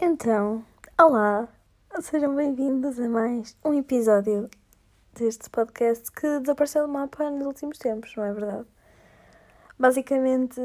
Então, 0.00 0.64
olá, 0.96 1.48
sejam 2.00 2.32
bem-vindos 2.32 3.00
a 3.00 3.08
mais 3.08 3.56
um 3.64 3.74
episódio 3.74 4.48
deste 5.12 5.50
podcast 5.50 6.12
que 6.12 6.38
desapareceu 6.38 6.86
do 6.86 6.92
mapa 6.92 7.28
nos 7.28 7.44
últimos 7.44 7.78
tempos, 7.78 8.14
não 8.14 8.22
é 8.22 8.32
verdade? 8.32 8.64
Basicamente, 9.76 10.60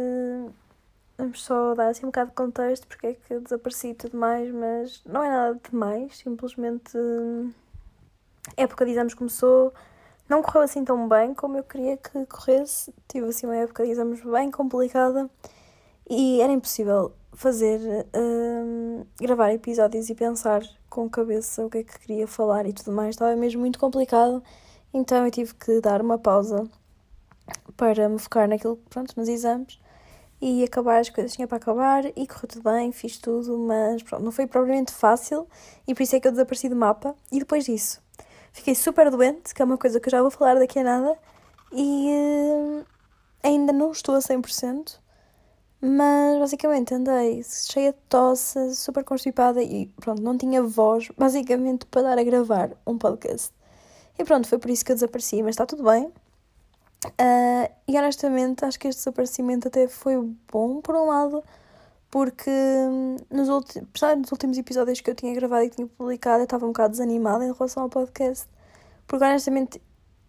vamos 1.18 1.44
só 1.44 1.74
dar 1.74 1.88
assim 1.88 2.06
um 2.06 2.10
bocado 2.10 2.30
de 2.30 2.36
contexto 2.36 2.88
porque 2.88 3.08
é 3.08 3.14
que 3.16 3.40
desapareci 3.40 3.88
e 3.88 3.96
tudo 3.96 4.16
mais, 4.16 4.54
mas 4.54 5.02
não 5.04 5.24
é 5.24 5.30
nada 5.30 5.60
demais, 5.68 6.16
simplesmente 6.16 6.96
a 8.56 8.62
época 8.62 8.86
de 8.86 8.92
exames 8.92 9.16
começou, 9.16 9.74
não 10.30 10.44
correu 10.44 10.62
assim 10.62 10.86
tão 10.86 11.10
bem 11.10 11.34
como 11.34 11.58
eu 11.58 11.64
queria 11.64 11.98
que 11.98 12.24
corresse, 12.28 12.94
tive 13.08 13.26
assim 13.30 13.48
uma 13.48 13.58
época 13.58 13.84
de 13.84 13.90
exames 13.90 14.22
bem 14.24 14.52
complicada 14.52 15.28
e 16.08 16.40
era 16.40 16.54
impossível 16.54 17.16
fazer, 17.36 17.80
um, 18.16 19.06
gravar 19.20 19.52
episódios 19.54 20.10
e 20.10 20.16
pensar 20.16 20.62
com 20.90 21.10
cabeça 21.10 21.66
o 21.66 21.70
que 21.70 21.80
é 21.80 21.84
que 21.84 22.00
queria 22.00 22.28
falar 22.28 22.66
e 22.66 22.74
tudo 22.74 22.92
mais. 22.92 23.16
Estava 23.16 23.36
mesmo 23.36 23.62
muito 23.62 23.80
complicado, 23.80 24.44
então 24.94 25.26
eu 25.26 25.32
tive 25.32 25.54
que 25.56 25.82
dar 25.82 26.02
uma 26.02 26.18
pausa 26.18 26.70
para 27.76 28.08
me 28.08 28.20
focar 28.20 28.48
naquilo, 28.48 28.78
pronto, 28.90 29.14
nos 29.18 29.28
exames 29.28 29.80
e 30.46 30.62
acabar 30.62 31.00
as 31.00 31.10
coisas 31.10 31.32
tinha 31.34 31.48
para 31.48 31.56
acabar 31.56 32.06
e 32.06 32.28
correu 32.28 32.48
tudo 32.50 32.64
bem, 32.64 32.92
fiz 32.92 33.18
tudo, 33.18 33.58
mas 33.58 34.04
pronto, 34.04 34.26
não 34.26 34.32
foi 34.32 34.46
propriamente 34.46 34.92
fácil 34.92 35.48
e 35.88 35.96
por 35.96 36.04
isso 36.04 36.18
é 36.18 36.20
que 36.20 36.28
eu 36.28 36.32
desapareci 36.32 36.68
do 36.68 36.76
mapa. 36.76 37.16
E 37.32 37.40
depois 37.40 37.64
disso, 37.64 38.02
fiquei 38.52 38.76
super 38.76 39.10
doente, 39.10 39.54
que 39.54 39.62
é 39.62 39.66
uma 39.66 39.78
coisa 39.78 40.02
que 40.02 40.10
eu 40.10 40.12
já 40.12 40.22
vou 40.22 40.30
falar 40.30 40.56
daqui 40.56 40.80
a 40.80 40.84
nada, 40.84 41.18
e 41.72 42.10
uh, 42.10 42.86
ainda 43.42 43.72
não 43.72 43.92
estou 43.92 44.16
a 44.16 44.20
100%. 44.20 45.00
Mas 45.86 46.40
basicamente 46.40 46.94
andei 46.94 47.44
cheia 47.44 47.92
de 47.92 47.98
tosse, 48.08 48.74
super 48.74 49.04
constipada 49.04 49.62
e 49.62 49.88
pronto, 50.00 50.22
não 50.22 50.38
tinha 50.38 50.64
voz 50.64 51.10
basicamente 51.18 51.86
para 51.88 52.04
dar 52.04 52.18
a 52.18 52.24
gravar 52.24 52.72
um 52.88 52.98
podcast. 52.98 53.54
E 54.18 54.24
pronto, 54.24 54.48
foi 54.48 54.58
por 54.60 54.70
isso 54.70 54.86
que 54.86 54.94
eu 54.94 54.96
desapareci, 54.96 55.44
mas 55.44 55.50
está 55.50 55.66
tudo 55.66 55.84
bem. 55.84 56.06
Uh, 57.06 57.70
e 57.86 57.98
honestamente 57.98 58.64
acho 58.64 58.80
que 58.80 58.88
este 58.88 59.00
desaparecimento 59.00 59.68
até 59.68 59.90
foi 59.90 60.16
bom 60.50 60.80
por 60.80 60.96
um 60.96 61.08
lado, 61.08 61.44
porque 62.10 62.50
hum, 62.50 63.18
nos, 63.30 63.50
últimos, 63.50 63.90
nos 64.18 64.32
últimos 64.32 64.58
episódios 64.58 65.02
que 65.02 65.10
eu 65.12 65.16
tinha 65.16 65.34
gravado 65.36 65.66
e 65.66 65.70
que 65.70 65.76
tinha 65.76 65.88
publicado 65.88 66.40
eu 66.40 66.46
estava 66.46 66.64
um 66.66 66.70
bocado 66.70 66.92
desanimada 66.92 67.46
em 67.46 67.52
relação 67.52 67.84
ao 67.84 67.90
podcast. 67.90 68.48
Porque 69.06 69.26
honestamente 69.26 69.82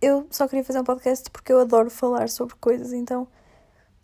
eu 0.03 0.27
só 0.33 0.49
queria 0.49 0.65
fazer 0.65 0.81
um 0.81 0.85
podcast 0.85 1.31
porque 1.31 1.53
eu 1.53 1.61
adoro 1.61 1.91
falar 1.91 2.29
sobre 2.29 2.57
coisas, 2.57 2.93
então 2.93 3.29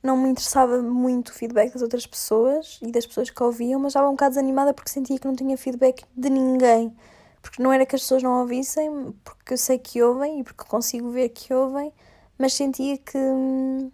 não 0.03 0.17
me 0.17 0.29
interessava 0.31 0.81
muito 0.81 1.29
o 1.29 1.33
feedback 1.33 1.73
das 1.73 1.83
outras 1.83 2.07
pessoas 2.07 2.79
e 2.83 2.91
das 2.91 3.07
pessoas 3.07 3.29
que 3.29 3.43
ouviam, 3.43 3.79
mas 3.79 3.91
estava 3.91 4.09
um 4.09 4.13
bocado 4.13 4.31
desanimada 4.31 4.73
porque 4.73 4.91
sentia 4.91 5.19
que 5.19 5.27
não 5.27 5.37
tinha 5.37 5.57
feedback 5.59 6.05
de 6.17 6.31
ninguém. 6.31 6.95
Porque 7.43 7.63
não 7.63 7.73
era 7.73 7.87
que 7.87 7.97
as 7.97 8.03
pessoas 8.03 8.23
não 8.23 8.41
ouvissem, 8.41 9.15
porque 9.25 9.55
eu 9.55 9.59
sei 9.59 9.79
que 9.79 10.03
ouvem 10.03 10.41
e 10.41 10.45
porque 10.45 10.65
consigo 10.65 11.11
ver 11.11 11.31
que 11.31 11.53
ouvem, 11.53 11.93
mas 12.39 12.53
sentia 12.55 12.99
que, 12.99 13.17
hum, 13.17 13.91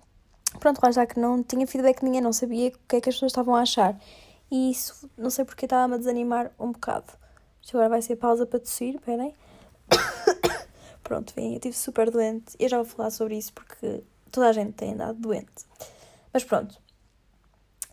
pronto, 0.59 0.81
lá 0.83 0.91
já 0.91 1.07
que 1.07 1.19
não 1.19 1.43
tinha 1.43 1.67
feedback 1.67 2.01
de 2.01 2.05
ninguém, 2.05 2.21
não 2.21 2.33
sabia 2.33 2.69
o 2.69 2.73
que 2.89 2.97
é 2.97 3.01
que 3.01 3.09
as 3.09 3.15
pessoas 3.17 3.31
estavam 3.31 3.55
a 3.55 3.62
achar. 3.62 3.99
E 4.51 4.71
isso, 4.71 5.11
não 5.17 5.31
sei 5.31 5.45
porque 5.45 5.67
estava-me 5.67 5.95
a 5.95 5.99
desanimar 5.99 6.53
um 6.59 6.73
bocado. 6.73 7.12
Isto 7.62 7.77
agora 7.77 7.91
vai 7.91 8.03
ser 8.03 8.17
pausa 8.17 8.47
para 8.47 8.61
tossir, 8.61 8.95
esperem. 8.95 9.34
Pronto, 11.03 11.33
vem, 11.34 11.51
eu 11.51 11.57
estive 11.57 11.77
super 11.77 12.11
doente. 12.11 12.55
Eu 12.59 12.69
já 12.69 12.77
vou 12.77 12.87
falar 12.87 13.11
sobre 13.11 13.37
isso 13.37 13.53
porque 13.53 14.03
toda 14.31 14.49
a 14.49 14.53
gente 14.53 14.73
tem 14.73 14.93
andado 14.93 15.19
doente. 15.19 15.67
Mas 16.37 16.45
pronto. 16.45 16.79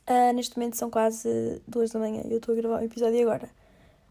Uh, 0.05 0.33
neste 0.35 0.57
momento 0.57 0.75
são 0.75 0.89
quase 0.89 1.61
duas 1.65 1.91
da 1.91 1.97
manhã 1.97 2.23
e 2.25 2.31
eu 2.33 2.39
estou 2.39 2.51
a 2.51 2.57
gravar 2.57 2.81
o 2.81 2.83
episódio 2.83 3.21
agora. 3.21 3.49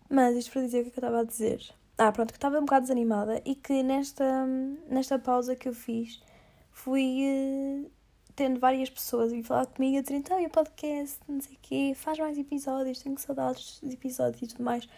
Mas 0.08 0.34
isto 0.34 0.50
para 0.52 0.62
dizer 0.62 0.80
o 0.80 0.82
que, 0.84 0.88
é 0.88 0.90
que 0.92 0.98
eu 0.98 1.02
estava 1.02 1.20
a 1.20 1.24
dizer. 1.24 1.62
Ah, 1.98 2.10
pronto, 2.10 2.32
que 2.32 2.38
estava 2.38 2.56
um 2.56 2.62
bocado 2.62 2.84
desanimada 2.84 3.42
e 3.44 3.54
que 3.54 3.82
nesta, 3.82 4.46
nesta 4.88 5.18
pausa 5.18 5.54
que 5.54 5.68
eu 5.68 5.74
fiz 5.74 6.22
fui 6.70 7.26
uh, 7.26 7.90
tendo 8.34 8.58
várias 8.58 8.88
pessoas 8.88 9.30
a 9.30 9.36
vir 9.36 9.42
falar 9.42 9.66
comigo 9.66 9.98
a 9.98 10.00
dizer 10.00 10.14
então 10.14 10.40
e 10.40 10.46
o 10.46 10.50
podcast, 10.50 11.20
não 11.28 11.42
sei 11.42 11.52
o 11.52 11.58
quê, 11.60 11.92
faz 11.94 12.18
mais 12.18 12.38
episódios, 12.38 13.02
tenho 13.02 13.18
saudades 13.18 13.80
de 13.82 13.92
episódios 13.92 14.40
e 14.40 14.46
tudo 14.46 14.64
mais. 14.64 14.88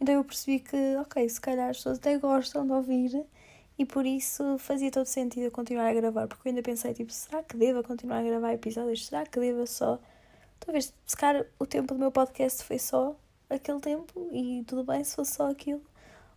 Então 0.00 0.14
eu 0.14 0.22
percebi 0.22 0.60
que, 0.60 0.96
ok, 0.98 1.28
se 1.28 1.40
calhar 1.40 1.68
as 1.68 1.78
pessoas 1.78 1.98
até 1.98 2.16
gostam 2.16 2.64
de 2.64 2.72
ouvir 2.72 3.26
e 3.78 3.84
por 3.84 4.06
isso 4.06 4.56
fazia 4.58 4.90
todo 4.90 5.06
sentido 5.06 5.44
eu 5.44 5.50
continuar 5.50 5.88
a 5.88 5.94
gravar, 5.94 6.28
porque 6.28 6.48
eu 6.48 6.50
ainda 6.50 6.62
pensei, 6.62 6.94
tipo, 6.94 7.12
será 7.12 7.42
que 7.42 7.56
devo 7.56 7.82
continuar 7.82 8.18
a 8.18 8.22
gravar 8.22 8.52
episódios? 8.52 9.06
Será 9.06 9.26
que 9.26 9.40
devo 9.40 9.66
só. 9.66 9.98
Talvez, 10.60 10.94
se 11.04 11.16
calhar, 11.16 11.44
o 11.58 11.66
tempo 11.66 11.92
do 11.94 11.98
meu 12.00 12.12
podcast 12.12 12.62
foi 12.62 12.78
só 12.78 13.16
aquele 13.50 13.80
tempo 13.80 14.30
e 14.32 14.64
tudo 14.66 14.84
bem 14.84 15.02
se 15.02 15.16
fosse 15.16 15.34
só 15.34 15.50
aquilo. 15.50 15.82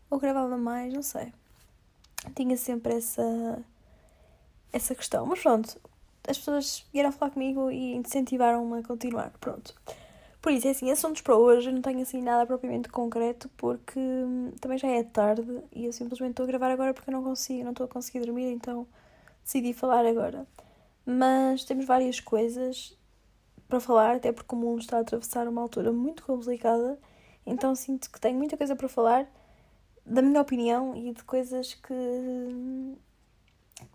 Ou 0.09 0.19
gravava 0.19 0.57
mais, 0.57 0.93
não 0.93 1.03
sei. 1.03 1.31
Tinha 2.35 2.57
sempre 2.57 2.95
essa. 2.95 3.63
essa 4.73 4.95
questão. 4.95 5.25
Mas 5.25 5.39
pronto, 5.39 5.79
as 6.27 6.37
pessoas 6.37 6.85
vieram 6.91 7.11
falar 7.11 7.31
comigo 7.31 7.69
e 7.71 7.95
incentivaram-me 7.95 8.79
a 8.79 8.83
continuar. 8.83 9.31
Pronto. 9.39 9.75
Por 10.47 10.53
isso, 10.53 10.65
é 10.65 10.71
assim, 10.71 10.89
assuntos 10.89 11.21
para 11.21 11.35
hoje, 11.35 11.69
não 11.73 11.81
tenho 11.81 12.01
assim 12.01 12.21
nada 12.21 12.45
propriamente 12.45 12.87
concreto, 12.87 13.49
porque 13.57 13.99
hum, 13.99 14.53
também 14.61 14.77
já 14.77 14.87
é 14.87 15.03
tarde 15.03 15.61
e 15.73 15.85
eu 15.85 15.91
simplesmente 15.91 16.29
estou 16.31 16.45
a 16.45 16.47
gravar 16.47 16.71
agora 16.71 16.93
porque 16.93 17.09
eu 17.09 17.11
não 17.11 17.21
consigo, 17.21 17.65
não 17.65 17.71
estou 17.71 17.83
a 17.83 17.89
conseguir 17.89 18.21
dormir, 18.21 18.49
então 18.53 18.87
decidi 19.43 19.73
falar 19.73 20.05
agora. 20.05 20.47
Mas 21.05 21.65
temos 21.65 21.83
várias 21.85 22.21
coisas 22.21 22.97
para 23.67 23.81
falar, 23.81 24.15
até 24.15 24.31
porque 24.31 24.55
o 24.55 24.57
mundo 24.57 24.79
está 24.79 24.99
a 24.99 25.01
atravessar 25.01 25.49
uma 25.49 25.61
altura 25.61 25.91
muito 25.91 26.23
complicada, 26.23 26.97
então 27.45 27.75
sinto 27.75 28.09
que 28.09 28.17
tenho 28.17 28.37
muita 28.37 28.55
coisa 28.55 28.73
para 28.73 28.87
falar 28.87 29.29
da 30.05 30.21
minha 30.21 30.39
opinião 30.39 30.95
e 30.95 31.11
de 31.11 31.25
coisas 31.25 31.73
que. 31.73 31.93
Hum, 31.93 32.95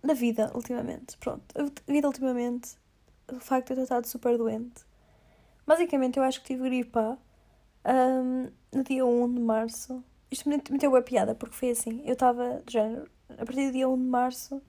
da 0.04 0.12
vida, 0.12 0.52
ultimamente. 0.54 1.16
Pronto, 1.16 1.42
a 1.58 1.90
vida 1.90 2.06
ultimamente, 2.06 2.76
o 3.32 3.40
facto 3.40 3.68
de 3.68 3.72
eu 3.72 3.76
ter 3.78 3.82
estado 3.84 4.06
super 4.06 4.36
doente 4.36 4.91
Basicamente, 5.66 6.18
eu 6.18 6.22
acho 6.22 6.40
que 6.40 6.48
tive 6.48 6.64
gripa 6.68 7.18
um, 7.84 8.50
no 8.72 8.84
dia 8.84 9.04
1 9.04 9.34
de 9.34 9.40
março. 9.40 10.04
Isto 10.30 10.48
me 10.48 10.62
meteu 10.70 10.94
a 10.96 11.02
piada, 11.02 11.34
porque 11.34 11.54
foi 11.54 11.70
assim. 11.70 12.02
Eu 12.04 12.14
estava, 12.14 12.62
de 12.66 12.72
género, 12.72 13.10
a 13.30 13.44
partir 13.44 13.66
do 13.66 13.72
dia 13.72 13.88
1 13.88 13.96
de 13.96 14.04
março, 14.04 14.62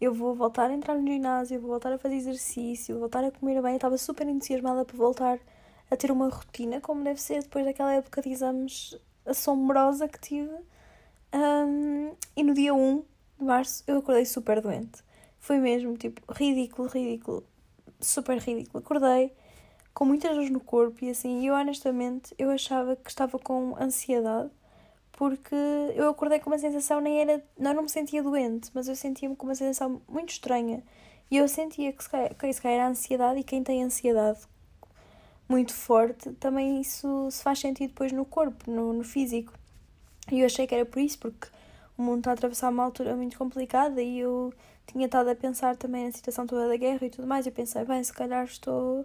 eu 0.00 0.14
vou 0.14 0.34
voltar 0.34 0.70
a 0.70 0.72
entrar 0.72 0.94
no 0.94 1.06
ginásio, 1.06 1.60
vou 1.60 1.70
voltar 1.70 1.92
a 1.92 1.98
fazer 1.98 2.16
exercício, 2.16 2.94
vou 2.94 3.00
voltar 3.00 3.24
a 3.24 3.30
comer 3.30 3.60
bem. 3.60 3.72
Eu 3.72 3.76
estava 3.76 3.98
super 3.98 4.26
entusiasmada 4.26 4.84
para 4.84 4.96
voltar 4.96 5.38
a 5.90 5.96
ter 5.96 6.10
uma 6.10 6.28
rotina, 6.28 6.80
como 6.80 7.04
deve 7.04 7.20
ser 7.20 7.42
depois 7.42 7.64
daquela 7.64 7.92
época 7.92 8.22
de 8.22 8.30
exames 8.30 8.98
assombrosa 9.26 10.08
que 10.08 10.18
tive. 10.20 10.54
Um, 11.32 12.14
e 12.36 12.42
no 12.42 12.54
dia 12.54 12.74
1 12.74 13.04
de 13.38 13.44
março, 13.44 13.84
eu 13.86 13.98
acordei 13.98 14.24
super 14.24 14.60
doente. 14.60 15.02
Foi 15.38 15.58
mesmo, 15.58 15.96
tipo, 15.96 16.20
ridículo, 16.32 16.88
ridículo, 16.88 17.44
super 18.00 18.38
ridículo. 18.38 18.82
Acordei 18.82 19.32
com 19.94 20.04
muitas 20.04 20.34
dores 20.34 20.50
no 20.50 20.60
corpo 20.60 21.04
e 21.04 21.10
assim, 21.10 21.46
eu 21.46 21.54
honestamente 21.54 22.34
eu 22.38 22.50
achava 22.50 22.96
que 22.96 23.10
estava 23.10 23.38
com 23.38 23.76
ansiedade 23.80 24.50
porque 25.12 25.54
eu 25.94 26.08
acordei 26.08 26.40
com 26.40 26.48
uma 26.48 26.58
sensação, 26.58 27.00
nem 27.00 27.20
era, 27.20 27.44
não, 27.58 27.74
não 27.74 27.82
me 27.82 27.88
sentia 27.90 28.22
doente, 28.22 28.70
mas 28.72 28.88
eu 28.88 28.96
sentia-me 28.96 29.36
com 29.36 29.46
uma 29.46 29.54
sensação 29.54 30.00
muito 30.08 30.30
estranha 30.30 30.82
e 31.30 31.36
eu 31.36 31.46
sentia 31.46 31.92
que 31.92 32.02
se 32.02 32.08
calhar, 32.08 32.34
que 32.34 32.52
se 32.52 32.62
calhar 32.62 32.78
era 32.78 32.88
ansiedade 32.88 33.40
e 33.40 33.44
quem 33.44 33.62
tem 33.62 33.82
ansiedade 33.84 34.40
muito 35.48 35.74
forte, 35.74 36.30
também 36.34 36.80
isso 36.80 37.28
se 37.30 37.42
faz 37.42 37.58
sentir 37.58 37.88
depois 37.88 38.12
no 38.12 38.24
corpo, 38.24 38.70
no, 38.70 38.92
no 38.92 39.04
físico. 39.04 39.52
E 40.30 40.40
eu 40.40 40.46
achei 40.46 40.66
que 40.66 40.74
era 40.74 40.86
por 40.86 41.00
isso, 41.00 41.18
porque 41.18 41.48
o 41.98 42.02
mundo 42.02 42.18
está 42.20 42.30
a 42.30 42.34
atravessar 42.34 42.70
uma 42.70 42.84
altura 42.84 43.16
muito 43.16 43.36
complicada 43.36 44.00
e 44.00 44.20
eu 44.20 44.54
tinha 44.86 45.06
estado 45.06 45.28
a 45.28 45.34
pensar 45.34 45.76
também 45.76 46.06
na 46.06 46.12
situação 46.12 46.46
toda 46.46 46.68
da 46.68 46.76
guerra 46.76 47.04
e 47.06 47.10
tudo 47.10 47.26
mais. 47.26 47.46
Eu 47.46 47.52
pensei, 47.52 47.84
bem, 47.84 48.02
se 48.02 48.12
calhar 48.12 48.44
estou 48.44 49.04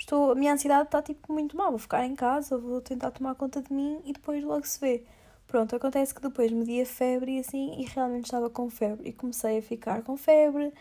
estou, 0.00 0.32
a 0.32 0.34
minha 0.34 0.52
ansiedade 0.52 0.84
está 0.84 1.02
tipo 1.02 1.32
muito 1.32 1.56
mal, 1.56 1.70
vou 1.70 1.78
ficar 1.78 2.04
em 2.06 2.14
casa, 2.14 2.56
vou 2.58 2.80
tentar 2.80 3.10
tomar 3.10 3.34
conta 3.34 3.62
de 3.62 3.72
mim 3.72 4.00
e 4.04 4.12
depois 4.12 4.42
logo 4.42 4.66
se 4.66 4.80
vê. 4.80 5.04
Pronto, 5.46 5.74
acontece 5.76 6.14
que 6.14 6.22
depois 6.22 6.50
me 6.52 6.64
dia 6.64 6.86
febre 6.86 7.36
e 7.36 7.40
assim, 7.40 7.80
e 7.80 7.84
realmente 7.84 8.26
estava 8.26 8.48
com 8.48 8.70
febre. 8.70 9.08
E 9.10 9.12
comecei 9.12 9.58
a 9.58 9.62
ficar 9.62 10.02
com 10.02 10.16
febre, 10.16 10.72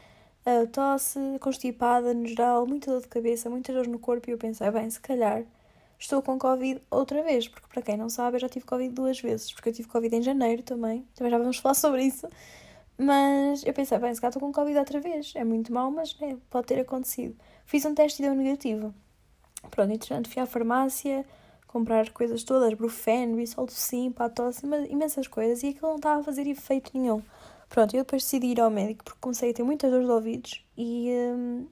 uh, 0.46 0.68
tosse, 0.68 1.20
constipada 1.42 2.14
no 2.14 2.26
geral, 2.28 2.66
muita 2.68 2.92
dor 2.92 3.02
de 3.02 3.08
cabeça, 3.08 3.50
muita 3.50 3.74
dor 3.74 3.88
no 3.88 4.00
corpo. 4.00 4.30
E 4.30 4.34
eu 4.34 4.38
pensei, 4.38 4.70
bem, 4.72 4.90
se 4.90 5.00
calhar 5.00 5.44
estou 5.98 6.22
com 6.22 6.38
Covid 6.40 6.82
outra 6.90 7.24
vez, 7.24 7.48
porque 7.48 7.68
para 7.68 7.82
quem 7.82 7.98
não 7.98 8.10
sabe, 8.10 8.38
eu 8.38 8.42
já 8.42 8.50
tive 8.50 8.66
Covid 8.66 8.94
duas 8.94 9.20
vezes, 9.20 9.52
porque 9.52 9.70
eu 9.70 9.74
tive 9.74 9.88
Covid 9.90 10.16
em 10.16 10.22
janeiro 10.22 10.64
também, 10.64 11.06
também 11.16 11.32
já 11.32 11.38
vamos 11.38 11.58
falar 11.58 11.74
sobre 11.74 12.04
isso. 12.04 12.28
Mas 12.98 13.66
eu 13.66 13.74
pensei, 13.74 13.98
bem, 13.98 14.14
se 14.14 14.22
calhar 14.22 14.30
estou 14.32 14.42
com 14.42 14.54
Covid 14.54 14.78
outra 14.78 15.00
vez, 15.00 15.34
é 15.36 15.44
muito 15.44 15.74
mal, 15.74 15.90
mas 15.92 16.18
né, 16.20 16.38
pode 16.50 16.68
ter 16.68 16.80
acontecido. 16.80 17.36
Fiz 17.66 17.86
um 17.86 17.96
teste 17.96 18.22
e 18.22 18.26
deu 18.26 18.36
negativo. 18.36 18.94
Pronto, 19.70 19.92
entretanto 19.92 20.30
fui 20.30 20.42
à 20.42 20.46
farmácia 20.46 21.26
comprar 21.68 22.10
coisas 22.10 22.44
todas, 22.44 22.74
Brufen, 22.74 23.36
Bisol 23.36 23.66
do 23.66 23.72
Sim, 23.72 24.14
tosse, 24.36 24.66
imensas 24.90 25.28
coisas, 25.28 25.62
e 25.64 25.68
aquilo 25.68 25.90
não 25.90 25.96
estava 25.98 26.22
a 26.22 26.24
fazer 26.24 26.48
efeito 26.48 26.92
nenhum. 26.98 27.22
Pronto, 27.70 27.96
eu 27.96 28.04
depois 28.04 28.24
decidi 28.24 28.48
ir 28.48 28.60
ao 28.60 28.72
médico 28.72 29.04
porque 29.04 29.20
comecei 29.22 29.52
a 29.52 29.54
ter 29.54 29.64
muitas 29.64 29.92
dores 29.92 30.08
de 30.08 30.12
ouvidos 30.12 30.66
e 30.76 31.12
hum, 31.12 31.68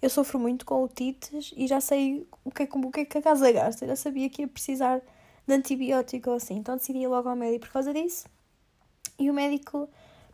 eu 0.00 0.08
sofro 0.08 0.38
muito 0.38 0.64
com 0.64 0.82
otites 0.82 1.52
e 1.56 1.66
já 1.66 1.80
sei 1.80 2.26
o 2.44 2.50
que, 2.50 2.62
é, 2.62 2.68
o 2.72 2.90
que 2.90 3.00
é 3.00 3.04
que 3.04 3.18
a 3.18 3.22
casa 3.22 3.52
gasta. 3.52 3.84
Eu 3.84 3.90
já 3.90 3.96
sabia 3.96 4.30
que 4.30 4.42
ia 4.42 4.48
precisar 4.48 5.02
de 5.46 5.54
antibiótico 5.54 6.30
ou 6.30 6.36
assim. 6.36 6.56
Então 6.56 6.76
decidi 6.76 7.00
ir 7.00 7.06
logo 7.06 7.28
ao 7.28 7.36
médico 7.36 7.66
por 7.66 7.72
causa 7.72 7.92
disso. 7.92 8.26
E 9.18 9.30
o 9.30 9.34
médico, 9.34 9.88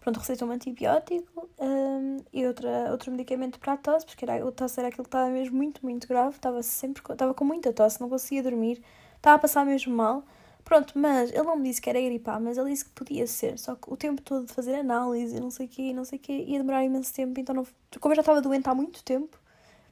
pronto, 0.09 0.21
receitou 0.21 0.49
um 0.49 0.53
antibiótico 0.53 1.49
um, 1.59 2.17
e 2.33 2.47
outra, 2.47 2.91
outro 2.91 3.11
medicamento 3.11 3.59
para 3.59 3.75
a 3.75 3.77
tosse, 3.77 4.07
porque 4.07 4.25
era, 4.25 4.45
o 4.45 4.51
tosse 4.51 4.81
era 4.81 4.89
aquilo 4.89 5.05
que 5.05 5.09
estava 5.09 5.29
mesmo 5.29 5.57
muito, 5.57 5.85
muito 5.85 6.09
grave. 6.09 6.37
Estava 6.37 6.63
sempre 6.63 7.03
estava 7.13 7.35
com 7.35 7.45
muita 7.45 7.73
tosse, 7.73 8.01
não 8.01 8.09
conseguia 8.09 8.43
dormir, 8.43 8.83
estava 9.17 9.37
a 9.37 9.39
passar 9.39 9.67
mesmo 9.67 9.95
mal. 9.95 10.25
Pronto, 10.65 10.99
mas 10.99 11.31
ele 11.31 11.43
não 11.43 11.57
me 11.57 11.65
disse 11.69 11.81
que 11.81 11.89
era 11.89 12.01
gripar, 12.01 12.41
mas 12.41 12.59
ele 12.59 12.71
disse 12.71 12.85
que 12.85 12.91
podia 12.93 13.27
ser. 13.27 13.59
Só 13.59 13.75
que 13.75 13.93
o 13.93 13.97
tempo 13.97 14.21
todo 14.23 14.47
de 14.47 14.53
fazer 14.53 14.75
análise, 14.75 15.39
não 15.41 15.51
sei 15.51 15.67
o 15.67 15.69
quê, 15.69 15.93
não 15.93 16.05
sei 16.05 16.19
o 16.19 16.21
quê, 16.23 16.45
ia 16.47 16.59
demorar 16.59 16.85
imenso 16.85 17.13
tempo. 17.13 17.39
Então, 17.39 17.55
não, 17.55 17.67
como 18.01 18.13
eu 18.13 18.17
já 18.17 18.21
estava 18.21 18.41
doente 18.41 18.69
há 18.69 18.75
muito 18.75 19.03
tempo, 19.03 19.39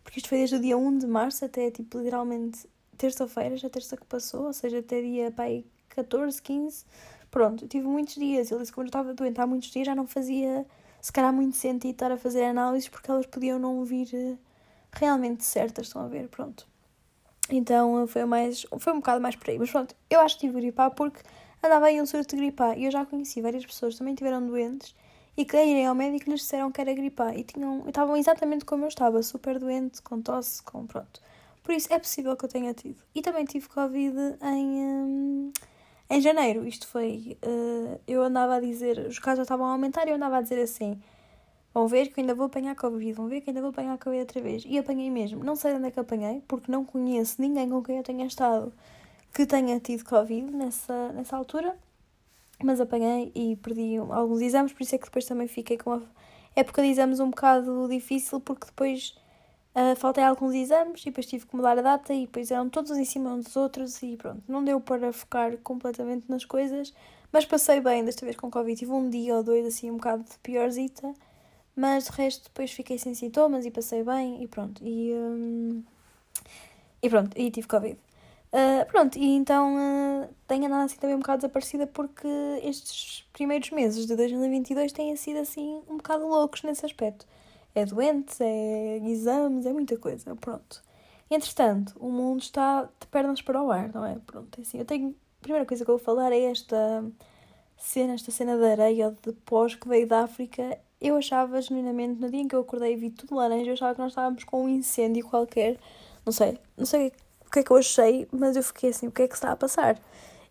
porque 0.03 0.19
isto 0.19 0.29
foi 0.29 0.39
desde 0.39 0.57
o 0.57 0.61
dia 0.61 0.77
1 0.77 0.99
de 0.99 1.07
março 1.07 1.45
até, 1.45 1.71
tipo, 1.71 1.99
literalmente 1.99 2.69
terça-feira, 2.97 3.57
já 3.57 3.69
terça 3.69 3.97
que 3.97 4.05
passou, 4.07 4.47
ou 4.47 4.53
seja, 4.53 4.79
até 4.79 5.01
dia, 5.01 5.31
pá, 5.31 5.45
14, 5.91 6.41
15. 6.43 6.85
Pronto, 7.37 7.67
eu 7.67 7.69
tive 7.69 7.87
muitos 7.87 8.15
dias. 8.15 8.51
Ele 8.51 8.61
disse 8.61 8.73
que 8.73 8.77
como 8.77 8.87
eu 8.87 8.89
estava 8.89 9.13
doente 9.13 9.39
há 9.39 9.47
muitos 9.47 9.71
dias, 9.71 9.85
já 9.85 9.95
não 9.95 10.07
fazia, 10.07 10.65
se 11.03 11.13
calhar, 11.13 11.31
muito 11.31 11.55
sentido 11.55 11.93
estar 11.93 12.11
a 12.11 12.17
fazer 12.17 12.45
análises, 12.45 12.89
porque 12.89 13.11
elas 13.11 13.27
podiam 13.27 13.59
não 13.59 13.85
vir 13.85 14.09
eh, 14.15 14.39
realmente 14.91 15.45
certas, 15.45 15.89
estão 15.89 16.01
a 16.01 16.09
ver, 16.09 16.29
pronto. 16.29 16.67
Então 17.51 18.07
foi 18.07 18.25
mais 18.25 18.65
foi 18.79 18.91
um 18.95 19.01
bocado 19.01 19.21
mais 19.21 19.37
por 19.37 19.51
aí. 19.51 19.59
Mas 19.59 19.71
pronto, 19.71 19.95
eu 20.09 20.21
acho 20.21 20.37
que 20.37 20.47
tive 20.47 20.59
gripar 20.63 20.93
porque 20.93 21.21
andava 21.63 21.85
aí 21.85 22.01
um 22.01 22.07
surto 22.07 22.35
de 22.35 22.41
gripar 22.41 22.79
e 22.79 22.87
eu 22.87 22.91
já 22.91 23.05
conheci 23.05 23.43
várias 23.43 23.67
pessoas 23.67 23.93
que 23.93 23.99
também 23.99 24.15
tiveram 24.15 24.47
doentes 24.47 24.95
e 25.37 25.45
que 25.45 25.59
irem 25.63 25.85
ao 25.85 25.95
médico 25.95 26.31
lhes 26.31 26.41
disseram 26.41 26.73
que 26.73 26.81
era 26.81 26.95
gripar 26.95 27.39
e 27.39 27.45
tinham, 27.45 27.85
estavam 27.87 28.17
exatamente 28.17 28.65
como 28.65 28.85
eu 28.85 28.89
estava, 28.89 29.23
super 29.23 29.59
doente, 29.59 30.01
com 30.01 30.23
tosse, 30.23 30.63
com 30.63 30.87
pronto. 30.87 31.21
Por 31.63 31.75
isso 31.75 31.93
é 31.93 31.99
possível 31.99 32.35
que 32.35 32.47
eu 32.47 32.49
tenha 32.49 32.73
tido. 32.73 33.03
E 33.15 33.21
também 33.21 33.45
tive 33.45 33.69
Covid 33.69 34.17
em, 34.41 34.67
hum, 34.67 35.53
em 36.09 36.21
janeiro. 36.21 36.67
Isto 36.67 36.87
foi. 36.87 37.37
Uh, 37.45 38.01
eu 38.07 38.23
andava 38.23 38.57
a 38.57 38.61
dizer. 38.61 38.99
Os 39.07 39.19
casos 39.19 39.43
estavam 39.43 39.67
a 39.67 39.73
aumentar 39.73 40.07
e 40.07 40.11
eu 40.11 40.17
andava 40.17 40.39
a 40.39 40.43
dizer 40.43 40.61
assim: 40.61 41.01
Vão 41.77 41.87
ver 41.87 42.09
que 42.09 42.21
ainda 42.21 42.35
vou 42.35 42.47
apanhar 42.47 42.75
Covid, 42.75 43.13
vão 43.13 43.29
ver 43.29 43.43
que 43.43 43.51
ainda 43.51 43.61
vou 43.61 43.69
apanhar 43.69 43.99
Covid 43.99 44.21
outra 44.21 44.41
vez. 44.41 44.65
E 44.67 44.79
apanhei 44.79 45.11
mesmo. 45.11 45.45
Não 45.45 45.55
sei 45.55 45.73
de 45.73 45.77
onde 45.77 45.89
é 45.89 45.91
que 45.91 46.01
apanhei, 46.01 46.43
porque 46.49 46.73
não 46.73 46.87
conheço 46.87 47.37
ninguém 47.39 47.69
com 47.69 47.83
quem 47.83 47.99
eu 47.99 48.03
tenha 48.03 48.25
estado 48.27 48.73
que 49.35 49.45
tenha 49.45 49.79
tido 49.79 50.03
Covid 50.03 50.51
nessa, 50.53 51.13
nessa 51.13 51.37
altura. 51.37 51.77
Mas 52.65 52.81
apanhei 52.81 53.31
e 53.35 53.57
perdi 53.57 53.99
alguns 53.99 54.41
exames, 54.41 54.73
por 54.73 54.83
isso 54.83 54.95
é 54.95 54.99
que 54.99 55.05
depois 55.05 55.27
também 55.27 55.47
fiquei 55.47 55.77
com 55.77 55.93
a 55.93 56.03
época 56.55 56.81
de 56.81 56.89
exames 56.89 57.21
um 57.21 57.29
bocado 57.29 57.87
difícil, 57.91 58.41
porque 58.41 58.65
depois 58.65 59.15
uh, 59.77 59.95
faltei 59.97 60.25
alguns 60.25 60.55
exames 60.55 61.03
e 61.03 61.05
depois 61.07 61.27
tive 61.27 61.47
que 61.47 61.55
mudar 61.55 61.79
a 61.79 61.83
data 61.83 62.13
e 62.13 62.23
depois 62.27 62.51
eram 62.51 62.69
todos 62.69 62.91
em 62.93 63.05
cima 63.05 63.31
uns 63.35 63.45
dos 63.45 63.57
outros 63.57 64.03
e 64.03 64.17
pronto. 64.17 64.43
Não 64.49 64.65
deu 64.65 64.81
para 64.81 65.13
focar 65.13 65.57
completamente 65.59 66.29
nas 66.29 66.45
coisas, 66.45 66.93
mas 67.31 67.45
passei 67.45 67.81
bem 67.81 68.05
desta 68.05 68.25
vez 68.25 68.37
com 68.37 68.51
Covid. 68.51 68.77
Tive 68.79 68.93
um 68.93 69.09
dia 69.09 69.37
ou 69.37 69.43
dois 69.43 69.67
assim 69.67 69.91
um 69.91 69.97
bocado 69.97 70.25
de 70.25 70.39
piorzita 70.39 71.15
mas 71.77 72.05
de 72.05 72.13
resto, 72.13 72.45
depois 72.45 72.73
fiquei 72.73 72.99
sem 72.99 73.15
sintomas 73.15 73.67
e 73.67 73.71
passei 73.71 74.03
bem 74.03 74.43
e 74.43 74.49
pronto. 74.49 74.83
E, 74.83 75.13
um, 75.13 75.85
e 77.03 77.11
pronto, 77.11 77.39
e 77.39 77.51
tive 77.51 77.69
Covid. 77.69 77.99
Uh, 78.53 78.87
pronto, 78.87 79.19
e 79.19 79.35
então 79.35 79.77
uh, 79.77 80.29
tenho 80.49 80.67
andado 80.67 80.87
assim 80.87 80.97
também 80.97 81.15
um 81.15 81.19
bocado 81.19 81.43
desaparecida 81.43 81.87
porque 81.87 82.27
estes 82.63 83.27
primeiros 83.33 83.71
meses 83.71 84.07
de 84.07 84.17
2022 84.17 84.93
têm 84.93 85.15
sido 85.17 85.41
assim 85.41 85.83
um 85.89 85.99
bocado 85.99 86.27
loucos 86.27 86.63
nesse 86.63 86.87
aspecto. 86.87 87.27
É 87.77 87.85
doentes, 87.85 88.41
é 88.41 88.99
exames, 89.05 89.67
é 89.67 89.73
muita 89.73 89.97
coisa, 89.97 90.35
pronto. 90.35 90.83
Entretanto, 91.31 91.95
o 92.01 92.11
mundo 92.11 92.41
está 92.41 92.85
de 92.85 93.07
pernas 93.09 93.41
para 93.43 93.63
o 93.63 93.71
ar, 93.71 93.93
não 93.93 94.05
é? 94.05 94.19
Pronto, 94.27 94.59
é 94.59 94.63
assim, 94.63 94.79
eu 94.79 94.85
tenho... 94.85 95.15
A 95.41 95.43
primeira 95.43 95.67
coisa 95.67 95.85
que 95.85 95.91
eu 95.91 95.97
vou 95.97 96.05
falar 96.05 96.33
é 96.33 96.41
esta 96.41 97.05
cena, 97.77 98.15
esta 98.15 98.33
cena 98.33 98.57
de 98.57 98.65
areia 98.65 99.15
de 99.23 99.33
pós 99.45 99.75
que 99.75 99.87
veio 99.87 100.09
da 100.09 100.23
África 100.23 100.79
eu 101.01 101.17
achava 101.17 101.61
genuinamente, 101.61 102.21
no 102.21 102.31
dia 102.31 102.41
em 102.41 102.49
que 102.49 102.55
eu 102.55 102.61
acordei 102.61 102.95
e 102.95 102.97
vi 102.97 103.11
tudo 103.11 103.35
laranja, 103.35 103.69
eu 103.69 103.75
achava 103.75 103.95
que 103.95 104.01
nós 104.01 104.13
estávamos 104.13 104.45
com 104.45 104.65
um 104.65 104.69
incêndio 104.69 105.27
qualquer. 105.27 105.79
Não 106.25 106.33
sei, 106.33 106.59
não 106.77 106.87
sei 106.87 107.13
o 107.47 107.51
que 107.51 107.61
é 107.61 107.63
que 107.63 107.71
eu 107.71 107.77
achei, 107.77 108.27
mas 108.33 108.57
eu 108.57 108.63
fiquei 108.63 108.91
assim, 108.91 109.07
o 109.07 109.13
que 109.13 109.23
é 109.23 109.29
que 109.29 109.35
está 109.35 109.53
a 109.53 109.57
passar? 109.57 110.01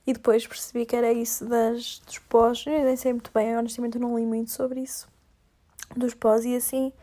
E 0.05 0.13
depois 0.13 0.45
percebi 0.45 0.85
que 0.85 0.95
era 0.95 1.11
isso 1.11 1.45
das, 1.45 1.99
dos 2.05 2.19
pós. 2.19 2.63
Eu 2.67 2.85
nem 2.85 2.95
sei 2.95 3.11
muito 3.11 3.31
bem, 3.33 3.57
honestamente 3.57 3.95
eu 3.95 4.01
não 4.01 4.17
li 4.17 4.25
muito 4.25 4.51
sobre 4.51 4.81
isso. 4.81 5.07
Dos 5.95 6.13
pós 6.13 6.45
e 6.45 6.55
assim, 6.55 6.93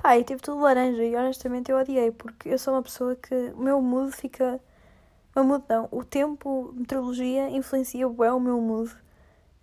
pá, 0.00 0.16
e 0.16 0.24
teve 0.24 0.40
tudo 0.40 0.60
laranja 0.62 1.04
e 1.04 1.14
honestamente 1.14 1.70
eu 1.70 1.78
odiei, 1.78 2.10
porque 2.10 2.48
eu 2.48 2.58
sou 2.58 2.74
uma 2.74 2.82
pessoa 2.82 3.14
que 3.16 3.34
o 3.54 3.58
meu 3.58 3.80
mood 3.82 4.12
fica. 4.12 4.60
O 5.34 5.40
meu 5.40 5.44
mood 5.44 5.64
não, 5.68 5.88
o 5.90 6.04
tempo, 6.04 6.72
meteorologia 6.74 7.50
influencia 7.50 8.08
o 8.08 8.40
meu 8.40 8.60
mood. 8.60 8.90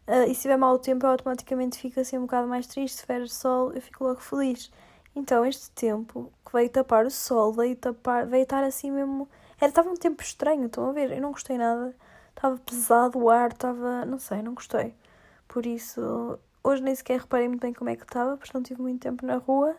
Uh, 0.07 0.29
e 0.29 0.35
se 0.35 0.43
tiver 0.43 0.57
mau 0.57 0.79
tempo, 0.79 1.05
eu 1.05 1.11
automaticamente 1.11 1.79
fico 1.79 1.99
assim 1.99 2.17
um 2.17 2.21
bocado 2.21 2.47
mais 2.47 2.67
triste. 2.67 2.97
Se 2.97 3.01
tiver 3.01 3.27
sol, 3.27 3.73
eu 3.73 3.81
fico 3.81 4.03
logo 4.05 4.21
feliz. 4.21 4.71
Então, 5.15 5.45
este 5.45 5.69
tempo 5.71 6.31
que 6.45 6.53
veio 6.53 6.69
tapar 6.69 7.05
o 7.05 7.11
sol, 7.11 7.51
veio 7.51 7.75
tapar, 7.75 8.25
veio 8.25 8.43
estar 8.43 8.63
assim 8.63 8.91
mesmo. 8.91 9.27
Era, 9.59 9.69
estava 9.69 9.89
um 9.89 9.95
tempo 9.95 10.21
estranho, 10.23 10.67
estão 10.67 10.89
a 10.89 10.93
ver? 10.93 11.11
Eu 11.11 11.21
não 11.21 11.31
gostei 11.31 11.57
nada. 11.57 11.95
Estava 12.29 12.57
pesado 12.59 13.19
o 13.19 13.29
ar, 13.29 13.51
estava. 13.51 14.05
Não 14.05 14.19
sei, 14.19 14.41
não 14.41 14.53
gostei. 14.53 14.95
Por 15.47 15.65
isso, 15.65 16.39
hoje 16.63 16.83
nem 16.83 16.95
sequer 16.95 17.19
reparei 17.19 17.47
muito 17.49 17.61
bem 17.61 17.73
como 17.73 17.89
é 17.89 17.95
que 17.95 18.03
estava, 18.03 18.37
porque 18.37 18.51
não 18.53 18.63
tive 18.63 18.81
muito 18.81 19.01
tempo 19.01 19.25
na 19.25 19.37
rua. 19.37 19.75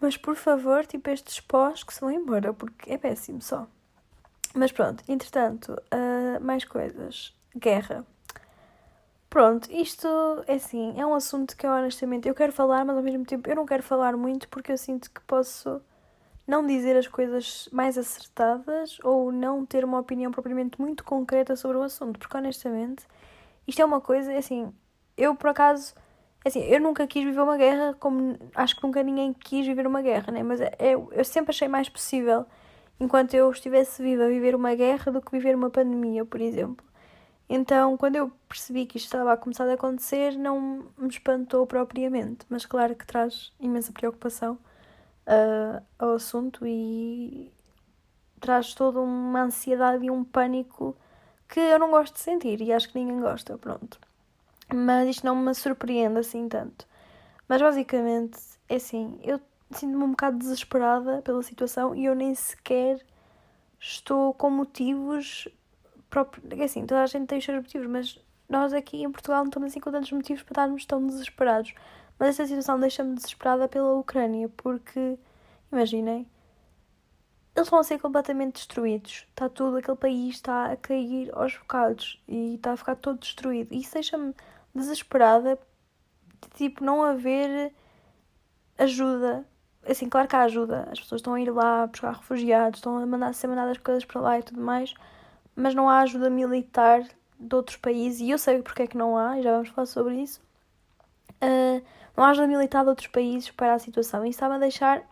Mas 0.00 0.16
por 0.16 0.34
favor, 0.34 0.86
tipo 0.86 1.10
estes 1.10 1.40
pós 1.40 1.82
que 1.82 1.92
se 1.92 2.00
vão 2.00 2.10
embora, 2.10 2.52
porque 2.52 2.92
é 2.92 2.98
péssimo 2.98 3.42
só. 3.42 3.66
Mas 4.54 4.72
pronto, 4.72 5.04
entretanto, 5.08 5.72
uh, 5.72 6.42
mais 6.42 6.64
coisas. 6.64 7.34
Guerra. 7.56 8.06
Pronto, 9.28 9.70
isto 9.70 10.08
é 10.48 10.54
assim, 10.54 10.98
é 11.00 11.06
um 11.06 11.14
assunto 11.14 11.56
que 11.56 11.64
eu 11.64 11.70
honestamente 11.70 12.26
eu 12.26 12.34
quero 12.34 12.52
falar, 12.52 12.84
mas 12.84 12.96
ao 12.96 13.02
mesmo 13.02 13.24
tempo 13.24 13.48
eu 13.48 13.54
não 13.54 13.64
quero 13.64 13.82
falar 13.82 14.16
muito 14.16 14.48
porque 14.48 14.72
eu 14.72 14.78
sinto 14.78 15.08
que 15.10 15.20
posso 15.20 15.80
não 16.46 16.66
dizer 16.66 16.96
as 16.96 17.06
coisas 17.06 17.68
mais 17.70 17.96
acertadas 17.96 18.98
ou 19.04 19.30
não 19.30 19.64
ter 19.64 19.84
uma 19.84 20.00
opinião 20.00 20.32
propriamente 20.32 20.80
muito 20.80 21.04
concreta 21.04 21.54
sobre 21.54 21.76
o 21.76 21.82
assunto, 21.82 22.18
porque 22.18 22.36
honestamente 22.36 23.06
isto 23.68 23.80
é 23.80 23.84
uma 23.84 24.00
coisa, 24.00 24.32
é 24.32 24.38
assim, 24.38 24.72
eu 25.16 25.36
por 25.36 25.50
acaso, 25.50 25.94
assim, 26.44 26.60
eu 26.60 26.80
nunca 26.80 27.06
quis 27.06 27.24
viver 27.24 27.40
uma 27.40 27.56
guerra 27.56 27.94
como 27.94 28.36
acho 28.54 28.76
que 28.76 28.82
nunca 28.82 29.02
ninguém 29.02 29.32
quis 29.32 29.66
viver 29.66 29.86
uma 29.86 30.02
guerra, 30.02 30.32
né? 30.32 30.42
mas 30.42 30.60
eu, 30.78 31.10
eu 31.12 31.24
sempre 31.24 31.50
achei 31.50 31.68
mais 31.68 31.88
possível, 31.88 32.46
enquanto 32.98 33.34
eu 33.34 33.50
estivesse 33.50 34.02
viva, 34.02 34.28
viver 34.28 34.54
uma 34.54 34.74
guerra 34.74 35.12
do 35.12 35.20
que 35.20 35.30
viver 35.32 35.54
uma 35.54 35.70
pandemia, 35.70 36.24
por 36.24 36.40
exemplo. 36.40 36.84
Então, 37.48 37.96
quando 37.96 38.16
eu 38.16 38.30
percebi 38.48 38.86
que 38.86 38.96
isto 38.96 39.06
estava 39.06 39.32
a 39.32 39.36
começar 39.36 39.68
a 39.68 39.74
acontecer, 39.74 40.38
não 40.38 40.84
me 40.96 41.08
espantou 41.08 41.66
propriamente, 41.66 42.46
mas 42.48 42.64
claro 42.64 42.94
que 42.94 43.04
traz 43.04 43.52
imensa 43.58 43.92
preocupação 43.92 44.56
uh, 45.26 45.82
ao 45.98 46.12
assunto 46.12 46.64
e 46.66 47.52
traz 48.40 48.72
toda 48.74 49.00
uma 49.00 49.42
ansiedade 49.42 50.06
e 50.06 50.10
um 50.10 50.24
pânico 50.24 50.96
que 51.48 51.60
eu 51.60 51.78
não 51.78 51.90
gosto 51.90 52.14
de 52.14 52.20
sentir 52.20 52.60
e 52.60 52.72
acho 52.72 52.88
que 52.88 52.98
ninguém 52.98 53.20
gosta, 53.20 53.58
pronto. 53.58 53.98
Mas 54.74 55.08
isto 55.08 55.26
não 55.26 55.36
me 55.36 55.54
surpreende 55.54 56.18
assim 56.18 56.48
tanto. 56.48 56.86
Mas 57.48 57.60
basicamente, 57.60 58.38
é 58.68 58.76
assim, 58.76 59.18
eu 59.22 59.40
sinto-me 59.70 60.04
um 60.04 60.10
bocado 60.10 60.38
desesperada 60.38 61.22
pela 61.22 61.42
situação 61.42 61.94
e 61.94 62.04
eu 62.04 62.14
nem 62.14 62.34
sequer 62.34 63.00
estou 63.78 64.34
com 64.34 64.50
motivos 64.50 65.48
próprio. 66.08 66.42
É 66.60 66.64
assim, 66.64 66.86
toda 66.86 67.02
a 67.02 67.06
gente 67.06 67.26
tem 67.26 67.38
os 67.38 67.44
seus 67.44 67.56
motivos, 67.56 67.86
mas 67.86 68.18
nós 68.48 68.72
aqui 68.72 69.02
em 69.02 69.10
Portugal 69.10 69.40
não 69.40 69.48
estamos 69.48 69.70
assim 69.70 69.80
com 69.80 69.90
tantos 69.90 70.12
motivos 70.12 70.42
para 70.42 70.52
estarmos 70.52 70.84
tão 70.84 71.06
desesperados. 71.06 71.72
Mas 72.18 72.30
esta 72.30 72.46
situação 72.46 72.78
deixa-me 72.78 73.14
desesperada 73.14 73.66
pela 73.66 73.94
Ucrânia, 73.94 74.48
porque, 74.56 75.18
imaginem, 75.72 76.26
eles 77.56 77.68
vão 77.68 77.82
ser 77.82 77.98
completamente 77.98 78.54
destruídos. 78.54 79.26
Está 79.30 79.48
tudo, 79.48 79.78
aquele 79.78 79.96
país 79.96 80.34
está 80.34 80.72
a 80.72 80.76
cair 80.76 81.30
aos 81.34 81.56
bocados 81.56 82.22
e 82.28 82.56
está 82.56 82.72
a 82.72 82.76
ficar 82.76 82.96
todo 82.96 83.18
destruído. 83.18 83.72
E 83.72 83.80
isso 83.80 83.94
deixa-me 83.94 84.34
desesperada 84.74 85.58
de, 86.40 86.48
tipo, 86.54 86.84
não 86.84 87.02
haver 87.02 87.72
ajuda. 88.78 89.46
Assim, 89.86 90.08
claro 90.08 90.28
que 90.28 90.36
há 90.36 90.42
ajuda. 90.42 90.88
As 90.90 91.00
pessoas 91.00 91.20
estão 91.20 91.34
a 91.34 91.40
ir 91.40 91.50
lá 91.50 91.86
buscar 91.86 92.12
refugiados, 92.12 92.78
estão 92.78 92.98
a 92.98 93.06
mandar 93.06 93.32
ser 93.34 93.46
mandadas 93.48 93.78
coisas 93.78 94.04
para 94.04 94.20
lá 94.20 94.38
e 94.38 94.42
tudo 94.42 94.60
mais 94.60 94.94
mas 95.60 95.74
não 95.74 95.88
há 95.88 96.00
ajuda 96.00 96.30
militar 96.30 97.02
de 97.38 97.54
outros 97.54 97.76
países, 97.76 98.20
e 98.20 98.30
eu 98.30 98.38
sei 98.38 98.62
porque 98.62 98.82
é 98.82 98.86
que 98.86 98.96
não 98.96 99.16
há, 99.16 99.38
e 99.38 99.42
já 99.42 99.52
vamos 99.52 99.68
falar 99.68 99.86
sobre 99.86 100.16
isso. 100.16 100.40
Uh, 101.42 101.82
não 102.16 102.24
há 102.24 102.30
ajuda 102.30 102.46
militar 102.46 102.82
de 102.82 102.90
outros 102.90 103.08
países 103.08 103.50
para 103.50 103.74
a 103.74 103.78
situação, 103.78 104.24
e 104.24 104.30
está-me 104.30 104.56
a 104.56 104.58
deixar 104.58 105.02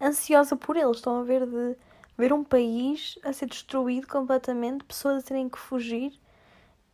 ansiosa 0.00 0.56
por 0.56 0.76
eles. 0.76 0.96
Estão 0.96 1.20
a 1.20 1.24
ver 1.24 1.46
de 1.46 1.76
ver 2.16 2.32
um 2.32 2.44
país 2.44 3.18
a 3.24 3.32
ser 3.32 3.46
destruído 3.46 4.06
completamente, 4.06 4.84
pessoas 4.84 5.24
a 5.24 5.26
terem 5.26 5.48
que 5.48 5.58
fugir 5.58 6.12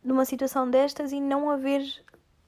numa 0.03 0.25
situação 0.25 0.69
destas 0.69 1.11
e 1.11 1.19
não 1.19 1.49
haver, 1.49 1.83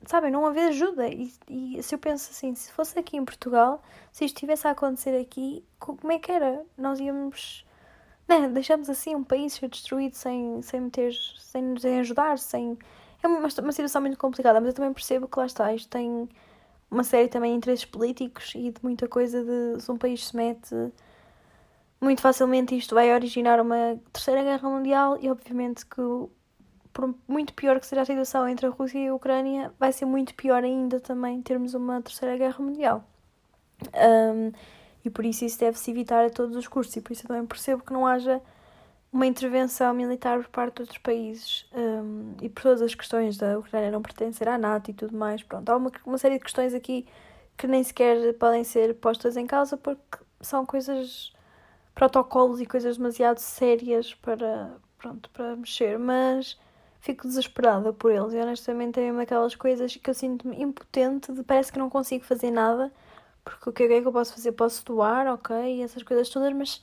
sabem, 0.05 0.31
não 0.31 0.45
haver 0.45 0.69
ajuda. 0.69 1.07
E, 1.07 1.31
e 1.50 1.83
se 1.83 1.95
eu 1.95 2.00
penso 2.00 2.31
assim, 2.31 2.53
se 2.55 2.72
fosse 2.72 2.98
aqui 2.98 3.17
em 3.17 3.25
Portugal, 3.25 3.81
se 4.12 4.25
isto 4.25 4.36
estivesse 4.36 4.67
a 4.67 4.72
acontecer 4.72 5.19
aqui, 5.19 5.63
como 5.79 6.12
é 6.12 6.19
que 6.19 6.31
era? 6.31 6.65
Nós 6.77 7.00
íamos 7.00 7.65
né, 8.27 8.48
deixamos 8.48 8.89
assim 8.89 9.15
um 9.15 9.24
país 9.24 9.53
ser 9.53 9.69
destruído 9.69 10.15
sem, 10.15 10.62
sem 10.62 10.81
meter, 10.81 11.13
sem 11.39 11.62
nos 11.62 11.86
ajudar, 11.86 12.38
sem. 12.39 12.77
É 13.22 13.27
uma, 13.27 13.39
uma 13.39 13.72
situação 13.72 14.01
muito 14.01 14.17
complicada, 14.17 14.60
mas 14.60 14.69
eu 14.69 14.74
também 14.75 14.93
percebo 14.93 15.27
que 15.27 15.39
lá 15.39 15.45
está, 15.45 15.74
isto 15.74 15.89
tem 15.89 16.29
uma 16.91 17.03
série 17.03 17.27
também 17.27 17.51
de 17.51 17.57
interesses 17.57 17.86
políticos 17.86 18.53
e 18.55 18.72
de 18.72 18.83
muita 18.83 19.07
coisa 19.07 19.43
de 19.43 19.81
se 19.81 19.91
um 19.91 19.98
país 19.98 20.27
se 20.27 20.36
mete 20.36 20.75
muito 22.00 22.22
facilmente 22.22 22.77
isto 22.77 22.93
vai 22.93 23.13
originar 23.13 23.60
uma 23.60 24.00
terceira 24.12 24.43
guerra 24.43 24.69
mundial 24.69 25.17
e 25.22 25.29
obviamente 25.29 25.86
que 25.86 26.01
por 26.93 27.13
muito 27.27 27.53
pior 27.53 27.79
que 27.79 27.88
seja 27.88 28.03
a 28.03 28.05
situação 28.05 28.47
entre 28.47 28.67
a 28.67 28.69
Rússia 28.69 29.00
e 29.00 29.07
a 29.07 29.15
Ucrânia 29.15 29.73
vai 29.79 29.91
ser 29.91 30.05
muito 30.05 30.35
pior 30.35 30.63
ainda 30.63 31.00
também 31.00 31.41
termos 31.41 31.73
uma 31.73 32.01
terceira 32.01 32.38
guerra 32.38 32.59
mundial. 32.59 33.03
Um, 33.93 34.51
e 35.03 35.09
por 35.09 35.25
isso 35.25 35.43
isso 35.43 35.59
deve-se 35.59 35.91
evitar 35.91 36.23
a 36.25 36.29
todos 36.29 36.55
os 36.55 36.67
custos 36.67 36.95
e 36.95 37.01
por 37.01 37.12
isso 37.12 37.23
eu 37.23 37.27
também 37.27 37.45
percebo 37.45 37.83
que 37.83 37.91
não 37.91 38.05
haja 38.05 38.41
uma 39.12 39.27
intervenção 39.27 39.93
militar 39.93 40.39
por 40.39 40.50
parte 40.50 40.75
de 40.75 40.81
outros 40.83 40.97
países. 41.00 41.65
Um, 41.73 42.35
e 42.41 42.50
por 42.50 42.63
todas 42.63 42.81
as 42.81 42.95
questões 42.95 43.38
da 43.38 43.57
Ucrânia 43.59 43.91
não 43.91 44.01
pertencer 44.01 44.47
à 44.47 44.57
NATO 44.57 44.91
e 44.91 44.93
tudo 44.93 45.15
mais. 45.17 45.43
Pronto, 45.43 45.69
há 45.69 45.75
uma, 45.75 45.91
uma 46.05 46.17
série 46.17 46.38
de 46.38 46.43
questões 46.43 46.73
aqui 46.73 47.05
que 47.57 47.67
nem 47.67 47.83
sequer 47.83 48.33
podem 48.35 48.63
ser 48.63 48.95
postas 48.95 49.38
em 49.38 49.45
causa 49.45 49.77
porque 49.77 50.17
são 50.41 50.65
coisas, 50.65 51.31
protocolos 51.95 52.62
e 52.62 52.65
coisas 52.65 52.97
demasiado 52.97 53.38
sérias 53.39 54.13
para, 54.15 54.77
pronto, 54.97 55.29
para 55.31 55.55
mexer, 55.55 56.00
mas 56.00 56.57
fico 57.03 57.27
desesperada 57.27 57.93
por 57.93 58.12
eles 58.12 58.33
e 58.33 58.38
honestamente 58.38 59.00
é 59.00 59.12
uma 59.12 59.19
daquelas 59.22 59.55
coisas 59.55 59.95
que 59.95 60.10
eu 60.10 60.13
sinto-me 60.13 60.62
impotente, 60.62 61.31
de, 61.31 61.43
parece 61.43 61.72
que 61.72 61.79
não 61.79 61.89
consigo 61.89 62.24
fazer 62.25 62.51
nada, 62.51 62.91
porque 63.43 63.69
o 63.69 63.74
que 63.74 63.83
é 63.83 64.01
que 64.01 64.07
eu 64.07 64.12
posso 64.12 64.33
fazer? 64.33 64.53
Posso 64.53 64.86
doar, 64.86 65.27
ok, 65.27 65.83
essas 65.83 66.03
coisas 66.03 66.29
todas, 66.29 66.53
mas 66.53 66.81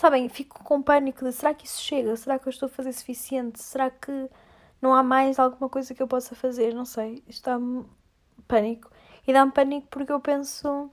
Sabem, 0.00 0.30
fico 0.30 0.64
com 0.64 0.80
pânico 0.80 1.22
de 1.22 1.30
será 1.30 1.52
que 1.52 1.66
isso 1.66 1.82
chega? 1.82 2.16
Será 2.16 2.38
que 2.38 2.48
eu 2.48 2.50
estou 2.50 2.66
a 2.68 2.70
fazer 2.70 2.90
suficiente? 2.90 3.62
Será 3.62 3.90
que 3.90 4.30
não 4.80 4.94
há 4.94 5.02
mais 5.02 5.38
alguma 5.38 5.68
coisa 5.68 5.94
que 5.94 6.02
eu 6.02 6.08
possa 6.08 6.34
fazer? 6.34 6.74
Não 6.74 6.86
sei. 6.86 7.22
Isto 7.28 7.44
dá-me 7.44 7.84
pânico. 8.48 8.90
E 9.26 9.32
dá-me 9.34 9.52
pânico 9.52 9.88
porque 9.90 10.10
eu 10.10 10.18
penso. 10.18 10.90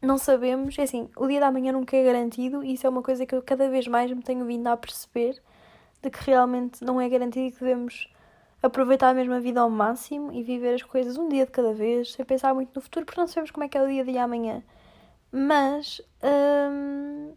Não 0.00 0.16
sabemos. 0.16 0.78
É 0.78 0.82
assim, 0.84 1.10
o 1.16 1.26
dia 1.26 1.40
da 1.40 1.50
manhã 1.50 1.72
nunca 1.72 1.96
é 1.96 2.04
garantido 2.04 2.62
e 2.62 2.74
isso 2.74 2.86
é 2.86 2.90
uma 2.90 3.02
coisa 3.02 3.26
que 3.26 3.34
eu 3.34 3.42
cada 3.42 3.68
vez 3.68 3.88
mais 3.88 4.08
me 4.12 4.22
tenho 4.22 4.44
vindo 4.46 4.68
a 4.68 4.76
perceber 4.76 5.42
de 6.04 6.10
que 6.10 6.24
realmente 6.24 6.84
não 6.84 7.00
é 7.00 7.08
garantido 7.08 7.46
e 7.46 7.50
que 7.50 7.60
devemos 7.60 8.08
aproveitar 8.62 9.10
a 9.10 9.14
mesma 9.14 9.40
vida 9.40 9.60
ao 9.60 9.70
máximo 9.70 10.32
e 10.32 10.42
viver 10.42 10.74
as 10.74 10.82
coisas 10.82 11.18
um 11.18 11.28
dia 11.28 11.44
de 11.44 11.52
cada 11.52 11.72
vez, 11.72 12.12
sem 12.12 12.24
pensar 12.24 12.54
muito 12.54 12.74
no 12.74 12.80
futuro, 12.80 13.04
porque 13.04 13.20
não 13.20 13.26
sabemos 13.26 13.50
como 13.50 13.64
é 13.64 13.68
que 13.68 13.76
é 13.76 13.82
o 13.82 13.88
dia 13.88 14.04
de 14.04 14.16
amanhã. 14.18 14.62
Mas. 15.32 16.00
Hum, 16.22 17.34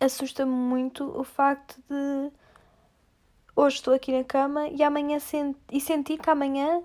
assusta-me 0.00 0.52
muito 0.52 1.04
o 1.18 1.24
facto 1.24 1.80
de 1.88 2.30
hoje 3.56 3.76
estou 3.76 3.94
aqui 3.94 4.16
na 4.16 4.24
cama 4.24 4.68
e 4.68 4.82
amanhã 4.82 5.18
sent 5.18 5.56
e 5.72 5.80
sentir 5.80 6.18
que 6.18 6.30
amanhã 6.30 6.82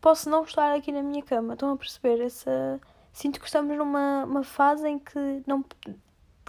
posso 0.00 0.28
não 0.28 0.42
estar 0.44 0.74
aqui 0.74 0.90
na 0.92 1.02
minha 1.02 1.22
cama. 1.22 1.54
Estão 1.54 1.72
a 1.72 1.76
perceber? 1.76 2.20
Essa... 2.20 2.80
Sinto 3.12 3.40
que 3.40 3.46
estamos 3.46 3.76
numa 3.76 4.24
uma 4.24 4.44
fase 4.44 4.88
em 4.88 4.98
que 4.98 5.42
não 5.46 5.64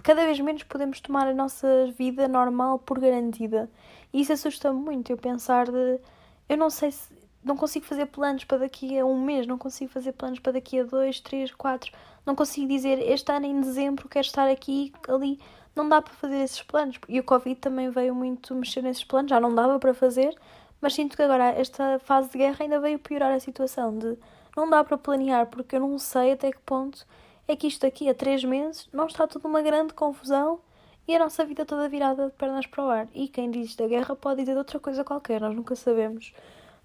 cada 0.02 0.24
vez 0.24 0.38
menos 0.40 0.62
podemos 0.62 1.00
tomar 1.00 1.26
a 1.26 1.34
nossa 1.34 1.92
vida 1.96 2.28
normal 2.28 2.78
por 2.78 2.98
garantida. 2.98 3.70
E 4.12 4.20
isso 4.20 4.32
assusta-me 4.32 4.80
muito. 4.80 5.10
Eu 5.10 5.16
pensar 5.16 5.70
de. 5.70 6.00
Eu 6.48 6.56
não 6.56 6.70
sei 6.70 6.90
se. 6.90 7.18
Não 7.42 7.56
consigo 7.56 7.86
fazer 7.86 8.06
planos 8.06 8.44
para 8.44 8.58
daqui 8.58 8.98
a 8.98 9.06
um 9.06 9.18
mês, 9.18 9.46
não 9.46 9.56
consigo 9.56 9.90
fazer 9.90 10.12
planos 10.12 10.38
para 10.38 10.52
daqui 10.52 10.78
a 10.78 10.84
dois, 10.84 11.20
três, 11.20 11.50
quatro. 11.52 11.90
Não 12.26 12.34
consigo 12.34 12.68
dizer 12.68 12.98
este 12.98 13.32
ano 13.32 13.46
em 13.46 13.60
dezembro 13.62 14.08
quero 14.10 14.26
estar 14.26 14.46
aqui, 14.46 14.92
ali 15.08 15.38
não 15.74 15.88
dá 15.88 16.02
para 16.02 16.12
fazer 16.12 16.36
esses 16.36 16.62
planos. 16.62 16.98
E 17.08 17.18
o 17.18 17.24
Covid 17.24 17.58
também 17.58 17.88
veio 17.88 18.14
muito 18.14 18.54
mexer 18.54 18.82
nesses 18.82 19.04
planos, 19.04 19.30
já 19.30 19.40
não 19.40 19.54
dava 19.54 19.78
para 19.78 19.94
fazer, 19.94 20.36
mas 20.82 20.92
sinto 20.94 21.16
que 21.16 21.22
agora 21.22 21.46
esta 21.52 21.98
fase 22.00 22.28
de 22.30 22.38
guerra 22.38 22.56
ainda 22.60 22.78
veio 22.78 22.98
piorar 22.98 23.32
a 23.32 23.40
situação 23.40 23.96
de 23.96 24.18
não 24.56 24.68
dá 24.68 24.84
para 24.84 24.98
planear, 24.98 25.46
porque 25.46 25.76
eu 25.76 25.80
não 25.80 25.98
sei 25.98 26.32
até 26.32 26.50
que 26.50 26.60
ponto 26.60 27.06
é 27.50 27.56
que 27.56 27.66
isto 27.66 27.84
aqui 27.86 28.08
a 28.08 28.14
três 28.14 28.44
meses 28.44 28.88
não 28.92 29.06
está 29.06 29.26
tudo 29.26 29.48
uma 29.48 29.60
grande 29.60 29.92
confusão 29.92 30.60
e 31.06 31.16
a 31.16 31.18
nossa 31.18 31.44
vida 31.44 31.66
toda 31.66 31.88
virada 31.88 32.26
de 32.26 32.32
pernas 32.32 32.66
para 32.66 32.84
o 32.84 32.88
ar. 32.88 33.08
E 33.12 33.28
quem 33.28 33.50
diz 33.50 33.74
da 33.74 33.86
guerra 33.88 34.14
pode 34.14 34.40
dizer 34.40 34.52
de 34.52 34.58
outra 34.58 34.78
coisa 34.78 35.02
qualquer, 35.02 35.40
nós 35.40 35.54
nunca 35.54 35.74
sabemos. 35.74 36.32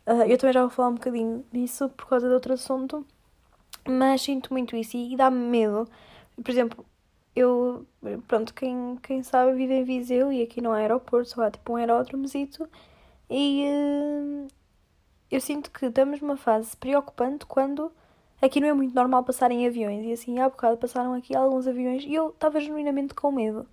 Uh, 0.07 0.24
eu 0.27 0.38
também 0.38 0.53
já 0.53 0.62
vou 0.62 0.69
falar 0.69 0.89
um 0.89 0.95
bocadinho 0.95 1.45
disso 1.51 1.89
por 1.89 2.07
causa 2.07 2.27
de 2.27 2.34
outro 2.34 2.53
assunto, 2.53 3.05
mas 3.88 4.22
sinto 4.22 4.51
muito 4.51 4.75
isso 4.75 4.98
e, 4.98 5.13
e 5.13 5.17
dá-me 5.17 5.38
medo. 5.38 5.88
Por 6.36 6.50
exemplo, 6.50 6.86
eu, 7.36 7.86
pronto, 8.27 8.53
quem, 8.53 8.98
quem 9.03 9.22
sabe 9.22 9.53
vive 9.53 9.74
em 9.74 9.84
Viseu 9.84 10.31
e 10.31 10.41
aqui 10.41 10.62
não 10.62 10.72
há 10.74 10.77
aeroporto, 10.77 11.29
só 11.29 11.43
há 11.43 11.51
tipo 11.51 11.74
um 11.74 11.75
aeródromozito 11.75 12.67
e 13.29 13.65
uh, 13.67 14.48
eu 15.29 15.41
sinto 15.41 15.69
que 15.72 15.86
estamos 15.86 16.22
numa 16.22 16.38
fase 16.38 16.75
preocupante 16.77 17.45
quando 17.45 17.91
aqui 18.42 18.60
não 18.60 18.68
é 18.68 18.74
muito 18.74 18.94
normal 18.94 19.24
passarem 19.24 19.65
aviões 19.65 20.06
e 20.06 20.13
assim 20.13 20.39
há 20.39 20.50
bocado 20.50 20.77
passaram 20.77 21.13
aqui 21.13 21.36
alguns 21.36 21.68
aviões 21.68 22.04
e 22.06 22.13
eu 22.13 22.30
estava 22.30 22.60
genuinamente 22.60 23.13
com 23.13 23.32
medo 23.32 23.65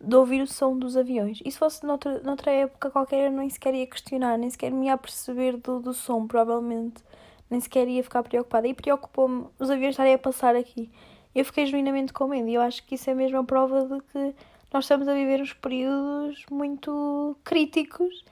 de 0.00 0.16
ouvir 0.16 0.42
o 0.42 0.46
som 0.46 0.76
dos 0.76 0.96
aviões. 0.96 1.40
E 1.44 1.50
se 1.50 1.58
fosse 1.58 1.84
noutra, 1.86 2.20
noutra 2.22 2.50
época 2.50 2.90
qualquer 2.90 3.26
eu 3.26 3.32
nem 3.32 3.48
sequer 3.48 3.74
ia 3.74 3.86
questionar, 3.86 4.36
nem 4.38 4.50
sequer 4.50 4.70
me 4.70 4.86
ia 4.86 4.96
perceber 4.98 5.56
do, 5.56 5.80
do 5.80 5.94
som, 5.94 6.26
provavelmente. 6.26 7.02
Nem 7.48 7.60
sequer 7.60 7.88
ia 7.88 8.02
ficar 8.02 8.22
preocupada. 8.22 8.66
E 8.66 8.74
preocupou-me 8.74 9.46
os 9.58 9.70
aviões 9.70 9.92
estarem 9.92 10.14
a 10.14 10.18
passar 10.18 10.56
aqui 10.56 10.90
eu 11.34 11.44
fiquei 11.44 11.66
genuinamente 11.66 12.12
com 12.12 12.28
medo. 12.28 12.48
E 12.48 12.54
eu 12.54 12.62
acho 12.62 12.84
que 12.84 12.94
isso 12.94 13.10
é 13.10 13.14
mesmo 13.14 13.38
a 13.38 13.44
prova 13.44 13.84
de 13.86 14.00
que 14.12 14.34
nós 14.72 14.84
estamos 14.84 15.08
a 15.08 15.14
viver 15.14 15.40
uns 15.40 15.52
períodos 15.52 16.44
muito 16.50 17.36
críticos 17.42 18.24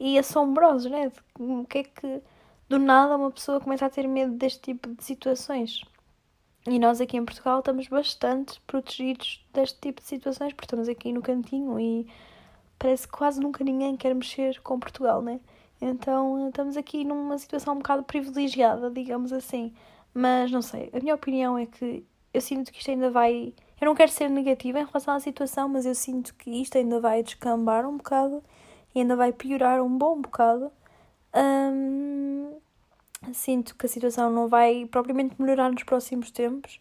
e 0.00 0.18
assombrosos, 0.18 0.90
né? 0.90 1.12
O 1.38 1.64
que 1.66 1.78
é 1.78 1.82
que 1.84 2.22
do 2.68 2.78
nada 2.78 3.16
uma 3.16 3.30
pessoa 3.30 3.60
começa 3.60 3.86
a 3.86 3.90
ter 3.90 4.06
medo 4.06 4.32
deste 4.34 4.60
tipo 4.60 4.94
de 4.94 5.04
situações? 5.04 5.82
E 6.66 6.78
nós 6.78 7.00
aqui 7.00 7.16
em 7.16 7.24
Portugal 7.24 7.60
estamos 7.60 7.88
bastante 7.88 8.60
protegidos 8.66 9.44
deste 9.54 9.80
tipo 9.80 10.00
de 10.02 10.06
situações, 10.06 10.52
porque 10.52 10.66
estamos 10.66 10.88
aqui 10.88 11.12
no 11.12 11.22
cantinho 11.22 11.80
e 11.80 12.06
parece 12.78 13.06
que 13.06 13.12
quase 13.12 13.40
nunca 13.40 13.64
ninguém 13.64 13.96
quer 13.96 14.14
mexer 14.14 14.60
com 14.60 14.78
Portugal, 14.78 15.22
né? 15.22 15.40
Então 15.80 16.48
estamos 16.48 16.76
aqui 16.76 17.04
numa 17.04 17.38
situação 17.38 17.74
um 17.74 17.78
bocado 17.78 18.02
privilegiada, 18.02 18.90
digamos 18.90 19.32
assim. 19.32 19.72
Mas 20.12 20.50
não 20.50 20.62
sei, 20.62 20.90
a 20.92 21.00
minha 21.00 21.14
opinião 21.14 21.56
é 21.56 21.66
que 21.66 22.04
eu 22.34 22.40
sinto 22.40 22.72
que 22.72 22.78
isto 22.78 22.90
ainda 22.90 23.10
vai. 23.10 23.54
Eu 23.80 23.86
não 23.86 23.94
quero 23.94 24.10
ser 24.10 24.28
negativa 24.28 24.80
em 24.80 24.84
relação 24.84 25.14
à 25.14 25.20
situação, 25.20 25.68
mas 25.68 25.86
eu 25.86 25.94
sinto 25.94 26.34
que 26.34 26.50
isto 26.50 26.76
ainda 26.76 27.00
vai 27.00 27.22
descambar 27.22 27.88
um 27.88 27.96
bocado 27.96 28.42
e 28.94 29.00
ainda 29.00 29.16
vai 29.16 29.32
piorar 29.32 29.82
um 29.82 29.96
bom 29.96 30.20
bocado. 30.20 30.70
Hum, 31.34 32.37
sinto 33.32 33.76
que 33.76 33.86
a 33.86 33.88
situação 33.88 34.30
não 34.30 34.48
vai 34.48 34.86
propriamente 34.86 35.40
melhorar 35.40 35.70
nos 35.70 35.82
próximos 35.82 36.30
tempos. 36.30 36.80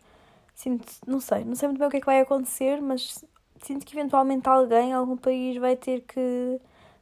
Sinto, 0.56 0.92
não 1.06 1.20
sei, 1.20 1.44
não 1.44 1.56
sei 1.56 1.68
muito 1.70 1.80
bem 1.80 1.88
o 1.88 1.92
que 1.92 1.98
é 1.98 2.00
que 2.00 2.06
vai 2.06 2.20
acontecer, 2.22 2.82
mas 2.82 3.24
sinto 3.62 3.86
que 3.86 3.96
eventualmente 3.96 4.48
alguém, 4.50 4.94
algum 4.94 5.18
país 5.18 5.58
vai 5.58 5.76
ter 5.76 6.02
que, 6.02 6.60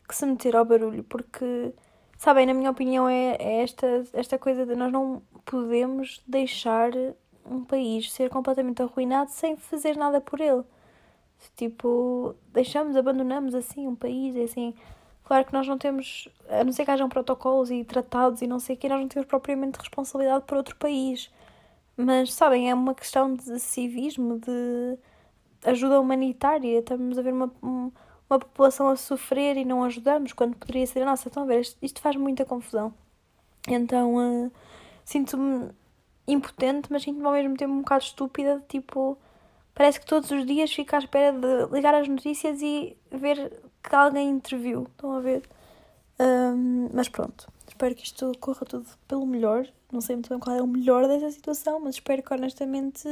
que 0.08 0.15
se 0.15 0.25
meter 0.25 0.56
ao 0.56 0.65
barulho, 0.65 1.04
porque, 1.06 1.74
sabem, 2.18 2.46
na 2.46 2.54
minha 2.54 2.72
opinião, 2.72 3.08
é, 3.08 3.36
é 3.39 3.63
esta, 3.63 4.04
esta 4.13 4.38
coisa 4.38 4.65
de 4.65 4.75
nós 4.75 4.92
não 4.92 5.22
podemos 5.46 6.22
deixar 6.27 6.92
um 7.46 7.63
país 7.63 8.12
ser 8.12 8.30
completamente 8.30 8.82
arruinado 8.82 9.32
sem 9.32 9.56
fazer 9.56 9.96
nada 9.96 10.20
por 10.20 10.42
ele. 10.42 10.63
Tipo, 11.56 12.36
deixamos, 12.51 12.96
abandonamos 12.96 13.54
assim 13.56 13.88
um 13.88 13.96
país, 13.96 14.36
é 14.36 14.44
assim. 14.44 14.74
Claro 15.25 15.44
que 15.44 15.53
nós 15.53 15.67
não 15.67 15.77
temos, 15.77 16.29
a 16.48 16.63
não 16.63 16.72
ser 16.72 16.86
que 16.86 16.91
hajam 16.91 17.10
protocolos 17.10 17.72
e 17.72 17.84
tratados 17.84 18.41
e 18.44 18.48
não 18.48 18.60
sei 18.60 18.75
o 18.75 18.79
que, 18.79 18.88
nós 18.88 19.01
não 19.01 19.08
temos 19.08 19.27
propriamente 19.27 19.79
responsabilidade 19.79 20.46
por 20.46 20.55
outro 20.55 20.75
país. 20.75 21.32
Mas, 21.98 22.34
sabem, 22.34 22.70
é 22.70 22.74
uma 22.74 22.94
questão 22.94 23.34
de 23.34 23.60
civismo, 23.60 24.39
de 24.39 25.00
ajuda 25.63 26.00
humanitária. 26.00 26.79
Estamos 26.79 27.17
a 27.17 27.22
ver 27.24 27.34
uma, 27.34 27.51
uma 27.62 28.39
população 28.39 28.88
a 28.89 28.96
sofrer 28.96 29.58
e 29.58 29.65
não 29.65 29.84
ajudamos 29.84 30.32
quando 30.34 30.55
poderia 30.58 30.86
ser 30.86 31.01
a 31.01 31.05
nossa. 31.05 31.27
Estão 31.27 31.44
a 31.44 31.46
ver, 31.48 31.62
isto, 31.82 32.01
faz 32.01 32.15
muita 32.15 32.46
confusão. 32.46 32.94
Então, 33.67 34.15
uh, 34.17 34.51
sinto-me 35.03 35.72
impotente, 36.27 36.91
mas 36.91 37.03
sinto-me 37.03 37.25
ao 37.25 37.34
mesmo 37.34 37.58
tempo 37.58 37.74
um 37.74 37.79
bocado 37.79 38.03
estúpida, 38.03 38.63
tipo, 38.67 39.17
parece 39.74 40.00
que 40.00 40.05
todos 40.05 40.29
os 40.32 40.46
dias 40.46 40.72
fico 40.72 40.96
à 40.96 41.00
espera 41.00 41.32
de 41.32 41.74
ligar 41.74 41.94
as 41.96 42.08
notícias 42.08 42.62
e 42.62 42.96
ver 43.12 43.51
que 43.89 43.96
alguém 43.96 44.30
interviu. 44.30 44.84
Estão 44.84 45.13
a 45.13 45.20
ver? 45.20 45.44
Um, 46.20 46.89
mas 46.94 47.10
pronto, 47.10 47.48
espero 47.68 47.94
que 47.96 48.06
isto 48.06 48.32
corra 48.39 48.65
tudo 48.65 48.88
pelo 49.08 49.25
melhor. 49.25 49.68
Não 49.92 50.01
sei 50.01 50.15
muito 50.15 50.30
bem 50.30 50.39
qual 50.39 50.56
é 50.56 50.62
o 50.62 50.68
melhor 50.68 51.08
dessa 51.08 51.32
situação, 51.32 51.80
mas 51.80 51.96
espero 51.96 52.24
que 52.24 52.34
honestamente 52.34 53.08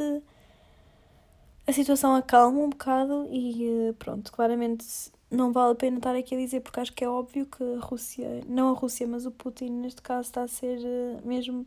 a 1.68 1.72
situação 1.72 2.15
acalme 2.15 2.60
um 2.60 2.70
bocado 2.70 3.27
e 3.32 3.89
eh, 3.89 3.94
pronto, 3.98 4.32
claramente 4.32 4.86
não 5.32 5.51
vale 5.51 5.72
a 5.72 5.75
pena 5.75 5.98
estar 5.98 6.15
aqui 6.15 6.36
a 6.36 6.38
dizer 6.38 6.60
porque 6.60 6.80
acho 6.80 6.94
que 6.94 7.03
é 7.03 7.10
óbvio 7.10 7.46
que 7.46 7.63
a 7.63 7.80
Rússia, 7.80 8.42
não 8.48 8.70
a 8.70 8.77
Rússia, 8.77 9.08
mas 9.08 9.25
o 9.25 9.32
Putin 9.32 9.70
neste 9.70 10.01
caso 10.01 10.27
está 10.27 10.44
a 10.44 10.48
ser 10.48 10.80
eh, 10.84 11.22
mesmo 11.24 11.65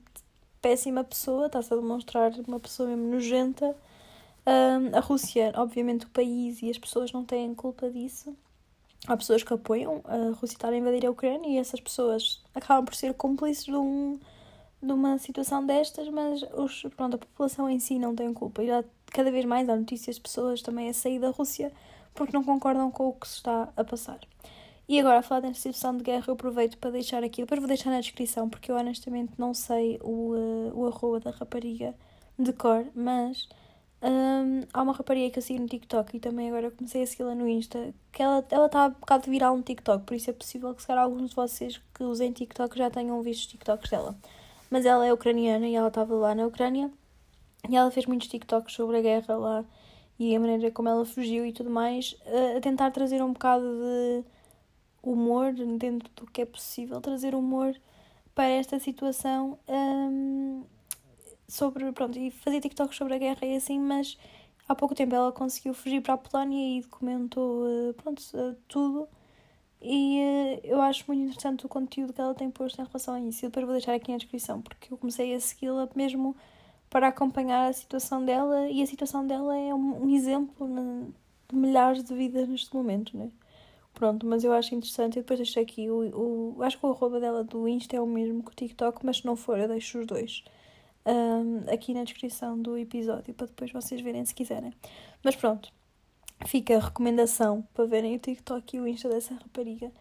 péssima 0.60 1.04
pessoa, 1.04 1.46
está-se 1.46 1.72
a 1.72 1.76
demonstrar 1.76 2.32
uma 2.46 2.60
pessoa 2.60 2.88
mesmo 2.88 3.10
nojenta. 3.10 3.76
Um, 4.46 4.96
a 4.96 5.00
Rússia, 5.00 5.52
obviamente, 5.56 6.06
o 6.06 6.10
país 6.10 6.62
e 6.62 6.70
as 6.70 6.78
pessoas 6.78 7.12
não 7.12 7.24
têm 7.24 7.54
culpa 7.54 7.90
disso. 7.90 8.36
Há 9.06 9.16
pessoas 9.16 9.42
que 9.42 9.52
apoiam 9.52 10.02
a 10.04 10.34
Rússia 10.38 10.56
estar 10.56 10.72
a 10.72 10.76
invadir 10.76 11.06
a 11.06 11.10
Ucrânia 11.10 11.48
e 11.48 11.58
essas 11.58 11.80
pessoas 11.80 12.42
acabam 12.54 12.84
por 12.84 12.94
ser 12.94 13.14
cúmplices 13.14 13.64
de, 13.64 13.76
um, 13.76 14.18
de 14.82 14.92
uma 14.92 15.16
situação 15.18 15.64
destas, 15.64 16.08
mas 16.08 16.42
os, 16.54 16.82
pronto, 16.96 17.14
a 17.14 17.18
população 17.18 17.70
em 17.70 17.78
si 17.78 17.98
não 17.98 18.16
tem 18.16 18.32
culpa. 18.34 18.62
E 18.62 18.66
já 18.66 18.84
cada 19.12 19.30
vez 19.30 19.44
mais 19.44 19.68
há 19.68 19.76
notícias 19.76 20.16
de 20.16 20.22
pessoas 20.22 20.60
também 20.60 20.88
a 20.88 20.94
sair 20.94 21.20
da 21.20 21.30
Rússia 21.30 21.72
porque 22.14 22.32
não 22.32 22.42
concordam 22.42 22.90
com 22.90 23.08
o 23.08 23.12
que 23.12 23.28
se 23.28 23.36
está 23.36 23.68
a 23.76 23.84
passar. 23.84 24.18
E 24.88 24.98
agora, 25.00 25.18
a 25.18 25.22
falar 25.22 25.40
desta 25.40 25.56
situação 25.56 25.96
de 25.96 26.04
guerra, 26.04 26.24
eu 26.28 26.34
aproveito 26.34 26.78
para 26.78 26.90
deixar 26.90 27.22
aqui, 27.22 27.42
depois 27.42 27.60
vou 27.60 27.68
deixar 27.68 27.90
na 27.90 28.00
descrição, 28.00 28.48
porque 28.48 28.70
eu 28.70 28.76
honestamente 28.76 29.32
não 29.36 29.52
sei 29.52 29.98
o, 30.00 30.34
uh, 30.34 30.72
o 30.74 30.86
arroba 30.86 31.20
da 31.20 31.30
rapariga 31.30 31.94
de 32.38 32.52
cor, 32.52 32.86
mas 32.94 33.48
um, 34.02 34.62
há 34.72 34.82
uma 34.82 34.92
rapariga 34.92 35.30
que 35.30 35.38
eu 35.38 35.42
sigo 35.42 35.60
no 35.60 35.68
TikTok 35.68 36.16
e 36.16 36.20
também 36.20 36.48
agora 36.48 36.70
comecei 36.70 37.02
a 37.02 37.06
segui-la 37.06 37.34
no 37.34 37.48
Insta, 37.48 37.94
que 38.12 38.22
ela 38.22 38.40
está 38.40 38.56
ela 38.56 38.68
tá 38.68 38.86
um 38.86 38.90
bocado 38.90 39.30
viral 39.30 39.56
no 39.56 39.62
TikTok, 39.62 40.04
por 40.04 40.14
isso 40.14 40.30
é 40.30 40.32
possível 40.32 40.74
que 40.74 40.82
se 40.82 40.88
calhar 40.88 41.04
alguns 41.04 41.30
de 41.30 41.36
vocês 41.36 41.80
que 41.94 42.04
usem 42.04 42.32
TikTok 42.32 42.76
já 42.76 42.90
tenham 42.90 43.22
visto 43.22 43.42
os 43.42 43.46
TikToks 43.46 43.90
dela. 43.90 44.16
Mas 44.70 44.84
ela 44.84 45.06
é 45.06 45.12
ucraniana 45.12 45.66
e 45.66 45.74
ela 45.74 45.88
estava 45.88 46.14
lá 46.14 46.34
na 46.34 46.46
Ucrânia 46.46 46.90
e 47.68 47.76
ela 47.76 47.90
fez 47.90 48.06
muitos 48.06 48.28
TikToks 48.28 48.74
sobre 48.74 48.98
a 48.98 49.00
guerra 49.00 49.36
lá 49.36 49.64
e 50.18 50.34
a 50.34 50.40
maneira 50.40 50.70
como 50.70 50.88
ela 50.88 51.04
fugiu 51.04 51.46
e 51.46 51.52
tudo 51.52 51.70
mais, 51.70 52.16
a 52.56 52.60
tentar 52.60 52.90
trazer 52.90 53.22
um 53.22 53.32
bocado 53.32 53.64
de 53.64 54.24
humor 55.02 55.52
dentro 55.52 56.10
do 56.16 56.26
que 56.26 56.42
é 56.42 56.46
possível, 56.46 57.00
trazer 57.00 57.34
humor 57.34 57.74
para 58.34 58.48
esta 58.48 58.78
situação 58.78 59.58
um, 59.68 60.64
sobre, 61.48 61.90
pronto, 61.92 62.18
e 62.18 62.30
fazer 62.30 62.60
TikToks 62.60 62.96
sobre 62.96 63.14
a 63.14 63.18
guerra 63.18 63.44
e 63.44 63.56
assim, 63.56 63.78
mas 63.78 64.18
há 64.68 64.74
pouco 64.74 64.94
tempo 64.94 65.14
ela 65.14 65.32
conseguiu 65.32 65.74
fugir 65.74 66.02
para 66.02 66.14
a 66.14 66.18
Polónia 66.18 66.78
e 66.78 66.82
documentou, 66.82 67.64
uh, 67.64 67.94
pronto, 67.94 68.20
uh, 68.34 68.56
tudo. 68.68 69.08
E 69.80 70.18
uh, 70.18 70.60
eu 70.64 70.80
acho 70.80 71.04
muito 71.06 71.22
interessante 71.22 71.66
o 71.66 71.68
conteúdo 71.68 72.12
que 72.12 72.20
ela 72.20 72.34
tem 72.34 72.50
posto 72.50 72.80
em 72.80 72.84
relação 72.84 73.14
a 73.14 73.20
isso. 73.20 73.44
E 73.44 73.48
depois 73.48 73.64
vou 73.66 73.74
deixar 73.74 73.94
aqui 73.94 74.10
na 74.10 74.18
descrição, 74.18 74.60
porque 74.62 74.92
eu 74.92 74.98
comecei 74.98 75.34
a 75.34 75.40
segui-la 75.40 75.88
mesmo 75.94 76.36
para 76.90 77.08
acompanhar 77.08 77.68
a 77.68 77.72
situação 77.72 78.24
dela 78.24 78.68
e 78.68 78.82
a 78.82 78.86
situação 78.86 79.26
dela 79.26 79.56
é 79.56 79.74
um, 79.74 80.04
um 80.04 80.14
exemplo 80.14 80.66
né, 80.68 81.08
de 81.48 81.56
milhares 81.56 82.02
de 82.04 82.14
vidas 82.14 82.48
neste 82.48 82.74
momento, 82.74 83.16
né? 83.16 83.30
Pronto, 83.94 84.26
mas 84.26 84.44
eu 84.44 84.52
acho 84.52 84.74
interessante. 84.74 85.18
E 85.18 85.22
depois 85.22 85.38
deixo 85.38 85.58
aqui 85.60 85.90
o, 85.90 86.54
o. 86.56 86.62
Acho 86.62 86.78
que 86.78 86.86
o 86.86 86.90
arroba 86.90 87.18
dela 87.20 87.42
do 87.44 87.66
Insta 87.68 87.96
é 87.96 88.00
o 88.00 88.06
mesmo 88.06 88.42
que 88.42 88.50
o 88.50 88.54
TikTok, 88.54 89.04
mas 89.04 89.18
se 89.18 89.26
não 89.26 89.36
for, 89.36 89.58
eu 89.58 89.68
deixo 89.68 90.00
os 90.00 90.06
dois 90.06 90.44
um, 91.06 91.72
aqui 91.72 91.94
na 91.94 92.04
descrição 92.04 92.60
do 92.60 92.76
episódio 92.76 93.32
para 93.32 93.46
depois 93.46 93.72
vocês 93.72 94.00
verem 94.00 94.24
se 94.24 94.34
quiserem. 94.34 94.72
Mas 95.22 95.36
pronto, 95.36 95.72
fica 96.46 96.76
a 96.76 96.80
recomendação 96.80 97.62
para 97.72 97.86
verem 97.86 98.16
o 98.16 98.18
TikTok 98.18 98.76
e 98.76 98.80
o 98.80 98.86
Insta 98.86 99.08
dessa 99.08 99.34
rapariga. 99.34 99.92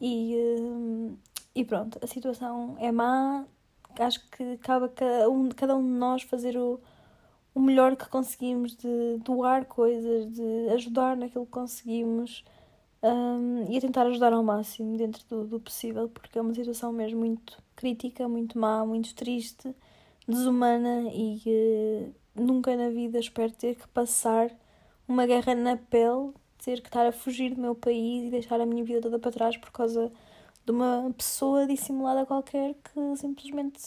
E, 0.00 0.36
um, 0.60 1.16
e 1.54 1.64
pronto, 1.64 1.98
a 2.02 2.06
situação 2.06 2.76
é 2.78 2.92
má, 2.92 3.44
acho 3.98 4.28
que 4.30 4.56
cabe 4.58 4.86
a 4.86 4.88
cada 4.88 5.30
um, 5.30 5.48
cada 5.50 5.76
um 5.76 5.82
de 5.82 5.98
nós 5.98 6.22
fazer 6.22 6.56
o, 6.56 6.80
o 7.54 7.60
melhor 7.60 7.96
que 7.96 8.08
conseguimos 8.08 8.76
de 8.76 9.18
doar 9.24 9.64
coisas, 9.64 10.30
de 10.32 10.68
ajudar 10.70 11.16
naquilo 11.16 11.46
que 11.46 11.52
conseguimos 11.52 12.44
um, 13.02 13.70
e 13.70 13.78
a 13.78 13.80
tentar 13.80 14.06
ajudar 14.06 14.32
ao 14.32 14.42
máximo 14.42 14.96
dentro 14.96 15.24
do, 15.28 15.46
do 15.46 15.60
possível, 15.60 16.08
porque 16.08 16.38
é 16.38 16.42
uma 16.42 16.54
situação 16.54 16.92
mesmo 16.92 17.20
muito 17.20 17.62
crítica, 17.74 18.28
muito 18.28 18.58
má, 18.58 18.84
muito 18.84 19.14
triste, 19.14 19.74
desumana 20.30 21.10
e 21.12 21.42
uh, 21.46 22.14
nunca 22.34 22.76
na 22.76 22.88
vida 22.90 23.18
espero 23.18 23.52
ter 23.52 23.74
que 23.74 23.88
passar 23.88 24.50
uma 25.06 25.26
guerra 25.26 25.54
na 25.54 25.76
pele, 25.76 26.32
ter 26.58 26.80
que 26.80 26.88
estar 26.88 27.06
a 27.06 27.12
fugir 27.12 27.54
do 27.54 27.60
meu 27.60 27.74
país 27.74 28.24
e 28.24 28.30
deixar 28.30 28.60
a 28.60 28.66
minha 28.66 28.84
vida 28.84 29.00
toda 29.00 29.18
para 29.18 29.32
trás 29.32 29.56
por 29.56 29.70
causa 29.70 30.12
de 30.64 30.72
uma 30.72 31.12
pessoa 31.16 31.66
dissimulada 31.66 32.24
qualquer 32.24 32.74
que 32.74 33.16
simplesmente 33.16 33.80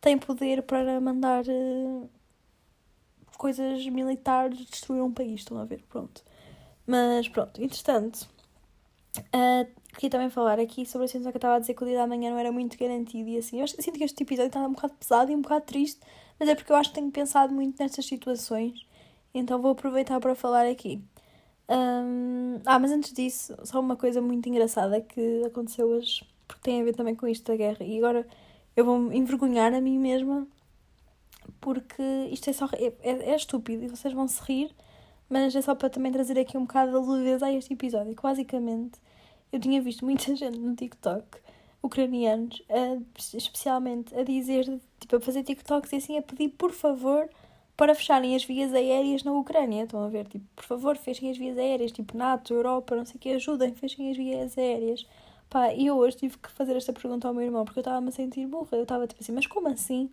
tem 0.00 0.18
poder 0.18 0.62
para 0.62 1.00
mandar 1.00 1.44
uh, 1.46 2.08
coisas 3.36 3.86
militares 3.86 4.58
destruir 4.66 5.02
um 5.02 5.12
país, 5.12 5.40
estão 5.40 5.58
a 5.58 5.64
ver? 5.64 5.82
Pronto. 5.88 6.22
Mas 6.86 7.28
pronto, 7.28 7.62
entretanto, 7.62 8.28
uh, 9.34 9.80
queria 9.94 10.10
também 10.10 10.30
falar 10.30 10.58
aqui 10.58 10.86
sobre 10.86 11.04
a 11.06 11.08
situação 11.08 11.30
que 11.32 11.36
eu 11.36 11.38
estava 11.38 11.56
a 11.56 11.58
dizer 11.58 11.74
que 11.74 11.82
o 11.82 11.86
dia 11.86 11.98
da 11.98 12.06
manhã 12.06 12.30
não 12.30 12.38
era 12.38 12.52
muito 12.52 12.78
garantido 12.78 13.28
e 13.28 13.38
assim. 13.38 13.60
Eu 13.60 13.66
sinto 13.66 13.92
que 13.98 14.04
este 14.04 14.22
episódio 14.22 14.48
está 14.48 14.60
um 14.60 14.72
bocado 14.72 14.94
pesado 14.94 15.32
e 15.32 15.36
um 15.36 15.42
bocado 15.42 15.64
triste, 15.66 16.00
mas 16.38 16.48
é 16.48 16.54
porque 16.54 16.72
eu 16.72 16.76
acho 16.76 16.90
que 16.90 16.96
tenho 16.96 17.10
pensado 17.10 17.54
muito 17.54 17.80
nestas 17.82 18.06
situações, 18.06 18.86
então 19.34 19.60
vou 19.60 19.72
aproveitar 19.72 20.20
para 20.20 20.34
falar 20.34 20.66
aqui. 20.66 21.02
Um, 21.68 22.60
ah, 22.66 22.78
mas 22.80 22.90
antes 22.90 23.12
disso, 23.12 23.54
só 23.64 23.78
uma 23.78 23.96
coisa 23.96 24.20
muito 24.20 24.48
engraçada 24.48 25.00
que 25.00 25.44
aconteceu 25.44 25.86
hoje, 25.88 26.24
porque 26.48 26.62
tem 26.62 26.80
a 26.80 26.84
ver 26.84 26.94
também 26.96 27.14
com 27.14 27.28
isto 27.28 27.46
da 27.46 27.56
guerra. 27.56 27.84
E 27.84 27.98
agora 27.98 28.26
eu 28.76 28.84
vou 28.84 29.12
envergonhar 29.12 29.72
a 29.72 29.80
mim 29.80 29.98
mesma, 29.98 30.48
porque 31.60 32.02
isto 32.32 32.50
é 32.50 32.52
só. 32.52 32.68
É, 32.74 32.92
é, 33.02 33.30
é 33.32 33.36
estúpido 33.36 33.84
e 33.84 33.88
vocês 33.88 34.12
vão 34.14 34.26
se 34.26 34.42
rir, 34.42 34.74
mas 35.28 35.54
é 35.54 35.62
só 35.62 35.74
para 35.74 35.90
também 35.90 36.10
trazer 36.12 36.38
aqui 36.38 36.56
um 36.58 36.62
bocado 36.62 37.00
de 37.00 37.08
leveza 37.08 37.46
a 37.46 37.52
este 37.52 37.72
episódio. 37.74 38.16
Que 38.16 38.22
basicamente 38.22 38.98
eu 39.52 39.60
tinha 39.60 39.80
visto 39.80 40.04
muita 40.04 40.34
gente 40.36 40.58
no 40.58 40.74
TikTok, 40.74 41.38
ucranianos, 41.82 42.62
a, 42.68 43.00
especialmente 43.36 44.14
a 44.14 44.22
dizer, 44.22 44.80
tipo, 44.98 45.16
a 45.16 45.20
fazer 45.20 45.42
TikToks 45.42 45.92
e 45.92 45.96
assim 45.96 46.18
a 46.18 46.22
pedir 46.22 46.50
por 46.50 46.72
favor 46.72 47.28
para 47.80 47.94
fecharem 47.94 48.36
as 48.36 48.44
vias 48.44 48.74
aéreas 48.74 49.24
na 49.24 49.32
Ucrânia. 49.32 49.84
Estão 49.84 50.04
a 50.04 50.08
ver? 50.08 50.26
Tipo, 50.26 50.44
por 50.54 50.64
favor, 50.64 50.98
fechem 50.98 51.30
as 51.30 51.38
vias 51.38 51.56
aéreas. 51.56 51.90
Tipo, 51.90 52.14
NATO, 52.14 52.52
Europa, 52.52 52.94
não 52.94 53.06
sei 53.06 53.16
o 53.16 53.18
que, 53.18 53.30
ajudem, 53.30 53.74
fechem 53.74 54.10
as 54.10 54.16
vias 54.18 54.58
aéreas. 54.58 55.06
Pá, 55.48 55.72
e 55.72 55.86
eu 55.86 55.96
hoje 55.96 56.18
tive 56.18 56.36
que 56.36 56.50
fazer 56.50 56.76
esta 56.76 56.92
pergunta 56.92 57.26
ao 57.26 57.32
meu 57.32 57.42
irmão 57.42 57.64
porque 57.64 57.78
eu 57.78 57.82
estava-me 57.82 58.10
a 58.10 58.12
sentir 58.12 58.46
burra. 58.46 58.68
Eu 58.72 58.82
estava 58.82 59.06
tipo 59.06 59.22
assim, 59.22 59.32
mas 59.32 59.46
como 59.46 59.68
assim 59.68 60.10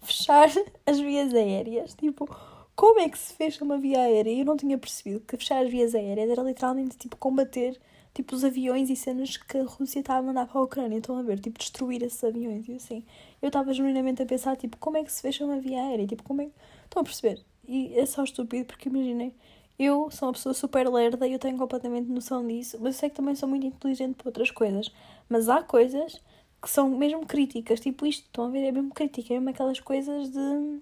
fechar 0.00 0.48
as 0.86 1.00
vias 1.00 1.34
aéreas? 1.34 1.92
Tipo, 1.94 2.28
como 2.76 3.00
é 3.00 3.08
que 3.08 3.18
se 3.18 3.34
fecha 3.34 3.64
uma 3.64 3.78
via 3.78 3.98
aérea? 4.00 4.30
Eu 4.30 4.44
não 4.44 4.56
tinha 4.56 4.78
percebido 4.78 5.18
que 5.20 5.36
fechar 5.36 5.64
as 5.64 5.68
vias 5.68 5.96
aéreas 5.96 6.30
era 6.30 6.42
literalmente 6.42 6.96
tipo 6.96 7.16
combater 7.16 7.76
tipo 8.18 8.34
os 8.34 8.42
aviões 8.42 8.90
e 8.90 8.96
cenas 8.96 9.36
que 9.36 9.58
a 9.58 9.64
Rússia 9.64 10.00
estava 10.00 10.18
a 10.18 10.22
mandar 10.22 10.46
para 10.46 10.58
a 10.58 10.64
Ucrânia. 10.64 10.98
Estão 10.98 11.16
a 11.16 11.22
ver? 11.22 11.38
Tipo, 11.38 11.56
destruir 11.58 12.02
esses 12.02 12.22
aviões 12.24 12.68
e 12.68 12.72
assim. 12.72 13.04
Eu 13.40 13.46
estava 13.46 13.72
genuinamente 13.72 14.20
a 14.22 14.26
pensar, 14.26 14.56
tipo, 14.56 14.76
como 14.78 14.96
é 14.96 15.04
que 15.04 15.12
se 15.12 15.22
fecha 15.22 15.44
uma 15.44 15.60
via 15.60 15.80
aérea? 15.80 16.06
Tipo, 16.06 16.24
como 16.24 16.42
é 16.42 16.46
que 16.46 16.52
Estão 16.84 17.02
a 17.02 17.04
perceber? 17.04 17.44
E 17.66 17.94
é 17.98 18.06
só 18.06 18.24
estúpido 18.24 18.64
porque 18.64 18.88
imaginem, 18.88 19.34
eu 19.78 20.10
sou 20.10 20.28
uma 20.28 20.32
pessoa 20.32 20.54
super 20.54 20.88
lerda 20.88 21.28
e 21.28 21.32
eu 21.34 21.38
tenho 21.38 21.56
completamente 21.58 22.10
noção 22.10 22.44
disso, 22.46 22.78
mas 22.80 22.94
eu 22.94 23.00
sei 23.00 23.10
que 23.10 23.16
também 23.16 23.34
sou 23.36 23.48
muito 23.48 23.66
inteligente 23.66 24.16
para 24.16 24.28
outras 24.28 24.50
coisas. 24.50 24.90
Mas 25.28 25.48
há 25.48 25.62
coisas 25.62 26.20
que 26.60 26.68
são 26.68 26.88
mesmo 26.88 27.24
críticas, 27.26 27.78
tipo 27.78 28.06
isto, 28.06 28.24
estão 28.26 28.46
a 28.46 28.48
ver? 28.48 28.64
É 28.64 28.72
mesmo 28.72 28.92
crítica, 28.92 29.34
é 29.34 29.36
mesmo 29.36 29.50
aquelas 29.50 29.80
coisas 29.80 30.30
de. 30.30 30.80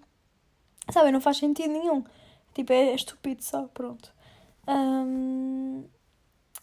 Sabem, 0.91 1.13
não 1.13 1.21
faz 1.21 1.39
sentido 1.39 1.73
nenhum. 1.73 2.05
Tipo, 2.55 2.73
é, 2.73 2.91
é 2.93 2.95
estúpido 2.95 3.43
só, 3.43 3.65
pronto. 3.75 4.13
Um, 4.69 5.85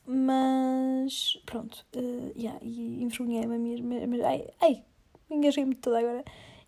mas 0.05 1.41
pronto, 1.45 1.85
uh, 1.95 2.31
yeah, 2.37 2.59
e 2.61 3.03
envergonhei-me 3.03 3.55
a 3.55 3.57
mim 3.57 3.81
mesma. 3.81 4.27
Ai, 4.27 4.47
ai 4.61 4.83
engasguei-me 5.29 5.75
toda 5.75 5.99
agora. 5.99 6.23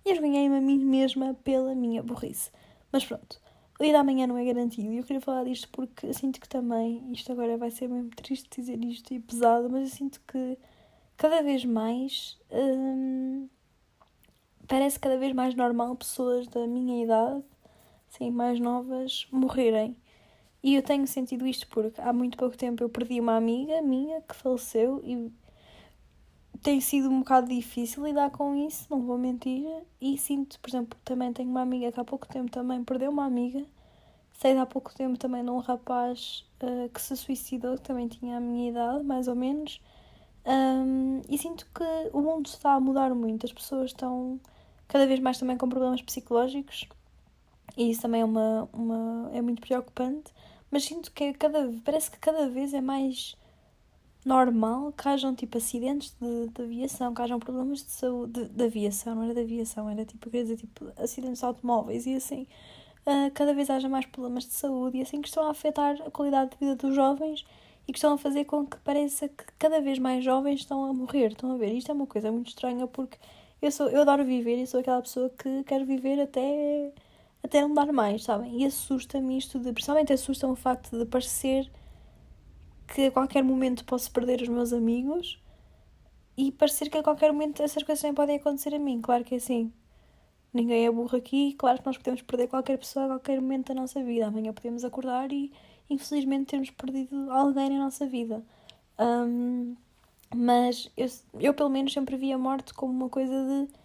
Envergonhei-me 0.05 0.57
a 0.57 0.61
mim 0.61 0.83
mesma 0.83 1.33
pela 1.43 1.73
minha 1.75 2.01
burrice. 2.03 2.51
Mas 2.91 3.05
pronto, 3.05 3.39
o 3.79 3.83
dia 3.83 3.93
da 3.93 4.03
manhã 4.03 4.27
não 4.27 4.37
é 4.37 4.45
garantido 4.45 4.91
e 4.91 4.97
eu 4.97 5.03
queria 5.03 5.21
falar 5.21 5.43
disto 5.43 5.67
porque 5.69 6.13
sinto 6.13 6.39
que 6.39 6.47
também, 6.47 7.11
isto 7.11 7.31
agora 7.31 7.57
vai 7.57 7.71
ser 7.71 7.89
mesmo 7.89 8.09
triste 8.11 8.49
dizer 8.61 8.83
isto 8.83 9.13
e 9.13 9.19
pesado, 9.19 9.69
mas 9.69 9.89
eu 9.89 9.97
sinto 9.97 10.21
que 10.27 10.57
cada 11.17 11.41
vez 11.41 11.65
mais 11.65 12.37
hum, 12.51 13.49
parece 14.67 14.99
cada 14.99 15.17
vez 15.17 15.33
mais 15.33 15.55
normal 15.55 15.95
pessoas 15.95 16.47
da 16.47 16.65
minha 16.67 17.03
idade, 17.03 17.43
sim, 18.09 18.31
mais 18.31 18.59
novas, 18.59 19.27
morrerem. 19.31 19.97
E 20.65 20.73
eu 20.73 20.81
tenho 20.81 21.05
sentido 21.05 21.45
isto 21.45 21.67
porque 21.67 22.01
há 22.01 22.11
muito 22.11 22.39
pouco 22.39 22.57
tempo 22.57 22.81
eu 22.81 22.89
perdi 22.89 23.21
uma 23.21 23.37
amiga 23.37 23.83
minha 23.83 24.19
que 24.21 24.35
faleceu 24.35 24.99
e 25.03 25.31
tem 26.63 26.81
sido 26.81 27.07
um 27.07 27.19
bocado 27.19 27.47
difícil 27.47 28.03
lidar 28.03 28.31
com 28.31 28.55
isso, 28.55 28.87
não 28.89 28.99
vou 29.03 29.15
mentir. 29.15 29.63
E 30.01 30.17
sinto, 30.17 30.59
por 30.59 30.67
exemplo, 30.71 30.97
também 31.05 31.31
tenho 31.31 31.51
uma 31.51 31.61
amiga 31.61 31.91
que 31.91 31.99
há 31.99 32.03
pouco 32.03 32.27
tempo 32.27 32.49
também 32.49 32.83
perdeu 32.83 33.11
uma 33.11 33.25
amiga. 33.25 33.63
Sei 34.33 34.53
de 34.53 34.59
há 34.59 34.65
pouco 34.65 34.91
tempo 34.95 35.19
também 35.19 35.43
de 35.43 35.51
um 35.51 35.59
rapaz 35.59 36.43
uh, 36.63 36.89
que 36.89 36.99
se 36.99 37.15
suicidou, 37.15 37.75
que 37.75 37.83
também 37.83 38.07
tinha 38.07 38.37
a 38.37 38.39
minha 38.39 38.71
idade, 38.71 39.03
mais 39.03 39.27
ou 39.27 39.35
menos. 39.35 39.79
Um, 40.47 41.21
e 41.29 41.37
sinto 41.37 41.67
que 41.75 42.09
o 42.11 42.21
mundo 42.21 42.47
está 42.47 42.73
a 42.73 42.79
mudar 42.79 43.13
muito, 43.13 43.45
as 43.45 43.53
pessoas 43.53 43.91
estão 43.91 44.39
cada 44.87 45.05
vez 45.05 45.19
mais 45.19 45.37
também 45.37 45.57
com 45.57 45.69
problemas 45.69 46.01
psicológicos 46.01 46.87
e 47.77 47.91
isso 47.91 48.01
também 48.01 48.21
é, 48.21 48.25
uma, 48.25 48.69
uma, 48.73 49.29
é 49.33 49.41
muito 49.41 49.61
preocupante. 49.61 50.31
Mas 50.75 50.83
sinto 50.83 51.09
que 51.13 51.23
é 51.23 51.33
cada, 51.33 51.71
parece 51.85 52.11
que 52.11 52.19
cada 52.19 52.49
vez 52.49 52.73
é 52.73 52.81
mais 52.81 53.37
normal 54.25 54.91
que 54.91 55.07
hajam 55.07 55.33
tipo 55.33 55.57
acidentes 55.57 56.13
de, 56.19 56.49
de 56.49 56.61
aviação, 56.61 57.13
que 57.13 57.21
hajam 57.21 57.39
problemas 57.39 57.79
de 57.79 57.91
saúde 57.91 58.43
de, 58.43 58.49
de, 58.49 58.63
aviação, 58.65 59.15
não 59.15 59.23
era 59.23 59.33
de 59.33 59.39
aviação, 59.39 59.89
era 59.89 60.03
tipo, 60.03 60.29
quer 60.29 60.41
dizer, 60.41 60.57
tipo, 60.57 60.91
acidentes 60.97 61.39
de 61.39 61.45
automóveis 61.45 62.05
e 62.05 62.15
assim. 62.15 62.45
uh, 63.07 63.31
cada 63.33 63.53
vez 63.53 63.69
haja 63.69 63.87
mais 63.87 64.05
problemas 64.05 64.43
de 64.43 64.51
saúde 64.51 64.97
e 64.97 65.01
assim 65.01 65.21
que 65.21 65.29
estão 65.29 65.47
a 65.47 65.51
afetar 65.51 65.95
a 66.05 66.11
qualidade 66.11 66.51
de 66.51 66.57
vida 66.57 66.75
dos 66.75 66.93
jovens 66.93 67.45
e 67.87 67.93
que 67.93 67.97
estão 67.97 68.11
a 68.11 68.17
fazer 68.17 68.43
com 68.43 68.67
que 68.67 68.75
pareça 68.79 69.29
que 69.29 69.45
cada 69.57 69.79
vez 69.79 69.97
mais 69.97 70.25
jovens 70.25 70.59
estão 70.59 70.83
a 70.83 70.93
morrer. 70.93 71.27
Estão 71.27 71.53
a 71.53 71.55
ver? 71.55 71.71
Isto 71.71 71.91
é 71.91 71.95
uma 71.95 72.05
coisa 72.05 72.29
muito 72.33 72.49
estranha 72.49 72.85
porque 72.85 73.17
eu, 73.61 73.71
sou, 73.71 73.87
eu 73.87 74.01
adoro 74.01 74.25
viver 74.25 74.61
e 74.61 74.67
sou 74.67 74.81
aquela 74.81 75.01
pessoa 75.01 75.29
que 75.29 75.63
quer 75.63 75.85
viver 75.85 76.19
até, 76.19 76.91
até 77.45 77.61
não 77.61 77.73
dar 77.73 77.91
mais, 77.91 78.23
sabem? 78.23 78.61
E 78.61 78.65
assusta-me 78.65 79.37
isto 79.37 79.59
de. 79.59 79.71
Principalmente 79.71 80.13
assusta-me 80.13 80.53
o 80.53 80.55
facto 80.55 80.97
de 80.97 81.05
parecer 81.05 81.69
que 82.87 83.05
a 83.07 83.11
qualquer 83.11 83.43
momento 83.43 83.85
posso 83.85 84.11
perder 84.11 84.41
os 84.41 84.47
meus 84.47 84.73
amigos 84.73 85.39
e 86.37 86.51
parecer 86.51 86.89
que 86.89 86.97
a 86.97 87.03
qualquer 87.03 87.31
momento 87.31 87.63
essas 87.63 87.83
coisas 87.83 88.01
também 88.01 88.15
podem 88.15 88.35
acontecer 88.37 88.73
a 88.75 88.79
mim. 88.79 89.01
Claro 89.01 89.23
que 89.23 89.35
é 89.35 89.37
assim. 89.37 89.71
Ninguém 90.53 90.85
é 90.85 90.91
burro 90.91 91.17
aqui, 91.17 91.53
claro 91.53 91.79
que 91.79 91.85
nós 91.85 91.97
podemos 91.97 92.21
perder 92.21 92.47
qualquer 92.47 92.77
pessoa 92.77 93.05
a 93.05 93.07
qualquer 93.09 93.41
momento 93.41 93.73
da 93.73 93.81
nossa 93.81 94.01
vida. 94.01 94.27
Amanhã 94.27 94.53
podemos 94.53 94.85
acordar 94.85 95.31
e, 95.31 95.51
infelizmente, 95.89 96.45
termos 96.47 96.69
perdido 96.69 97.29
alguém 97.29 97.69
na 97.71 97.79
nossa 97.79 98.07
vida. 98.07 98.41
Um, 98.97 99.75
mas 100.33 100.89
eu, 100.95 101.07
eu, 101.41 101.53
pelo 101.53 101.69
menos, 101.69 101.91
sempre 101.91 102.15
vi 102.15 102.31
a 102.31 102.37
morte 102.37 102.73
como 102.73 102.93
uma 102.93 103.09
coisa 103.09 103.33
de. 103.33 103.84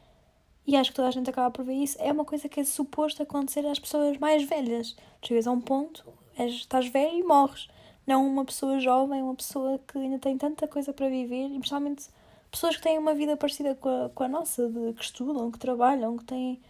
E 0.67 0.77
acho 0.77 0.91
que 0.91 0.97
toda 0.97 1.09
a 1.09 1.11
gente 1.11 1.29
acaba 1.29 1.51
por 1.51 1.65
ver 1.65 1.75
isso. 1.75 1.97
É 2.01 2.13
uma 2.13 2.25
coisa 2.25 2.49
que 2.49 2.61
é 2.61 2.65
suposto 2.65 3.23
acontecer 3.23 3.67
às 3.67 3.79
pessoas 3.79 4.19
mais 4.19 4.45
velhas. 4.45 4.97
Chegas 5.23 5.47
a 5.47 5.51
um 5.51 5.61
ponto, 5.61 6.07
és, 6.37 6.53
estás 6.53 6.87
velho 6.89 7.19
e 7.19 7.23
morres. 7.23 7.69
Não 8.07 8.27
uma 8.27 8.45
pessoa 8.45 8.79
jovem, 8.81 9.23
uma 9.23 9.35
pessoa 9.35 9.79
que 9.87 9.99
ainda 9.99 10.19
tem 10.19 10.37
tanta 10.37 10.67
coisa 10.67 10.93
para 10.93 11.09
viver, 11.09 11.47
e 11.47 11.59
principalmente 11.59 12.09
pessoas 12.51 12.77
que 12.77 12.83
têm 12.83 12.99
uma 12.99 13.15
vida 13.15 13.37
parecida 13.37 13.75
com 13.75 13.89
a, 13.89 14.11
com 14.11 14.25
a 14.25 14.29
nossa, 14.29 14.69
de, 14.69 14.93
que 14.95 15.05
estudam, 15.05 15.51
que 15.51 15.59
trabalham, 15.59 16.17
que 16.17 16.25
têm. 16.25 16.61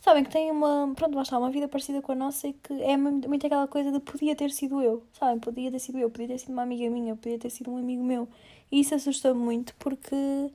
Sabem, 0.00 0.24
que 0.24 0.30
têm 0.30 0.50
uma. 0.50 0.92
Pronto, 0.96 1.20
está, 1.20 1.38
uma 1.38 1.50
vida 1.50 1.68
parecida 1.68 2.00
com 2.02 2.12
a 2.12 2.14
nossa 2.14 2.48
e 2.48 2.54
que 2.54 2.72
é 2.82 2.96
muito 2.96 3.46
aquela 3.46 3.68
coisa 3.68 3.92
de 3.92 4.00
podia 4.00 4.34
ter 4.34 4.50
sido 4.50 4.80
eu, 4.82 5.02
sabem? 5.12 5.38
Podia 5.38 5.70
ter 5.70 5.78
sido 5.78 5.98
eu, 5.98 6.10
podia 6.10 6.28
ter 6.28 6.38
sido 6.38 6.52
uma 6.52 6.62
amiga 6.62 6.88
minha, 6.90 7.14
podia 7.16 7.38
ter 7.38 7.50
sido 7.50 7.70
um 7.70 7.76
amigo 7.76 8.02
meu. 8.02 8.28
E 8.72 8.80
isso 8.80 8.94
assusta-me 8.94 9.38
muito 9.38 9.74
porque 9.76 10.50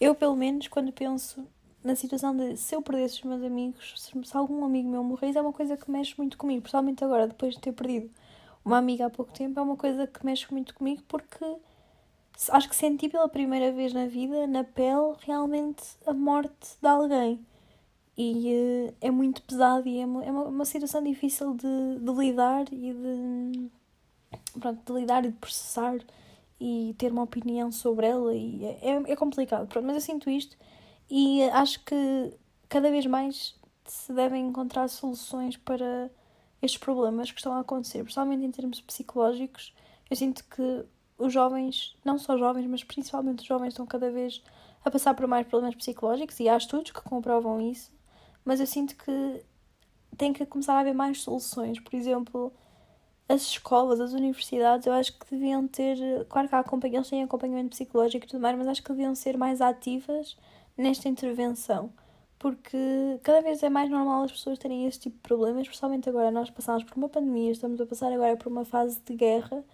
eu, 0.00 0.14
pelo 0.14 0.36
menos, 0.36 0.68
quando 0.68 0.92
penso 0.92 1.46
na 1.86 1.94
situação 1.94 2.36
de 2.36 2.56
se 2.56 2.74
eu 2.74 2.82
perdesse 2.82 3.14
os 3.16 3.22
meus 3.22 3.42
amigos, 3.42 3.94
se 3.96 4.36
algum 4.36 4.64
amigo 4.64 4.88
meu 4.88 5.04
morresse, 5.04 5.38
é 5.38 5.40
uma 5.40 5.52
coisa 5.52 5.76
que 5.76 5.90
mexe 5.90 6.14
muito 6.18 6.36
comigo, 6.36 6.62
principalmente 6.62 7.04
agora, 7.04 7.28
depois 7.28 7.54
de 7.54 7.60
ter 7.60 7.72
perdido 7.72 8.10
uma 8.64 8.78
amiga 8.78 9.06
há 9.06 9.10
pouco 9.10 9.32
tempo, 9.32 9.58
é 9.60 9.62
uma 9.62 9.76
coisa 9.76 10.06
que 10.06 10.26
mexe 10.26 10.50
muito 10.50 10.74
comigo 10.74 11.02
porque 11.06 11.44
acho 12.50 12.68
que 12.68 12.74
senti 12.74 13.08
pela 13.08 13.28
primeira 13.28 13.70
vez 13.70 13.92
na 13.92 14.06
vida, 14.06 14.46
na 14.48 14.64
pele, 14.64 15.14
realmente 15.20 15.84
a 16.04 16.12
morte 16.12 16.76
de 16.82 16.88
alguém. 16.88 17.40
E 18.18 18.88
uh, 18.90 18.94
é 19.00 19.10
muito 19.10 19.42
pesado 19.42 19.86
e 19.86 20.00
é, 20.00 20.06
uma, 20.06 20.24
é 20.24 20.30
uma, 20.30 20.44
uma 20.44 20.64
situação 20.64 21.02
difícil 21.04 21.54
de, 21.54 22.00
de 22.00 22.12
lidar 22.12 22.64
e 22.72 22.92
de, 22.92 23.70
pronto, 24.58 24.80
de 24.84 25.00
lidar 25.00 25.24
e 25.24 25.28
de 25.28 25.36
processar 25.36 25.98
e 26.60 26.94
ter 26.98 27.12
uma 27.12 27.22
opinião 27.22 27.70
sobre 27.70 28.06
ela. 28.06 28.34
E 28.34 28.64
é, 28.64 28.90
é, 28.90 29.12
é 29.12 29.16
complicado, 29.16 29.68
pronto, 29.68 29.84
mas 29.84 29.94
eu 29.94 30.00
sinto 30.00 30.28
isto 30.28 30.56
e 31.08 31.42
acho 31.50 31.84
que 31.84 32.32
cada 32.68 32.90
vez 32.90 33.06
mais 33.06 33.54
se 33.84 34.12
devem 34.12 34.46
encontrar 34.46 34.88
soluções 34.88 35.56
para 35.56 36.10
estes 36.60 36.78
problemas 36.78 37.30
que 37.30 37.38
estão 37.38 37.52
a 37.52 37.60
acontecer, 37.60 38.02
principalmente 38.02 38.44
em 38.44 38.50
termos 38.50 38.80
psicológicos. 38.80 39.74
Eu 40.10 40.16
sinto 40.16 40.44
que 40.44 40.84
os 41.18 41.32
jovens, 41.32 41.96
não 42.04 42.18
só 42.18 42.36
jovens, 42.36 42.66
mas 42.66 42.84
principalmente 42.84 43.40
os 43.40 43.46
jovens, 43.46 43.68
estão 43.68 43.86
cada 43.86 44.10
vez 44.10 44.42
a 44.84 44.90
passar 44.90 45.14
por 45.14 45.26
mais 45.26 45.46
problemas 45.46 45.74
psicológicos 45.76 46.38
e 46.40 46.48
há 46.48 46.56
estudos 46.56 46.90
que 46.90 47.00
comprovam 47.02 47.60
isso, 47.60 47.90
mas 48.44 48.60
eu 48.60 48.66
sinto 48.66 48.96
que 48.96 49.44
tem 50.16 50.32
que 50.32 50.46
começar 50.46 50.74
a 50.74 50.80
haver 50.80 50.94
mais 50.94 51.20
soluções. 51.22 51.80
Por 51.80 51.94
exemplo, 51.94 52.52
as 53.28 53.42
escolas, 53.42 54.00
as 54.00 54.12
universidades, 54.12 54.86
eu 54.86 54.92
acho 54.92 55.18
que 55.18 55.30
deviam 55.30 55.66
ter. 55.66 55.98
Claro 56.28 56.48
que 56.48 56.54
há 56.54 56.64
eles 56.84 57.08
têm 57.08 57.22
acompanhamento 57.22 57.70
psicológico 57.70 58.24
e 58.24 58.28
tudo 58.28 58.40
mais, 58.40 58.56
mas 58.56 58.68
acho 58.68 58.82
que 58.82 58.90
deviam 58.90 59.14
ser 59.14 59.36
mais 59.36 59.60
ativas 59.60 60.36
nesta 60.76 61.08
intervenção. 61.08 61.92
Porque 62.38 62.78
cada 63.22 63.40
vez 63.40 63.62
é 63.62 63.68
mais 63.68 63.90
normal 63.90 64.24
as 64.24 64.32
pessoas 64.32 64.58
terem 64.58 64.86
esse 64.86 65.00
tipo 65.00 65.16
de 65.16 65.22
problemas, 65.22 65.62
especialmente 65.62 66.08
agora. 66.08 66.30
Nós 66.30 66.50
passamos 66.50 66.84
por 66.84 66.96
uma 66.96 67.08
pandemia, 67.08 67.50
estamos 67.50 67.80
a 67.80 67.86
passar 67.86 68.12
agora 68.12 68.36
por 68.36 68.48
uma 68.48 68.64
fase 68.64 69.00
de 69.04 69.14
guerra 69.14 69.64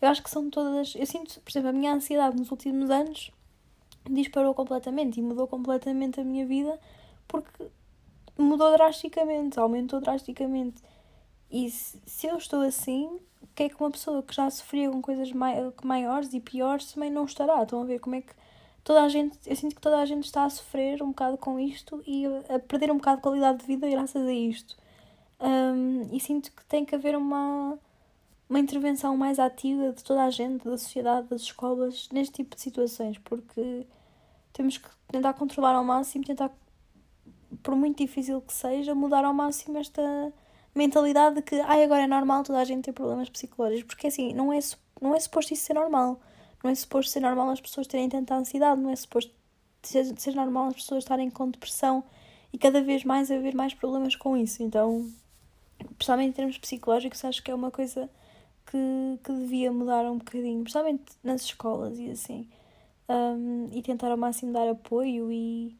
eu 0.00 0.08
acho 0.08 0.22
que 0.22 0.30
são 0.30 0.50
todas. 0.50 0.94
Eu 0.94 1.06
sinto, 1.06 1.40
por 1.40 1.50
exemplo, 1.50 1.70
a 1.70 1.72
minha 1.72 1.92
ansiedade 1.92 2.36
nos 2.36 2.50
últimos 2.50 2.90
anos 2.90 3.30
disparou 4.08 4.54
completamente 4.54 5.18
e 5.18 5.22
mudou 5.22 5.48
completamente 5.48 6.20
a 6.20 6.24
minha 6.24 6.46
vida 6.46 6.78
porque 7.26 7.68
mudou 8.38 8.72
drasticamente, 8.72 9.58
aumentou 9.58 10.00
drasticamente. 10.00 10.82
E 11.50 11.70
se, 11.70 12.26
eu 12.26 12.36
estou 12.36 12.60
assim, 12.60 13.06
o 13.40 13.46
que 13.54 13.64
é 13.64 13.68
que 13.68 13.76
uma 13.80 13.90
pessoa 13.90 14.22
que 14.22 14.34
já 14.34 14.50
sofria 14.50 14.90
com 14.90 15.00
coisas 15.00 15.32
mai 15.32 15.56
maiores 15.82 16.32
e 16.34 16.40
piores 16.40 16.92
também 16.92 17.10
não 17.10 17.24
estará? 17.24 17.62
Estão 17.62 17.82
a 17.82 17.84
ver 17.84 17.98
como 18.00 18.16
é 18.16 18.20
que 18.20 18.34
toda 18.86 19.02
a 19.02 19.08
gente, 19.08 19.36
eu 19.44 19.56
sinto 19.56 19.74
que 19.74 19.80
toda 19.80 19.98
a 19.98 20.06
gente 20.06 20.24
está 20.24 20.44
a 20.44 20.50
sofrer 20.50 21.02
um 21.02 21.08
bocado 21.08 21.36
com 21.36 21.58
isto 21.58 22.00
e 22.06 22.24
a 22.48 22.60
perder 22.60 22.92
um 22.92 22.98
bocado 22.98 23.16
de 23.16 23.22
qualidade 23.24 23.58
de 23.58 23.66
vida 23.66 23.90
graças 23.90 24.24
a 24.24 24.32
isto. 24.32 24.76
Um, 25.40 26.14
e 26.14 26.20
sinto 26.20 26.52
que 26.52 26.64
tem 26.66 26.84
que 26.84 26.94
haver 26.94 27.16
uma 27.16 27.76
uma 28.48 28.60
intervenção 28.60 29.16
mais 29.16 29.40
ativa 29.40 29.92
de 29.92 30.04
toda 30.04 30.22
a 30.22 30.30
gente, 30.30 30.64
da 30.64 30.78
sociedade, 30.78 31.26
das 31.26 31.42
escolas, 31.42 32.08
neste 32.12 32.34
tipo 32.34 32.54
de 32.54 32.62
situações, 32.62 33.18
porque 33.18 33.84
temos 34.52 34.78
que 34.78 34.88
tentar 35.08 35.34
controlar 35.34 35.74
ao 35.74 35.82
máximo, 35.82 36.24
tentar, 36.24 36.52
por 37.64 37.74
muito 37.74 37.98
difícil 37.98 38.40
que 38.40 38.52
seja, 38.52 38.94
mudar 38.94 39.24
ao 39.24 39.34
máximo 39.34 39.78
esta 39.78 40.32
mentalidade 40.72 41.36
de 41.36 41.42
que 41.42 41.56
ai, 41.62 41.82
agora 41.82 42.02
é 42.02 42.06
normal 42.06 42.44
toda 42.44 42.60
a 42.60 42.64
gente 42.64 42.84
ter 42.84 42.92
problemas 42.92 43.28
psicológicos, 43.28 43.82
porque 43.82 44.06
assim, 44.06 44.32
não 44.32 44.52
é, 44.52 44.60
não 45.00 45.12
é 45.12 45.18
suposto 45.18 45.52
isso 45.52 45.64
ser 45.64 45.74
normal. 45.74 46.20
Não 46.66 46.72
é 46.72 46.74
suposto 46.74 47.12
ser 47.12 47.20
normal 47.20 47.50
as 47.50 47.60
pessoas 47.60 47.86
terem 47.86 48.08
tanta 48.08 48.34
ansiedade, 48.34 48.80
não 48.80 48.90
é 48.90 48.96
suposto 48.96 49.32
ser, 49.84 50.04
ser 50.18 50.34
normal 50.34 50.66
as 50.66 50.74
pessoas 50.74 51.04
estarem 51.04 51.30
com 51.30 51.48
depressão 51.48 52.02
e 52.52 52.58
cada 52.58 52.82
vez 52.82 53.04
mais 53.04 53.30
haver 53.30 53.54
mais 53.54 53.72
problemas 53.72 54.16
com 54.16 54.36
isso. 54.36 54.64
Então, 54.64 55.08
principalmente 55.96 56.30
em 56.30 56.32
termos 56.32 56.58
psicológicos, 56.58 57.24
acho 57.24 57.40
que 57.40 57.52
é 57.52 57.54
uma 57.54 57.70
coisa 57.70 58.10
que, 58.66 58.76
que 59.22 59.32
devia 59.32 59.70
mudar 59.70 60.10
um 60.10 60.18
bocadinho, 60.18 60.62
principalmente 60.62 61.04
nas 61.22 61.42
escolas 61.42 62.00
e 62.00 62.10
assim. 62.10 62.48
Um, 63.08 63.68
e 63.70 63.80
tentar 63.80 64.10
ao 64.10 64.16
máximo 64.16 64.52
dar 64.52 64.68
apoio 64.68 65.30
e 65.30 65.76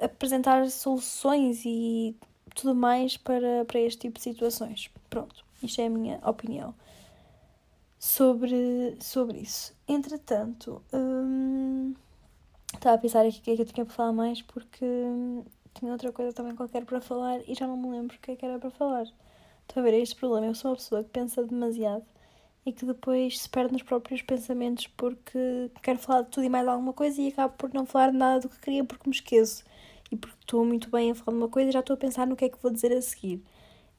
apresentar 0.00 0.68
soluções 0.70 1.62
e 1.64 2.16
tudo 2.52 2.74
mais 2.74 3.16
para, 3.16 3.64
para 3.64 3.78
este 3.78 4.00
tipo 4.00 4.18
de 4.18 4.24
situações. 4.24 4.90
Pronto, 5.08 5.44
isto 5.62 5.80
é 5.80 5.86
a 5.86 5.90
minha 5.90 6.20
opinião 6.28 6.74
sobre, 8.04 8.96
sobre 9.00 9.38
isso. 9.38 9.74
Entretanto, 9.88 10.82
hum, 10.92 11.94
estava 12.74 12.96
a 12.96 12.98
pensar 12.98 13.24
aqui 13.24 13.38
o 13.38 13.42
que 13.42 13.50
é 13.52 13.56
que 13.56 13.62
eu 13.62 13.66
tinha 13.66 13.86
para 13.86 13.94
falar 13.94 14.12
mais 14.12 14.42
porque 14.42 14.84
tinha 15.72 15.90
outra 15.90 16.12
coisa 16.12 16.32
também 16.34 16.54
qualquer 16.54 16.84
para 16.84 17.00
falar 17.00 17.40
e 17.48 17.54
já 17.54 17.66
não 17.66 17.78
me 17.78 17.88
lembro 17.90 18.14
o 18.16 18.20
que 18.20 18.32
é 18.32 18.36
que 18.36 18.44
era 18.44 18.58
para 18.58 18.70
falar. 18.70 19.04
Estou 19.66 19.80
a 19.80 19.82
ver, 19.82 19.94
é 19.94 20.00
este 20.00 20.16
problema. 20.16 20.46
Eu 20.46 20.54
sou 20.54 20.70
uma 20.70 20.76
pessoa 20.76 21.02
que 21.02 21.10
pensa 21.10 21.42
demasiado 21.44 22.04
e 22.66 22.72
que 22.72 22.84
depois 22.84 23.40
se 23.40 23.48
perde 23.48 23.72
nos 23.72 23.82
próprios 23.82 24.20
pensamentos 24.20 24.86
porque 24.86 25.70
quero 25.82 25.98
falar 25.98 26.22
de 26.22 26.30
tudo 26.30 26.44
e 26.44 26.50
mais 26.50 26.68
alguma 26.68 26.92
coisa 26.92 27.20
e 27.22 27.28
acabo 27.28 27.54
por 27.56 27.72
não 27.72 27.86
falar 27.86 28.12
nada 28.12 28.40
do 28.40 28.50
que 28.50 28.60
queria 28.60 28.84
porque 28.84 29.08
me 29.08 29.16
esqueço. 29.16 29.64
E 30.10 30.16
porque 30.16 30.36
estou 30.42 30.62
muito 30.64 30.90
bem 30.90 31.10
a 31.10 31.14
falar 31.14 31.36
de 31.38 31.42
uma 31.42 31.48
coisa 31.48 31.70
e 31.70 31.72
já 31.72 31.80
estou 31.80 31.94
a 31.94 31.96
pensar 31.96 32.26
no 32.26 32.36
que 32.36 32.44
é 32.44 32.48
que 32.50 32.58
vou 32.62 32.70
dizer 32.70 32.92
a 32.92 33.00
seguir. 33.00 33.42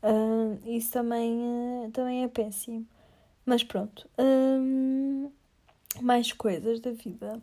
Uh, 0.04 0.60
isso 0.70 0.92
também, 0.94 1.34
uh, 1.88 1.90
também 1.92 2.24
é 2.24 2.28
péssimo. 2.28 2.86
Mas 3.46 3.64
pronto. 3.64 4.08
Uh, 4.20 5.32
mais 6.02 6.32
coisas 6.34 6.80
da 6.80 6.92
vida. 6.92 7.42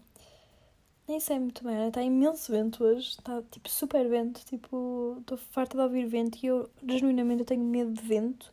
Nem 1.08 1.20
sei 1.20 1.38
muito 1.38 1.64
bem, 1.64 1.88
está 1.88 2.02
imenso 2.02 2.50
vento 2.52 2.84
hoje, 2.84 3.10
está 3.10 3.42
tipo 3.50 3.68
super 3.68 4.08
vento, 4.08 4.44
tipo, 4.44 5.16
estou 5.20 5.36
farta 5.36 5.76
de 5.76 5.82
ouvir 5.82 6.06
vento 6.06 6.38
e 6.42 6.46
eu 6.46 6.70
genuinamente 6.86 7.40
eu 7.40 7.46
tenho 7.46 7.64
medo 7.64 7.92
de 7.92 8.00
vento 8.00 8.52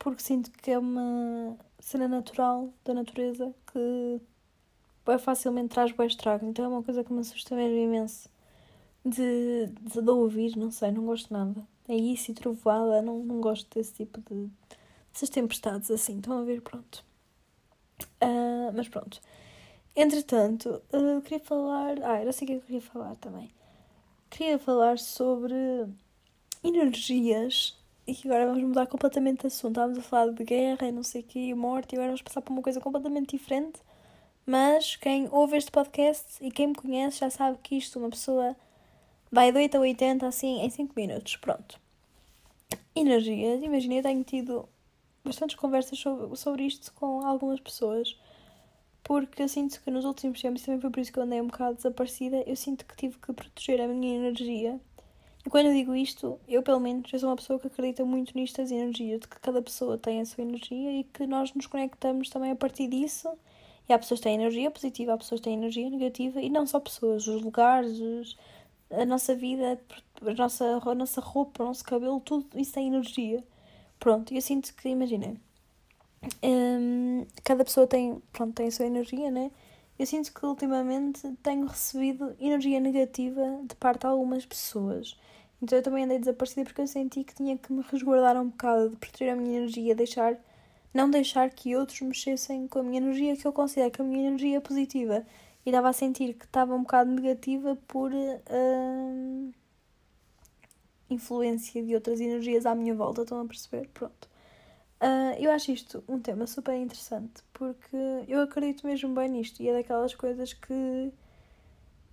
porque 0.00 0.22
sinto 0.22 0.50
que 0.50 0.70
é 0.70 0.78
uma 0.78 1.56
cena 1.78 2.08
natural 2.08 2.72
da 2.84 2.94
natureza 2.94 3.54
que 3.72 4.20
bem 5.06 5.18
facilmente 5.18 5.68
traz 5.68 5.92
bons 5.92 6.12
estragos, 6.12 6.48
então 6.48 6.64
é 6.64 6.68
uma 6.68 6.82
coisa 6.82 7.04
que 7.04 7.12
me 7.12 7.20
assusta 7.20 7.54
mesmo 7.54 7.76
imenso 7.76 8.28
de, 9.04 9.66
de, 9.66 10.02
de 10.02 10.10
ouvir, 10.10 10.56
não 10.56 10.70
sei, 10.70 10.90
não 10.90 11.04
gosto 11.04 11.32
nada. 11.32 11.66
É 11.88 11.94
isso 11.94 12.30
e 12.30 12.34
trovoada, 12.34 13.02
não, 13.02 13.18
não 13.20 13.40
gosto 13.40 13.68
desse 13.74 13.92
tipo 13.94 14.20
de 14.20 14.48
dessas 15.20 15.28
tempestades 15.28 15.90
assim, 15.90 16.16
estão 16.16 16.38
a 16.38 16.42
ver, 16.42 16.62
pronto. 16.62 17.04
Uh, 18.22 18.72
mas 18.74 18.88
pronto. 18.88 19.20
Entretanto, 19.94 20.82
uh, 20.92 21.20
queria 21.20 21.40
falar. 21.40 21.98
Ah, 22.02 22.18
era 22.18 22.30
assim 22.30 22.46
que 22.46 22.54
eu 22.54 22.60
queria 22.60 22.80
falar 22.80 23.14
também. 23.16 23.50
Queria 24.30 24.58
falar 24.58 24.98
sobre 24.98 25.54
energias. 26.64 27.78
E 28.06 28.16
agora 28.24 28.46
vamos 28.46 28.62
mudar 28.62 28.86
completamente 28.86 29.42
de 29.42 29.48
assunto. 29.48 29.72
Estávamos 29.72 29.98
a 29.98 30.02
falar 30.02 30.32
de 30.32 30.42
guerra 30.42 30.88
e 30.88 30.92
não 30.92 31.02
sei 31.02 31.20
o 31.20 31.24
que, 31.24 31.54
morte, 31.54 31.92
e 31.92 31.96
agora 31.96 32.08
vamos 32.08 32.22
passar 32.22 32.40
para 32.40 32.52
uma 32.52 32.62
coisa 32.62 32.80
completamente 32.80 33.36
diferente. 33.36 33.80
Mas 34.46 34.96
quem 34.96 35.28
ouve 35.30 35.56
este 35.56 35.70
podcast 35.70 36.24
e 36.40 36.50
quem 36.50 36.68
me 36.68 36.74
conhece 36.74 37.18
já 37.20 37.30
sabe 37.30 37.58
que 37.62 37.76
isto, 37.76 37.98
uma 37.98 38.08
pessoa 38.10 38.56
vai 39.30 39.52
de 39.52 39.58
8 39.58 39.76
a 39.76 39.80
80 39.80 40.26
assim 40.26 40.60
em 40.62 40.70
5 40.70 40.94
minutos. 40.96 41.36
Pronto. 41.36 41.78
energias. 42.96 43.62
Imagina, 43.62 43.94
eu 43.96 44.02
tenho 44.02 44.24
tido 44.24 44.68
bastantes 45.24 45.56
conversas 45.56 45.98
sobre, 45.98 46.36
sobre 46.36 46.64
isto 46.64 46.92
com 46.94 47.26
algumas 47.26 47.60
pessoas, 47.60 48.16
porque 49.02 49.42
eu 49.42 49.48
sinto 49.48 49.80
que 49.82 49.90
nos 49.90 50.04
últimos 50.04 50.40
tempos, 50.40 50.62
também 50.62 50.80
foi 50.80 50.90
por 50.90 51.00
isso 51.00 51.12
que 51.12 51.18
eu 51.18 51.22
andei 51.22 51.40
um 51.40 51.46
bocado 51.46 51.76
desaparecida, 51.76 52.42
eu 52.46 52.56
sinto 52.56 52.84
que 52.84 52.96
tive 52.96 53.18
que 53.18 53.32
proteger 53.32 53.80
a 53.80 53.88
minha 53.88 54.16
energia. 54.16 54.80
E 55.44 55.48
quando 55.48 55.66
eu 55.66 55.72
digo 55.72 55.94
isto, 55.94 56.38
eu 56.46 56.62
pelo 56.62 56.80
menos 56.80 57.10
eu 57.12 57.18
sou 57.18 57.30
uma 57.30 57.36
pessoa 57.36 57.58
que 57.58 57.66
acredita 57.66 58.04
muito 58.04 58.36
nestas 58.36 58.70
energias, 58.70 59.20
de 59.20 59.28
que 59.28 59.40
cada 59.40 59.62
pessoa 59.62 59.96
tem 59.96 60.20
a 60.20 60.26
sua 60.26 60.42
energia 60.44 60.92
e 61.00 61.04
que 61.04 61.26
nós 61.26 61.52
nos 61.54 61.66
conectamos 61.66 62.28
também 62.28 62.50
a 62.50 62.56
partir 62.56 62.88
disso. 62.88 63.28
E 63.88 63.92
há 63.92 63.98
pessoas 63.98 64.20
que 64.20 64.24
têm 64.24 64.34
energia 64.34 64.70
positiva, 64.70 65.14
há 65.14 65.18
pessoas 65.18 65.40
que 65.40 65.44
têm 65.44 65.54
energia 65.54 65.88
negativa, 65.90 66.40
e 66.40 66.48
não 66.50 66.66
só 66.66 66.78
pessoas, 66.78 67.26
os 67.26 67.42
lugares, 67.42 67.98
os, 67.98 68.36
a 68.90 69.04
nossa 69.04 69.34
vida, 69.34 69.80
a 70.22 70.34
nossa, 70.34 70.80
a 70.84 70.94
nossa 70.94 71.20
roupa, 71.20 71.64
o 71.64 71.66
nosso 71.66 71.84
cabelo, 71.84 72.20
tudo 72.20 72.46
isso 72.54 72.74
tem 72.74 72.86
energia. 72.86 73.42
Pronto, 74.00 74.32
eu 74.32 74.40
sinto 74.40 74.74
que, 74.74 74.88
imaginem, 74.88 75.38
um, 76.42 77.26
cada 77.44 77.64
pessoa 77.64 77.86
tem, 77.86 78.20
pronto, 78.32 78.54
tem 78.54 78.68
a 78.68 78.70
sua 78.70 78.86
energia, 78.86 79.30
né? 79.30 79.50
Eu 79.98 80.06
sinto 80.06 80.32
que 80.32 80.46
ultimamente 80.46 81.20
tenho 81.42 81.66
recebido 81.66 82.34
energia 82.40 82.80
negativa 82.80 83.42
de 83.68 83.74
parte 83.76 84.00
de 84.00 84.06
algumas 84.06 84.46
pessoas. 84.46 85.18
Então 85.62 85.78
eu 85.78 85.82
também 85.82 86.04
andei 86.04 86.18
desaparecida 86.18 86.64
porque 86.64 86.80
eu 86.80 86.86
senti 86.86 87.22
que 87.22 87.34
tinha 87.34 87.58
que 87.58 87.70
me 87.70 87.82
resguardar 87.82 88.40
um 88.40 88.48
bocado, 88.48 88.88
de 88.88 88.96
proteger 88.96 89.34
a 89.34 89.36
minha 89.36 89.58
energia, 89.58 89.94
deixar, 89.94 90.34
não 90.94 91.10
deixar 91.10 91.50
que 91.50 91.76
outros 91.76 92.00
mexessem 92.00 92.66
com 92.68 92.78
a 92.78 92.82
minha 92.82 93.02
energia, 93.02 93.36
que 93.36 93.46
eu 93.46 93.52
considero 93.52 93.90
que 93.90 94.00
a 94.00 94.04
minha 94.04 94.28
energia 94.28 94.56
é 94.56 94.60
positiva. 94.60 95.26
E 95.66 95.68
estava 95.68 95.90
a 95.90 95.92
sentir 95.92 96.32
que 96.32 96.46
estava 96.46 96.74
um 96.74 96.80
bocado 96.80 97.10
negativa 97.10 97.76
por 97.86 98.10
uh, 98.10 98.40
influência 101.10 101.82
de 101.82 101.94
outras 101.94 102.20
energias 102.20 102.64
à 102.66 102.74
minha 102.74 102.94
volta, 102.94 103.22
estão 103.22 103.40
a 103.40 103.44
perceber? 103.44 103.88
Pronto. 103.92 104.28
Uh, 105.02 105.34
eu 105.38 105.50
acho 105.50 105.72
isto 105.72 106.04
um 106.06 106.20
tema 106.20 106.46
super 106.46 106.74
interessante 106.74 107.42
porque 107.54 107.96
eu 108.28 108.42
acredito 108.42 108.86
mesmo 108.86 109.14
bem 109.14 109.30
nisto 109.30 109.62
e 109.62 109.68
é 109.68 109.72
daquelas 109.72 110.14
coisas 110.14 110.52
que 110.52 111.10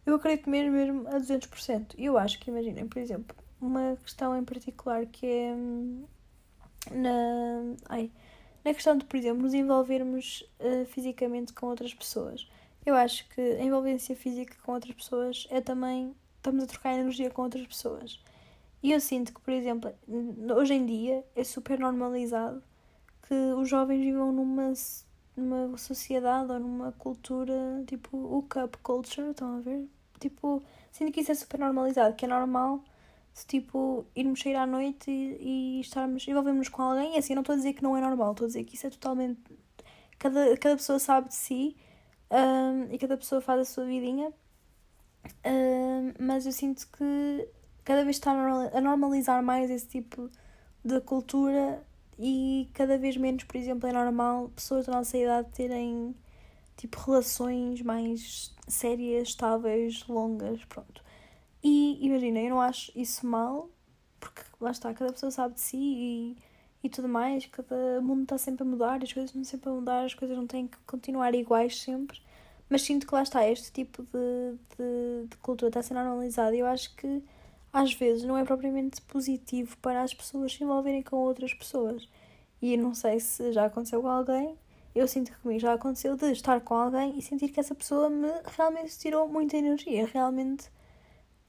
eu 0.06 0.16
acredito 0.16 0.50
mesmo, 0.50 0.72
mesmo 0.72 1.08
a 1.10 1.20
200%. 1.20 1.96
E 1.98 2.06
eu 2.06 2.18
acho 2.18 2.40
que, 2.40 2.50
imaginem, 2.50 2.88
por 2.88 3.00
exemplo, 3.00 3.36
uma 3.60 3.98
questão 4.02 4.38
em 4.38 4.46
particular 4.46 5.06
que 5.06 5.26
é 5.26 5.54
hum, 5.54 6.06
na, 6.92 7.76
ai, 7.90 8.10
na 8.64 8.74
questão 8.74 8.98
de, 8.98 9.04
por 9.06 9.18
exemplo, 9.18 9.44
nos 9.44 9.54
envolvermos 9.54 10.50
uh, 10.60 10.86
fisicamente 10.86 11.52
com 11.54 11.68
outras 11.68 11.94
pessoas. 11.94 12.50
Eu 12.86 12.96
acho 12.96 13.28
que 13.30 13.42
a 13.42 13.64
envolvência 13.64 14.16
física 14.16 14.56
com 14.64 14.72
outras 14.72 14.96
pessoas 14.96 15.46
é 15.50 15.60
também. 15.60 16.16
Estamos 16.38 16.64
a 16.64 16.68
trocar 16.68 16.94
energia 16.94 17.30
com 17.30 17.42
outras 17.42 17.68
pessoas. 17.68 18.24
E 18.82 18.92
eu 18.92 19.02
sinto 19.02 19.34
que, 19.34 19.42
por 19.42 19.52
exemplo, 19.52 19.92
hoje 20.56 20.74
em 20.74 20.86
dia 20.86 21.26
é 21.36 21.44
super 21.44 21.80
normalizado 21.80 22.62
que 23.28 23.34
os 23.34 23.68
jovens 23.68 24.00
vivam 24.02 24.32
numa, 24.32 24.72
numa 25.36 25.78
sociedade 25.78 26.52
ou 26.52 26.60
numa 26.60 26.92
cultura 26.94 27.84
tipo 27.88 28.18
o 28.18 28.44
cup 28.44 28.76
culture, 28.82 29.32
estão 29.32 29.58
a 29.58 29.60
ver? 29.60 29.88
Tipo, 30.20 30.64
sinto 30.92 31.12
que 31.12 31.22
isso 31.22 31.32
é 31.32 31.36
super 31.36 31.60
normalizado, 31.60 32.16
que 32.16 32.26
é 32.26 32.28
normal 32.28 32.84
se 33.34 33.46
tipo 33.46 34.06
irmos 34.16 34.42
sair 34.42 34.56
à 34.56 34.66
noite 34.66 35.12
e, 35.12 35.78
e 35.78 35.82
estarmos, 35.82 36.28
envolvermos 36.28 36.70
com 36.70 36.82
alguém. 36.82 37.16
E 37.16 37.18
assim, 37.20 37.34
eu 37.34 37.36
não 37.36 37.42
estou 37.42 37.54
a 37.54 37.58
dizer 37.58 37.74
que 37.74 37.84
não 37.84 37.96
é 37.96 38.02
normal, 38.02 38.32
estou 38.32 38.46
a 38.46 38.48
dizer 38.48 38.64
que 38.64 38.76
isso 38.76 38.88
é 38.88 38.90
totalmente. 38.90 39.40
Cada, 40.18 40.58
cada 40.58 40.76
pessoa 40.76 40.98
sabe 40.98 41.28
de 41.30 41.36
si 41.36 41.76
um, 42.32 42.92
e 42.92 42.98
cada 42.98 43.16
pessoa 43.18 43.40
faz 43.42 43.62
a 43.62 43.66
sua 43.66 43.86
vidinha. 43.86 44.34
Um, 45.46 46.14
mas 46.20 46.46
eu 46.46 46.52
sinto 46.52 46.88
que 46.88 47.48
cada 47.88 48.04
vez 48.04 48.18
está 48.18 48.32
a 48.32 48.82
normalizar 48.82 49.42
mais 49.42 49.72
esse 49.72 49.88
tipo 49.88 50.30
de 50.84 51.00
cultura 51.00 51.82
e 52.20 52.70
cada 52.74 52.98
vez 52.98 53.16
menos, 53.16 53.46
por 53.46 53.56
exemplo, 53.56 53.88
é 53.88 53.94
normal 53.94 54.50
pessoas 54.54 54.86
da 54.86 54.92
nossa 54.92 55.18
idade 55.18 55.48
terem 55.54 56.14
tipo 56.76 57.00
relações 57.00 57.82
mais 57.82 58.54
sérias, 58.68 59.30
estáveis, 59.30 60.06
longas, 60.06 60.66
pronto. 60.66 61.02
E 61.64 61.98
imagina, 62.06 62.40
eu 62.40 62.50
não 62.50 62.62
acho 62.62 62.92
isso 62.94 63.26
mal, 63.26 63.70
porque 64.20 64.42
lá 64.60 64.72
está, 64.72 64.94
cada 64.94 65.14
pessoa 65.14 65.32
sabe 65.32 65.54
de 65.54 65.62
si 65.62 65.78
e, 65.78 66.38
e 66.84 66.90
tudo 66.90 67.08
mais, 67.08 67.46
cada 67.46 68.02
mundo 68.02 68.24
está 68.24 68.38
sempre 68.38 68.64
a 68.64 68.66
mudar, 68.66 69.02
as 69.02 69.14
coisas 69.14 69.30
estão 69.30 69.46
sempre 69.46 69.70
a 69.70 69.74
mudar, 69.74 70.04
as 70.04 70.14
coisas 70.14 70.36
não 70.36 70.46
têm 70.46 70.68
que 70.68 70.78
continuar 70.86 71.34
iguais 71.34 71.82
sempre. 71.82 72.20
Mas 72.70 72.82
sinto 72.82 73.08
que 73.08 73.16
lá 73.16 73.24
está, 73.24 73.50
este 73.50 73.72
tipo 73.72 74.04
de, 74.04 74.58
de, 74.78 75.28
de 75.30 75.38
cultura 75.38 75.70
está 75.70 75.80
a 75.80 75.84
ser 75.84 75.94
normalizado 75.94 76.54
e 76.54 76.60
eu 76.60 76.68
acho 76.68 76.94
que 76.98 77.24
às 77.72 77.94
vezes 77.94 78.24
não 78.24 78.38
é 78.38 78.44
propriamente 78.44 79.02
positivo 79.04 79.78
para 79.78 80.02
as 80.02 80.14
pessoas 80.14 80.54
se 80.54 80.64
envolverem 80.64 81.04
com 81.04 81.18
outras 81.18 81.54
pessoas. 81.54 82.08
E 82.62 82.76
não 82.78 82.94
sei 82.94 83.20
se 83.20 83.52
já 83.52 83.66
aconteceu 83.66 84.02
com 84.02 84.08
alguém, 84.10 84.58
eu 84.96 85.08
sinto 85.08 85.32
que 85.32 85.38
comigo 85.40 85.60
já 85.60 85.74
aconteceu 85.74 86.16
de 86.16 86.32
estar 86.32 86.60
com 86.62 86.74
alguém 86.74 87.18
e 87.18 87.22
sentir 87.22 87.50
que 87.50 87.60
essa 87.60 87.76
pessoa 87.76 88.10
me 88.10 88.30
realmente 88.56 88.98
tirou 88.98 89.28
muita 89.30 89.56
energia, 89.58 90.08
realmente 90.08 90.70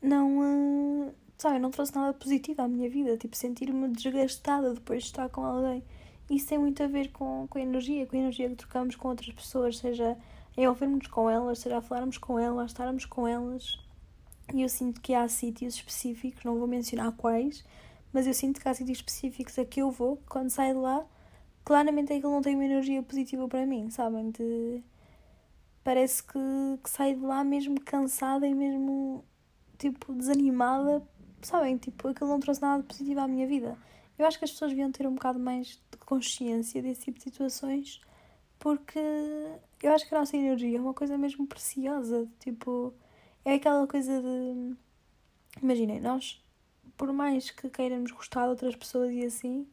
não, 0.03 1.07
uh, 1.09 1.15
sabe, 1.37 1.59
não 1.59 1.71
trouxe 1.71 1.95
nada 1.95 2.13
positivo 2.13 2.63
à 2.63 2.69
minha 2.69 2.91
vida, 2.91 3.17
tipo, 3.17 3.37
sentir-me 3.37 3.89
desgastada 3.89 4.75
depois 4.75 5.05
de 5.05 5.09
estar 5.09 5.29
com 5.31 5.43
alguém. 5.45 5.83
Isso 6.31 6.49
tem 6.49 6.59
muito 6.59 6.83
a 6.83 6.87
ver 6.87 7.11
com, 7.11 7.47
com 7.49 7.59
a 7.59 7.63
energia, 7.63 8.07
com 8.07 8.17
a 8.17 8.19
energia 8.19 8.51
que 8.51 8.57
trocamos 8.57 8.97
com 8.97 9.09
outras 9.09 9.33
pessoas, 9.35 9.79
seja 9.79 10.17
em 10.57 10.69
ouvirmos 10.69 11.07
com 11.07 11.31
elas, 11.31 11.61
seja 11.61 11.81
falarmos 11.81 12.19
com 12.19 12.39
elas, 12.39 12.73
estarmos 12.73 13.07
com 13.07 13.27
elas. 13.27 13.79
E 14.53 14.63
eu 14.63 14.69
sinto 14.69 15.01
que 15.01 15.15
há 15.15 15.29
sítios 15.29 15.75
específicos, 15.75 16.43
não 16.45 16.59
vou 16.59 16.67
mencionar 16.67 17.13
quais, 17.13 17.65
mas 18.13 18.27
eu 18.27 18.33
sinto 18.33 18.61
que 18.61 18.69
há 18.69 18.75
sítios 18.75 18.99
específicos 18.99 19.59
a 19.59 19.65
que 19.65 19.81
eu 19.81 19.91
vou, 19.91 20.19
quando 20.29 20.51
saio 20.51 20.75
de 20.75 20.81
lá, 20.81 21.05
claramente 21.65 22.13
aquilo 22.13 22.33
não 22.33 22.41
tem 22.41 22.55
uma 22.55 22.65
energia 22.65 23.03
positiva 23.03 23.47
para 23.47 23.67
mim, 23.67 23.91
sabem? 23.91 24.31
De... 24.31 24.83
Parece 25.85 26.23
que, 26.23 26.39
que 26.83 26.91
saio 26.91 27.17
de 27.17 27.25
lá 27.25 27.45
mesmo 27.45 27.81
cansada 27.81 28.47
e 28.47 28.55
mesmo, 28.55 29.25
tipo, 29.79 30.15
desanimada, 30.15 31.03
sabem? 31.43 31.77
Tipo, 31.77 32.09
aquilo 32.09 32.31
não 32.31 32.41
trouxe 32.41 32.63
nada 32.63 32.83
positivo 32.83 33.21
à 33.21 33.29
minha 33.29 33.47
vida. 33.47 33.77
Eu 34.19 34.27
acho 34.27 34.39
que 34.39 34.45
as 34.45 34.51
pessoas 34.51 34.71
deviam 34.71 34.91
ter 34.91 35.07
um 35.07 35.15
bocado 35.15 35.39
mais 35.39 35.81
de 35.91 35.99
consciência 36.07 36.83
desse 36.83 37.03
tipo 37.03 37.19
de 37.19 37.25
situações, 37.25 38.01
porque 38.59 38.99
eu 39.83 39.93
acho 39.93 40.09
que 40.09 40.15
a 40.15 40.19
nossa 40.19 40.37
energia 40.37 40.79
é 40.79 40.81
uma 40.81 40.95
coisa 40.95 41.17
mesmo 41.17 41.47
preciosa, 41.47 42.27
tipo, 42.41 42.93
é 43.51 43.55
aquela 43.55 43.87
coisa 43.87 44.21
de. 44.21 44.77
Imaginem, 45.63 46.01
nós 46.01 46.41
por 46.99 47.13
mais 47.13 47.51
que 47.51 47.71
queiramos 47.71 48.11
gostar 48.11 48.43
de 48.43 48.49
outras 48.51 48.75
pessoas 48.75 49.13
e 49.13 49.25
assim, 49.25 49.67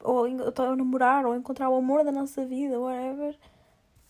ou, 0.00 0.26
ou 0.26 0.76
namorar, 0.76 1.26
ou 1.26 1.34
encontrar 1.34 1.68
o 1.68 1.74
amor 1.74 2.04
da 2.04 2.12
nossa 2.12 2.46
vida, 2.46 2.78
whatever, 2.78 3.36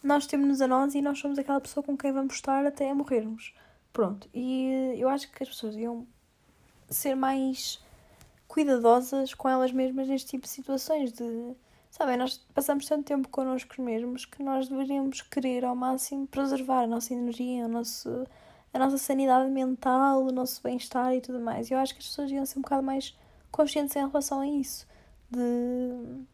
nós 0.03 0.27
temos-nos 0.27 0.61
a 0.61 0.69
nós 0.69 0.95
e 0.95 1.01
nós 1.01 1.19
somos 1.19 1.39
aquela 1.39 1.61
pessoa 1.61 1.83
com 1.83 1.97
quem 1.97 2.13
vamos 2.13 2.35
estar 2.35 2.65
até 2.67 2.93
morrermos. 2.93 3.55
Pronto. 3.91 4.29
E 4.35 4.95
eu 4.99 5.09
acho 5.09 5.33
que 5.33 5.43
as 5.43 5.49
pessoas 5.49 5.75
iam 5.75 6.07
ser 6.91 7.15
mais 7.15 7.83
cuidadosas 8.47 9.33
com 9.33 9.49
elas 9.49 9.73
mesmas 9.73 10.07
neste 10.09 10.29
tipo 10.29 10.45
de 10.45 10.51
situações 10.51 11.11
de 11.11 11.55
sabem, 11.91 12.17
nós 12.17 12.39
passamos 12.55 12.87
tanto 12.87 13.05
tempo 13.05 13.29
connosco 13.29 13.81
mesmos 13.81 14.25
que 14.25 14.43
nós 14.43 14.69
deveríamos 14.69 15.23
querer 15.23 15.65
ao 15.65 15.75
máximo 15.75 16.27
preservar 16.27 16.83
a 16.83 16.87
nossa 16.87 17.13
energia, 17.15 17.67
o 17.67 17.69
nosso 17.69 18.27
a 18.73 18.79
nossa 18.79 18.99
sanidade 18.99 19.51
mental, 19.51 20.25
o 20.25 20.33
nosso 20.33 20.63
bem-estar 20.63 21.15
e 21.15 21.21
tudo 21.21 21.41
mais. 21.41 21.71
Eu 21.71 21.79
acho 21.79 21.95
que 21.95 22.01
as 22.01 22.07
pessoas 22.07 22.31
iam 22.31 22.45
ser 22.45 22.59
um 22.59 22.63
bocado 22.63 22.83
mais 22.83 23.17
conscientes 23.51 23.97
em 23.97 24.07
relação 24.07 24.41
a 24.41 24.47
isso, 24.47 24.87
de 25.31 26.25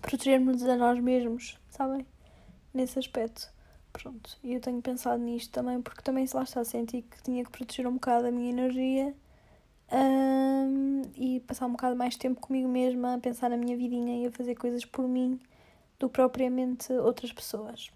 protegermos 0.00 0.62
a 0.62 0.76
nós 0.76 1.00
mesmos, 1.00 1.58
sabem? 1.68 2.06
Nesse 2.72 2.98
aspecto. 2.98 3.52
Pronto, 3.92 4.38
e 4.44 4.54
eu 4.54 4.60
tenho 4.60 4.80
pensado 4.80 5.20
nisto 5.22 5.50
também, 5.50 5.82
porque 5.82 6.02
também 6.02 6.26
se 6.26 6.36
lá 6.36 6.44
está, 6.44 6.62
senti 6.62 7.02
que 7.02 7.22
tinha 7.22 7.44
que 7.44 7.50
proteger 7.50 7.86
um 7.86 7.94
bocado 7.94 8.28
a 8.28 8.30
minha 8.30 8.50
energia 8.50 9.14
um, 9.90 11.02
e 11.16 11.40
passar 11.40 11.66
um 11.66 11.72
bocado 11.72 11.96
mais 11.96 12.16
tempo 12.16 12.40
comigo 12.40 12.68
mesma, 12.68 13.14
a 13.14 13.18
pensar 13.18 13.48
na 13.50 13.56
minha 13.56 13.76
vidinha 13.76 14.22
e 14.22 14.26
a 14.26 14.30
fazer 14.30 14.54
coisas 14.54 14.84
por 14.84 15.08
mim 15.08 15.40
do 15.98 16.08
que 16.08 16.14
propriamente 16.14 16.92
outras 16.92 17.32
pessoas. 17.32 17.90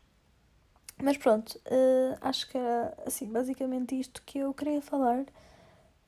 Mas 1.02 1.16
pronto, 1.16 1.58
uh, 1.66 2.16
acho 2.20 2.48
que 2.48 2.56
era 2.56 2.96
assim, 3.06 3.26
basicamente 3.26 3.98
isto 3.98 4.22
que 4.22 4.38
eu 4.38 4.54
queria 4.54 4.80
falar. 4.80 5.24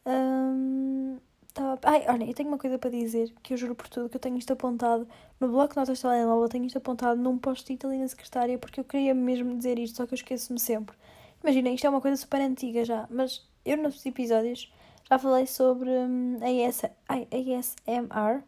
Um, 0.06 1.18
tava... 1.52 1.78
Ai, 1.84 2.04
olha, 2.08 2.24
eu 2.24 2.34
tenho 2.34 2.48
uma 2.48 2.58
coisa 2.58 2.78
para 2.78 2.90
dizer 2.90 3.32
que 3.42 3.54
eu 3.54 3.56
juro 3.56 3.74
por 3.74 3.88
tudo 3.88 4.08
que 4.08 4.16
eu 4.16 4.20
tenho 4.20 4.36
isto 4.38 4.52
apontado 4.52 5.08
no 5.40 5.48
bloco 5.48 5.74
de 5.74 5.76
notas 5.80 5.98
de 5.98 6.02
telemóvel, 6.02 6.48
tenho 6.48 6.64
isto 6.64 6.78
apontado 6.78 7.20
num 7.20 7.38
post-it 7.38 7.84
ali 7.84 7.98
na 7.98 8.08
secretária 8.08 8.58
porque 8.58 8.80
eu 8.80 8.84
queria 8.84 9.14
mesmo 9.14 9.56
dizer 9.56 9.78
isto, 9.78 9.96
só 9.96 10.06
que 10.06 10.14
eu 10.14 10.16
esqueço-me 10.16 10.60
sempre. 10.60 10.96
Imagina, 11.42 11.70
isto 11.70 11.86
é 11.86 11.90
uma 11.90 12.00
coisa 12.00 12.16
super 12.16 12.40
antiga 12.40 12.84
já, 12.84 13.06
mas 13.10 13.46
eu 13.64 13.76
nos 13.76 14.04
episódios 14.06 14.72
já 15.08 15.18
falei 15.18 15.46
sobre 15.46 15.90
um, 15.90 16.38
AS... 16.42 16.82
ASMR 17.08 18.42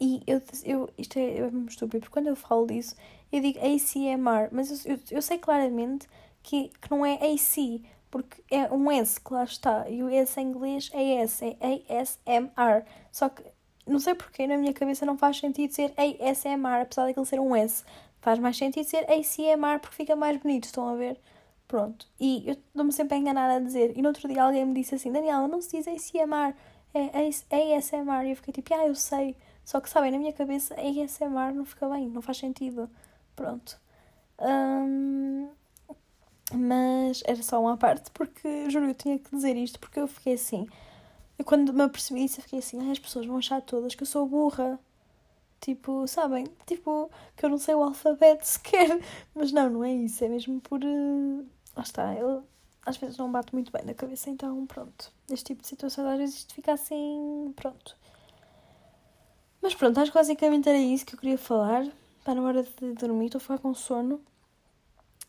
e 0.00 0.22
eu, 0.26 0.42
eu, 0.64 0.90
isto 0.98 1.18
é, 1.18 1.38
é 1.38 1.50
muito 1.50 1.70
estúpido, 1.70 2.00
porque 2.00 2.12
quando 2.12 2.26
eu 2.26 2.36
falo 2.36 2.66
disso 2.66 2.94
eu 3.32 3.40
digo 3.40 3.58
ACMR, 3.58 4.48
mas 4.52 4.84
eu, 4.84 4.92
eu, 4.94 5.00
eu 5.10 5.22
sei 5.22 5.38
claramente 5.38 6.06
que, 6.42 6.70
que 6.80 6.90
não 6.90 7.04
é 7.04 7.14
AC, 7.14 7.82
porque 8.10 8.42
é 8.50 8.72
um 8.72 8.90
S 8.90 9.20
que 9.20 9.32
lá 9.32 9.44
está, 9.44 9.88
e 9.88 10.02
o 10.02 10.08
S 10.08 10.40
em 10.40 10.48
inglês 10.48 10.90
é 10.94 11.22
S, 11.22 11.44
é 11.44 12.00
ASMR. 12.00 12.84
Só 13.12 13.28
que 13.28 13.42
não 13.86 13.98
sei 13.98 14.14
porque 14.14 14.46
na 14.46 14.56
minha 14.56 14.72
cabeça 14.72 15.04
não 15.04 15.16
faz 15.18 15.38
sentido 15.38 15.72
ser 15.72 15.92
ASMR, 15.96 16.82
apesar 16.82 17.06
daquele 17.06 17.26
ser 17.26 17.40
um 17.40 17.54
S. 17.54 17.84
Faz 18.20 18.38
mais 18.38 18.56
sentido 18.56 18.84
ser 18.84 19.04
ACMR 19.10 19.78
porque 19.80 19.96
fica 19.96 20.16
mais 20.16 20.36
bonito, 20.38 20.64
estão 20.64 20.88
a 20.88 20.94
ver? 20.94 21.20
Pronto. 21.68 22.06
E 22.18 22.44
eu 22.46 22.54
estou-me 22.54 22.92
sempre 22.92 23.16
a 23.16 23.18
enganar 23.20 23.50
a 23.50 23.60
dizer. 23.60 23.96
E 23.96 24.02
no 24.02 24.08
outro 24.08 24.26
dia 24.26 24.42
alguém 24.42 24.64
me 24.64 24.74
disse 24.74 24.94
assim: 24.94 25.12
Daniela, 25.12 25.46
não 25.46 25.60
se 25.60 25.76
diz 25.76 25.86
ACMR, 25.86 26.54
é 26.94 27.76
ASMR. 27.76 28.26
E 28.26 28.30
eu 28.30 28.36
fiquei 28.36 28.54
tipo, 28.54 28.74
ah, 28.74 28.86
eu 28.86 28.94
sei. 28.94 29.36
Só 29.64 29.80
que 29.80 29.90
sabem, 29.90 30.10
na 30.10 30.18
minha 30.18 30.32
cabeça 30.32 30.74
ASMR 30.74 31.54
não 31.54 31.66
fica 31.66 31.88
bem, 31.88 32.08
não 32.08 32.22
faz 32.22 32.38
sentido. 32.38 32.90
Pronto. 33.36 33.78
Um, 34.40 35.48
mas 36.54 37.22
era 37.26 37.42
só 37.42 37.60
uma 37.60 37.76
parte, 37.76 38.10
porque 38.12 38.70
juro, 38.70 38.86
eu 38.88 38.94
tinha 38.94 39.18
que 39.18 39.30
dizer 39.30 39.56
isto, 39.56 39.78
porque 39.78 40.00
eu 40.00 40.08
fiquei 40.08 40.34
assim. 40.34 40.66
Eu 41.38 41.44
quando 41.44 41.72
me 41.72 41.82
apercebi 41.82 42.24
isso, 42.24 42.40
eu 42.40 42.44
fiquei 42.44 42.58
assim, 42.60 42.80
ai, 42.80 42.92
as 42.92 42.98
pessoas 42.98 43.26
vão 43.26 43.38
achar 43.38 43.60
todas 43.62 43.94
que 43.94 44.02
eu 44.02 44.06
sou 44.06 44.26
burra. 44.26 44.78
Tipo, 45.60 46.06
sabem? 46.06 46.46
Tipo, 46.66 47.10
que 47.36 47.44
eu 47.44 47.50
não 47.50 47.58
sei 47.58 47.74
o 47.74 47.82
alfabeto 47.82 48.46
sequer. 48.46 49.00
Mas 49.34 49.52
não, 49.52 49.70
não 49.70 49.84
é 49.84 49.92
isso. 49.92 50.24
É 50.24 50.28
mesmo 50.28 50.60
por. 50.60 50.80
Uh... 50.84 51.46
Lá 51.78 51.84
está. 51.84 52.14
Eu 52.14 52.42
às 52.84 52.96
vezes 52.96 53.16
não 53.16 53.30
bato 53.30 53.54
muito 53.54 53.70
bem 53.70 53.84
na 53.84 53.94
cabeça, 53.94 54.28
então 54.28 54.66
pronto. 54.66 55.12
Este 55.30 55.44
tipo 55.46 55.62
de 55.62 55.68
situações 55.68 56.06
às 56.08 56.18
vezes 56.18 56.34
isto 56.38 56.54
fica 56.54 56.72
assim. 56.72 57.52
Pronto. 57.54 57.96
Mas 59.62 59.74
pronto, 59.76 59.98
acho 60.00 60.10
que 60.10 60.18
basicamente 60.18 60.68
era 60.68 60.78
isso 60.78 61.06
que 61.06 61.14
eu 61.14 61.18
queria 61.18 61.38
falar. 61.38 61.86
Está 62.18 62.34
na 62.34 62.42
hora 62.42 62.64
de 62.64 62.92
dormir, 62.94 63.26
estou 63.26 63.38
a 63.38 63.40
ficar 63.40 63.58
com 63.58 63.72
sono. 63.74 64.20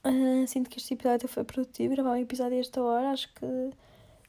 Uh, 0.04 0.48
sinto 0.48 0.70
que 0.70 0.80
este 0.80 0.96
episódio 0.96 1.28
foi 1.28 1.44
produtivo. 1.44 1.94
Gravar 1.94 2.12
um 2.12 2.16
episódio 2.16 2.58
a 2.58 2.60
esta 2.60 2.82
hora, 2.82 3.12
acho 3.12 3.32
que 3.36 3.46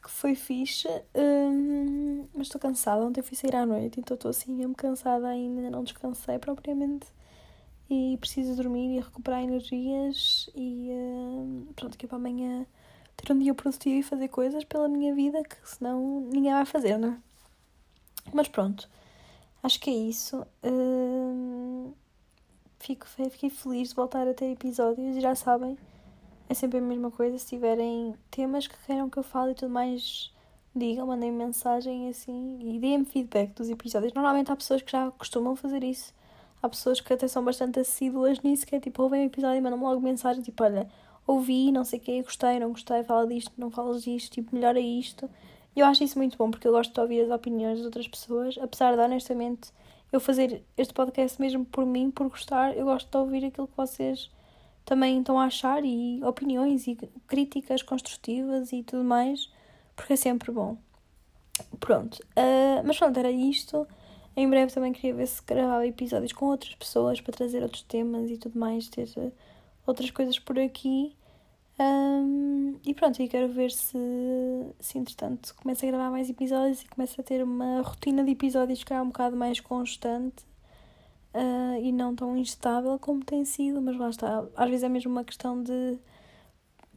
que 0.02 0.10
foi 0.10 0.34
fixe, 0.34 0.88
hum, 1.14 2.26
mas 2.34 2.46
estou 2.46 2.60
cansada. 2.60 3.04
Ontem 3.04 3.22
fui 3.22 3.36
sair 3.36 3.54
à 3.54 3.66
noite, 3.66 4.00
então 4.00 4.14
estou 4.14 4.30
assim 4.30 4.52
mesmo 4.52 4.74
cansada 4.74 5.28
ainda, 5.28 5.68
não 5.70 5.84
descansei 5.84 6.38
propriamente 6.38 7.06
e 7.90 8.16
preciso 8.18 8.54
dormir 8.54 8.96
e 8.96 9.00
recuperar 9.00 9.42
energias 9.42 10.48
e 10.54 10.88
hum, 10.92 11.66
pronto, 11.74 11.98
que 11.98 12.06
é 12.06 12.08
para 12.08 12.16
amanhã 12.16 12.64
ter 13.16 13.32
um 13.32 13.38
dia 13.38 13.52
produtivo 13.52 13.96
e 13.96 14.02
fazer 14.02 14.28
coisas 14.28 14.64
pela 14.64 14.88
minha 14.88 15.14
vida 15.14 15.42
que 15.42 15.56
senão 15.64 16.20
ninguém 16.20 16.52
vai 16.52 16.64
fazer, 16.64 16.96
não 16.96 17.08
é? 17.10 17.18
Mas 18.32 18.48
pronto, 18.48 18.88
acho 19.62 19.80
que 19.80 19.90
é 19.90 19.94
isso. 19.94 20.46
Hum, 20.64 21.92
fico, 22.78 23.06
fiquei 23.06 23.50
feliz 23.50 23.90
de 23.90 23.94
voltar 23.94 24.26
a 24.28 24.34
ter 24.34 24.52
episódios 24.52 25.16
e 25.16 25.20
já 25.20 25.34
sabem 25.34 25.76
é 26.50 26.54
sempre 26.54 26.78
a 26.78 26.82
mesma 26.82 27.10
coisa. 27.12 27.38
Se 27.38 27.46
tiverem 27.46 28.14
temas 28.30 28.66
que 28.66 28.76
queiram 28.84 29.08
que 29.08 29.18
eu 29.18 29.22
fale 29.22 29.52
e 29.52 29.54
tudo 29.54 29.70
mais, 29.70 30.32
digam, 30.74 31.06
mandem 31.06 31.30
mensagem 31.30 32.08
assim 32.08 32.58
e 32.60 32.78
deem-me 32.80 33.04
feedback 33.04 33.52
dos 33.54 33.70
episódios. 33.70 34.12
Normalmente 34.12 34.50
há 34.50 34.56
pessoas 34.56 34.82
que 34.82 34.90
já 34.90 35.10
costumam 35.12 35.54
fazer 35.54 35.84
isso. 35.84 36.12
Há 36.62 36.68
pessoas 36.68 37.00
que 37.00 37.12
até 37.12 37.26
são 37.26 37.44
bastante 37.44 37.80
assíduas 37.80 38.40
nisso, 38.40 38.66
que 38.66 38.76
é 38.76 38.80
tipo, 38.80 39.02
ouvem 39.02 39.22
o 39.22 39.26
episódio 39.26 39.58
e 39.58 39.60
mandam-me 39.60 39.84
logo 39.84 40.00
mensagem, 40.00 40.42
tipo, 40.42 40.62
olha, 40.62 40.88
ouvi, 41.26 41.72
não 41.72 41.84
sei 41.84 41.98
o 41.98 42.02
quê, 42.02 42.22
gostei, 42.22 42.58
não 42.58 42.70
gostei, 42.70 43.02
fala 43.04 43.26
disto, 43.26 43.52
não 43.56 43.70
falas 43.70 44.02
disto, 44.02 44.32
tipo, 44.32 44.54
melhora 44.54 44.80
isto. 44.80 45.30
E 45.74 45.80
eu 45.80 45.86
acho 45.86 46.04
isso 46.04 46.18
muito 46.18 46.36
bom, 46.36 46.50
porque 46.50 46.66
eu 46.66 46.72
gosto 46.72 46.92
de 46.92 47.00
ouvir 47.00 47.22
as 47.22 47.30
opiniões 47.30 47.78
das 47.78 47.86
outras 47.86 48.08
pessoas, 48.08 48.58
apesar 48.60 48.94
de, 48.94 49.00
honestamente, 49.00 49.72
eu 50.12 50.20
fazer 50.20 50.62
este 50.76 50.92
podcast 50.92 51.40
mesmo 51.40 51.64
por 51.64 51.86
mim, 51.86 52.10
por 52.10 52.28
gostar, 52.28 52.76
eu 52.76 52.84
gosto 52.84 53.08
de 53.08 53.16
ouvir 53.16 53.44
aquilo 53.44 53.68
que 53.68 53.76
vocês 53.76 54.30
também 54.84 55.20
estão 55.20 55.38
a 55.38 55.44
achar 55.44 55.84
e 55.84 56.20
opiniões 56.24 56.86
e 56.88 56.96
críticas 57.28 57.82
construtivas 57.82 58.72
e 58.72 58.82
tudo 58.82 59.04
mais, 59.04 59.48
porque 59.94 60.14
é 60.14 60.16
sempre 60.16 60.50
bom. 60.50 60.76
Pronto, 61.78 62.16
uh, 62.36 62.82
mas 62.84 62.98
pronto, 62.98 63.16
era 63.18 63.30
isto. 63.30 63.86
Em 64.36 64.48
breve 64.48 64.72
também 64.72 64.92
queria 64.92 65.14
ver 65.14 65.26
se 65.26 65.42
gravava 65.44 65.86
episódios 65.86 66.32
com 66.32 66.46
outras 66.46 66.74
pessoas 66.74 67.20
para 67.20 67.32
trazer 67.32 67.62
outros 67.62 67.82
temas 67.82 68.30
e 68.30 68.38
tudo 68.38 68.58
mais, 68.58 68.88
ter 68.88 69.08
uh, 69.16 69.32
outras 69.86 70.10
coisas 70.10 70.38
por 70.38 70.58
aqui. 70.58 71.14
Um, 71.78 72.78
e 72.84 72.94
pronto, 72.94 73.22
e 73.22 73.28
quero 73.28 73.48
ver 73.48 73.70
se, 73.70 73.96
se 74.78 74.98
entretanto 74.98 75.54
começa 75.56 75.86
a 75.86 75.88
gravar 75.88 76.10
mais 76.10 76.28
episódios 76.28 76.82
e 76.82 76.88
começa 76.88 77.20
a 77.20 77.24
ter 77.24 77.42
uma 77.42 77.80
rotina 77.80 78.22
de 78.22 78.32
episódios 78.32 78.84
que 78.84 78.92
é 78.92 79.00
um 79.00 79.06
bocado 79.06 79.34
mais 79.34 79.60
constante 79.60 80.44
uh, 81.34 81.80
e 81.82 81.92
não 81.92 82.14
tão 82.14 82.36
instável 82.36 82.98
como 82.98 83.24
tem 83.24 83.44
sido, 83.44 83.80
mas 83.80 83.96
lá 83.96 84.10
está. 84.10 84.44
Às 84.56 84.68
vezes 84.68 84.84
é 84.84 84.88
mesmo 84.88 85.10
uma 85.10 85.24
questão 85.24 85.62
de. 85.62 85.98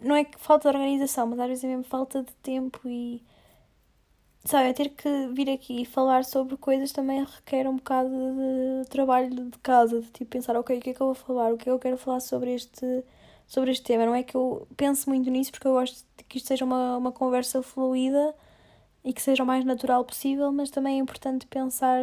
Não 0.02 0.15
é 0.15 0.24
que 0.26 0.38
falta 0.39 0.69
de 0.69 0.78
organização, 0.78 1.28
mas 1.28 1.39
às 1.39 1.48
vezes 1.48 1.63
é 1.63 1.67
mesmo 1.67 1.84
falta 1.84 2.24
de 2.24 2.34
tempo 2.36 2.80
e. 2.88 3.24
Sabe, 4.45 4.69
é 4.69 4.73
ter 4.73 4.89
que 4.89 5.27
vir 5.34 5.49
aqui 5.49 5.82
e 5.82 5.86
falar 5.86 6.25
sobre 6.25 6.58
coisas 6.58 6.91
também 6.91 7.23
requer 7.23 7.65
um 7.67 7.77
bocado 7.77 8.10
de 8.10 8.89
trabalho 8.89 9.29
de 9.49 9.58
casa, 9.60 10.01
de 10.01 10.12
tipo 10.12 10.32
pensar, 10.32 10.56
ok, 10.58 10.77
o 10.77 10.82
que 10.82 10.89
é 10.89 10.93
que 10.93 11.01
eu 11.01 11.08
vou 11.08 11.15
falar, 11.15 11.53
o 11.53 11.58
que 11.58 11.63
é 11.63 11.65
que 11.65 11.69
eu 11.71 11.79
quero 11.79 11.97
falar 11.97 12.19
sobre 12.19 12.53
este, 12.53 13.06
sobre 13.47 13.71
este 13.71 13.84
tema. 13.86 14.06
Não 14.06 14.15
é 14.15 14.21
que 14.23 14.36
eu 14.36 14.67
pense 14.75 15.08
muito 15.08 15.29
nisso 15.29 15.51
porque 15.51 15.67
eu 15.67 15.73
gosto 15.73 16.06
de 16.17 16.23
que 16.25 16.38
isto 16.38 16.47
seja 16.47 16.65
uma, 16.65 16.97
uma 16.97 17.12
conversa 17.12 17.63
fluida 17.63 18.36
e 19.03 19.13
que 19.13 19.21
seja 19.21 19.43
o 19.43 19.45
mais 19.47 19.65
natural 19.65 20.03
possível, 20.06 20.51
mas 20.51 20.69
também 20.69 20.97
é 20.97 21.01
importante 21.01 21.47
pensar 21.47 22.01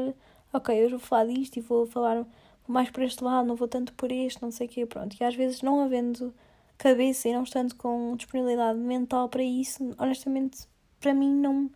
ok, 0.52 0.84
hoje 0.84 0.90
vou 0.92 1.00
falar 1.00 1.26
disto 1.26 1.56
e 1.58 1.60
vou 1.60 1.86
falar 1.86 2.24
mais 2.66 2.90
por 2.90 3.02
este 3.02 3.22
lado, 3.24 3.46
não 3.46 3.56
vou 3.56 3.68
tanto 3.68 3.92
por 3.94 4.10
este, 4.12 4.42
não 4.42 4.50
sei 4.50 4.66
o 4.66 4.70
quê, 4.70 4.86
pronto. 4.86 5.16
E 5.20 5.24
às 5.24 5.34
vezes 5.34 5.62
não 5.62 5.80
havendo 5.82 6.34
cabeça 6.78 7.28
e 7.28 7.32
não 7.34 7.42
estando 7.42 7.74
com 7.74 8.14
disponibilidade 8.16 8.78
mental 8.78 9.28
para 9.28 9.42
isso, 9.42 9.94
honestamente, 9.98 10.66
para 11.00 11.14
mim 11.14 11.34
não. 11.34 11.70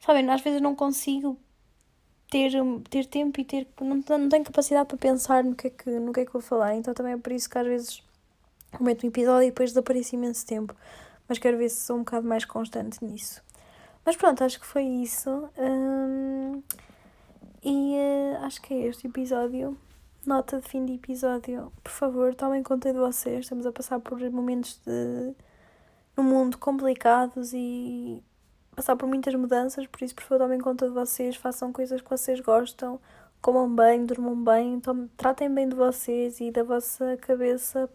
Sabem, 0.00 0.28
às 0.30 0.40
vezes 0.40 0.60
não 0.60 0.74
consigo 0.74 1.38
ter, 2.30 2.52
ter 2.88 3.06
tempo 3.06 3.40
e 3.40 3.44
ter. 3.44 3.68
Não, 3.80 4.02
não 4.18 4.28
tenho 4.28 4.44
capacidade 4.44 4.88
para 4.88 4.96
pensar 4.96 5.44
no 5.44 5.54
que, 5.54 5.66
é 5.66 5.70
que, 5.70 5.90
no 5.90 6.12
que 6.12 6.20
é 6.20 6.26
que 6.26 6.32
vou 6.32 6.42
falar. 6.42 6.74
Então 6.74 6.94
também 6.94 7.12
é 7.12 7.18
por 7.18 7.32
isso 7.32 7.48
que 7.48 7.58
às 7.58 7.66
vezes 7.66 8.02
meto 8.80 9.04
um 9.04 9.08
episódio 9.08 9.48
e 9.48 9.50
depois 9.50 9.70
desaparece 9.70 10.16
imenso 10.16 10.46
tempo. 10.46 10.74
Mas 11.28 11.38
quero 11.38 11.58
ver 11.58 11.68
se 11.68 11.86
sou 11.86 11.96
um 11.96 12.00
bocado 12.00 12.26
mais 12.26 12.44
constante 12.44 13.04
nisso. 13.04 13.42
Mas 14.04 14.16
pronto, 14.16 14.42
acho 14.42 14.58
que 14.58 14.66
foi 14.66 14.84
isso. 14.84 15.48
Hum... 15.58 16.62
E 17.62 17.94
uh, 17.94 18.44
acho 18.44 18.60
que 18.62 18.72
é 18.72 18.86
este 18.86 19.06
episódio. 19.06 19.76
Nota 20.24 20.60
de 20.60 20.68
fim 20.68 20.84
de 20.86 20.94
episódio. 20.94 21.70
Por 21.82 21.92
favor, 21.92 22.34
tomem 22.34 22.62
conta 22.62 22.92
de 22.92 22.98
vocês. 22.98 23.40
Estamos 23.40 23.66
a 23.66 23.72
passar 23.72 24.00
por 24.00 24.18
momentos 24.30 24.80
de 24.86 25.34
no 26.16 26.22
mundo 26.22 26.58
complicados 26.58 27.52
e 27.52 28.22
passar 28.74 28.96
por 28.96 29.08
muitas 29.08 29.34
mudanças, 29.34 29.86
por 29.86 30.02
isso 30.02 30.14
por 30.14 30.24
favor 30.24 30.44
tomem 30.44 30.60
conta 30.60 30.86
de 30.88 30.94
vocês, 30.94 31.36
façam 31.36 31.72
coisas 31.72 32.00
que 32.00 32.10
vocês 32.10 32.40
gostam, 32.40 33.00
comam 33.40 33.74
bem, 33.74 34.04
durmam 34.04 34.42
bem, 34.42 34.80
tratem 35.16 35.52
bem 35.52 35.68
de 35.68 35.74
vocês 35.76 36.40
e 36.40 36.50
da 36.50 36.62
vossa 36.62 37.16
cabeça, 37.18 37.88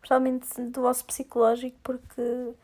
principalmente 0.00 0.60
do 0.62 0.82
vosso 0.82 1.04
psicológico, 1.04 1.76
porque 1.82 2.54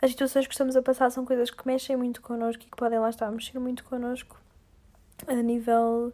as 0.00 0.10
situações 0.10 0.46
que 0.46 0.52
estamos 0.52 0.76
a 0.76 0.82
passar 0.82 1.10
são 1.10 1.24
coisas 1.24 1.50
que 1.50 1.66
mexem 1.66 1.96
muito 1.96 2.20
connosco 2.20 2.62
e 2.62 2.66
que 2.66 2.76
podem 2.76 2.98
lá 2.98 3.10
estar 3.10 3.26
a 3.26 3.30
mexer 3.30 3.58
muito 3.58 3.84
connosco 3.84 4.38
a 5.26 5.34
nível 5.34 6.12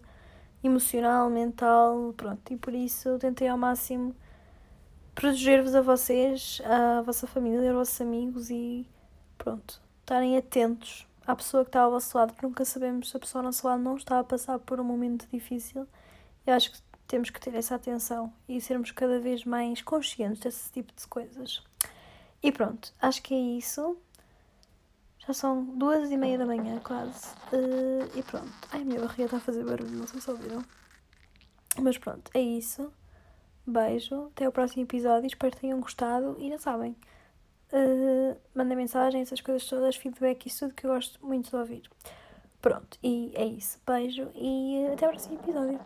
emocional, 0.63 1.31
mental, 1.31 2.15
pronto. 2.17 2.53
E 2.53 2.57
por 2.57 2.75
isso 2.75 3.19
tentei 3.19 3.49
ao 3.49 3.59
máximo 3.59 4.15
proteger-vos 5.15 5.75
a 5.75 5.81
vocês, 5.81 6.61
a 6.65 7.03
vossa 7.03 7.27
família, 7.27 7.71
aos 7.71 7.79
vossos 7.79 8.01
amigos 8.01 8.51
e 8.51 8.87
pronto, 9.37 9.81
estarem 10.11 10.37
atentos 10.37 11.07
à 11.25 11.37
pessoa 11.37 11.63
que 11.63 11.69
está 11.69 11.83
ao 11.83 11.93
vosso 11.93 12.19
lado, 12.19 12.33
porque 12.33 12.45
nunca 12.45 12.65
sabemos 12.65 13.11
se 13.11 13.17
a 13.17 13.21
pessoa 13.21 13.41
ao 13.41 13.45
nosso 13.45 13.65
lado 13.65 13.81
não 13.81 13.97
está 13.97 14.19
a 14.19 14.25
passar 14.25 14.59
por 14.59 14.81
um 14.81 14.85
momento 14.85 15.29
difícil. 15.33 15.87
Eu 16.45 16.55
acho 16.55 16.73
que 16.73 16.79
temos 17.07 17.31
que 17.31 17.41
ter 17.41 17.55
essa 17.55 17.77
atenção 17.77 18.33
e 18.49 18.61
sermos 18.61 18.91
cada 18.91 19.21
vez 19.21 19.45
mais 19.45 19.83
conscientes 19.83 20.41
desse 20.41 20.73
tipo 20.73 20.93
de 20.93 21.07
coisas. 21.07 21.63
E 22.43 22.51
pronto, 22.51 22.93
acho 23.01 23.23
que 23.23 23.33
é 23.33 23.39
isso. 23.39 23.97
Já 25.25 25.33
são 25.33 25.65
duas 25.65 26.11
e 26.11 26.17
meia 26.17 26.37
da 26.37 26.47
manhã, 26.47 26.81
quase. 26.81 27.29
Uh, 27.53 28.19
e 28.19 28.23
pronto. 28.25 28.51
Ai, 28.73 28.83
minha 28.83 28.99
barriga 28.99 29.27
está 29.27 29.37
a 29.37 29.41
fazer 29.41 29.65
barulho, 29.65 29.97
não 29.97 30.09
sei 30.09 30.21
se 30.21 30.29
ouviram. 30.29 30.65
Mas 31.81 31.99
pronto, 31.99 32.33
é 32.35 32.41
isso. 32.41 32.93
Beijo. 33.65 34.27
Até 34.35 34.49
o 34.49 34.53
próximo 34.53 34.83
episódio. 34.83 35.29
Espero 35.29 35.55
que 35.55 35.61
tenham 35.61 35.79
gostado. 35.79 36.37
E 36.41 36.49
já 36.49 36.59
sabem. 36.59 36.97
Uh, 37.73 38.37
mandem 38.55 38.77
mensagem, 38.77 39.21
essas 39.21 39.41
coisas 39.41 39.65
todas, 39.69 39.97
feedback, 39.97 40.47
isso 40.47 40.61
tudo 40.61 40.75
que 40.75 40.87
eu 40.87 40.93
gosto 40.93 41.25
muito 41.25 41.51
de 41.51 41.57
ouvir. 41.57 41.83
Pronto, 42.61 42.99
e 43.03 43.33
é 43.35 43.45
isso. 43.45 43.79
Beijo 43.87 44.29
e 44.35 44.87
até 44.93 45.07
o 45.07 45.11
próximo 45.11 45.39
episódio. 45.41 45.81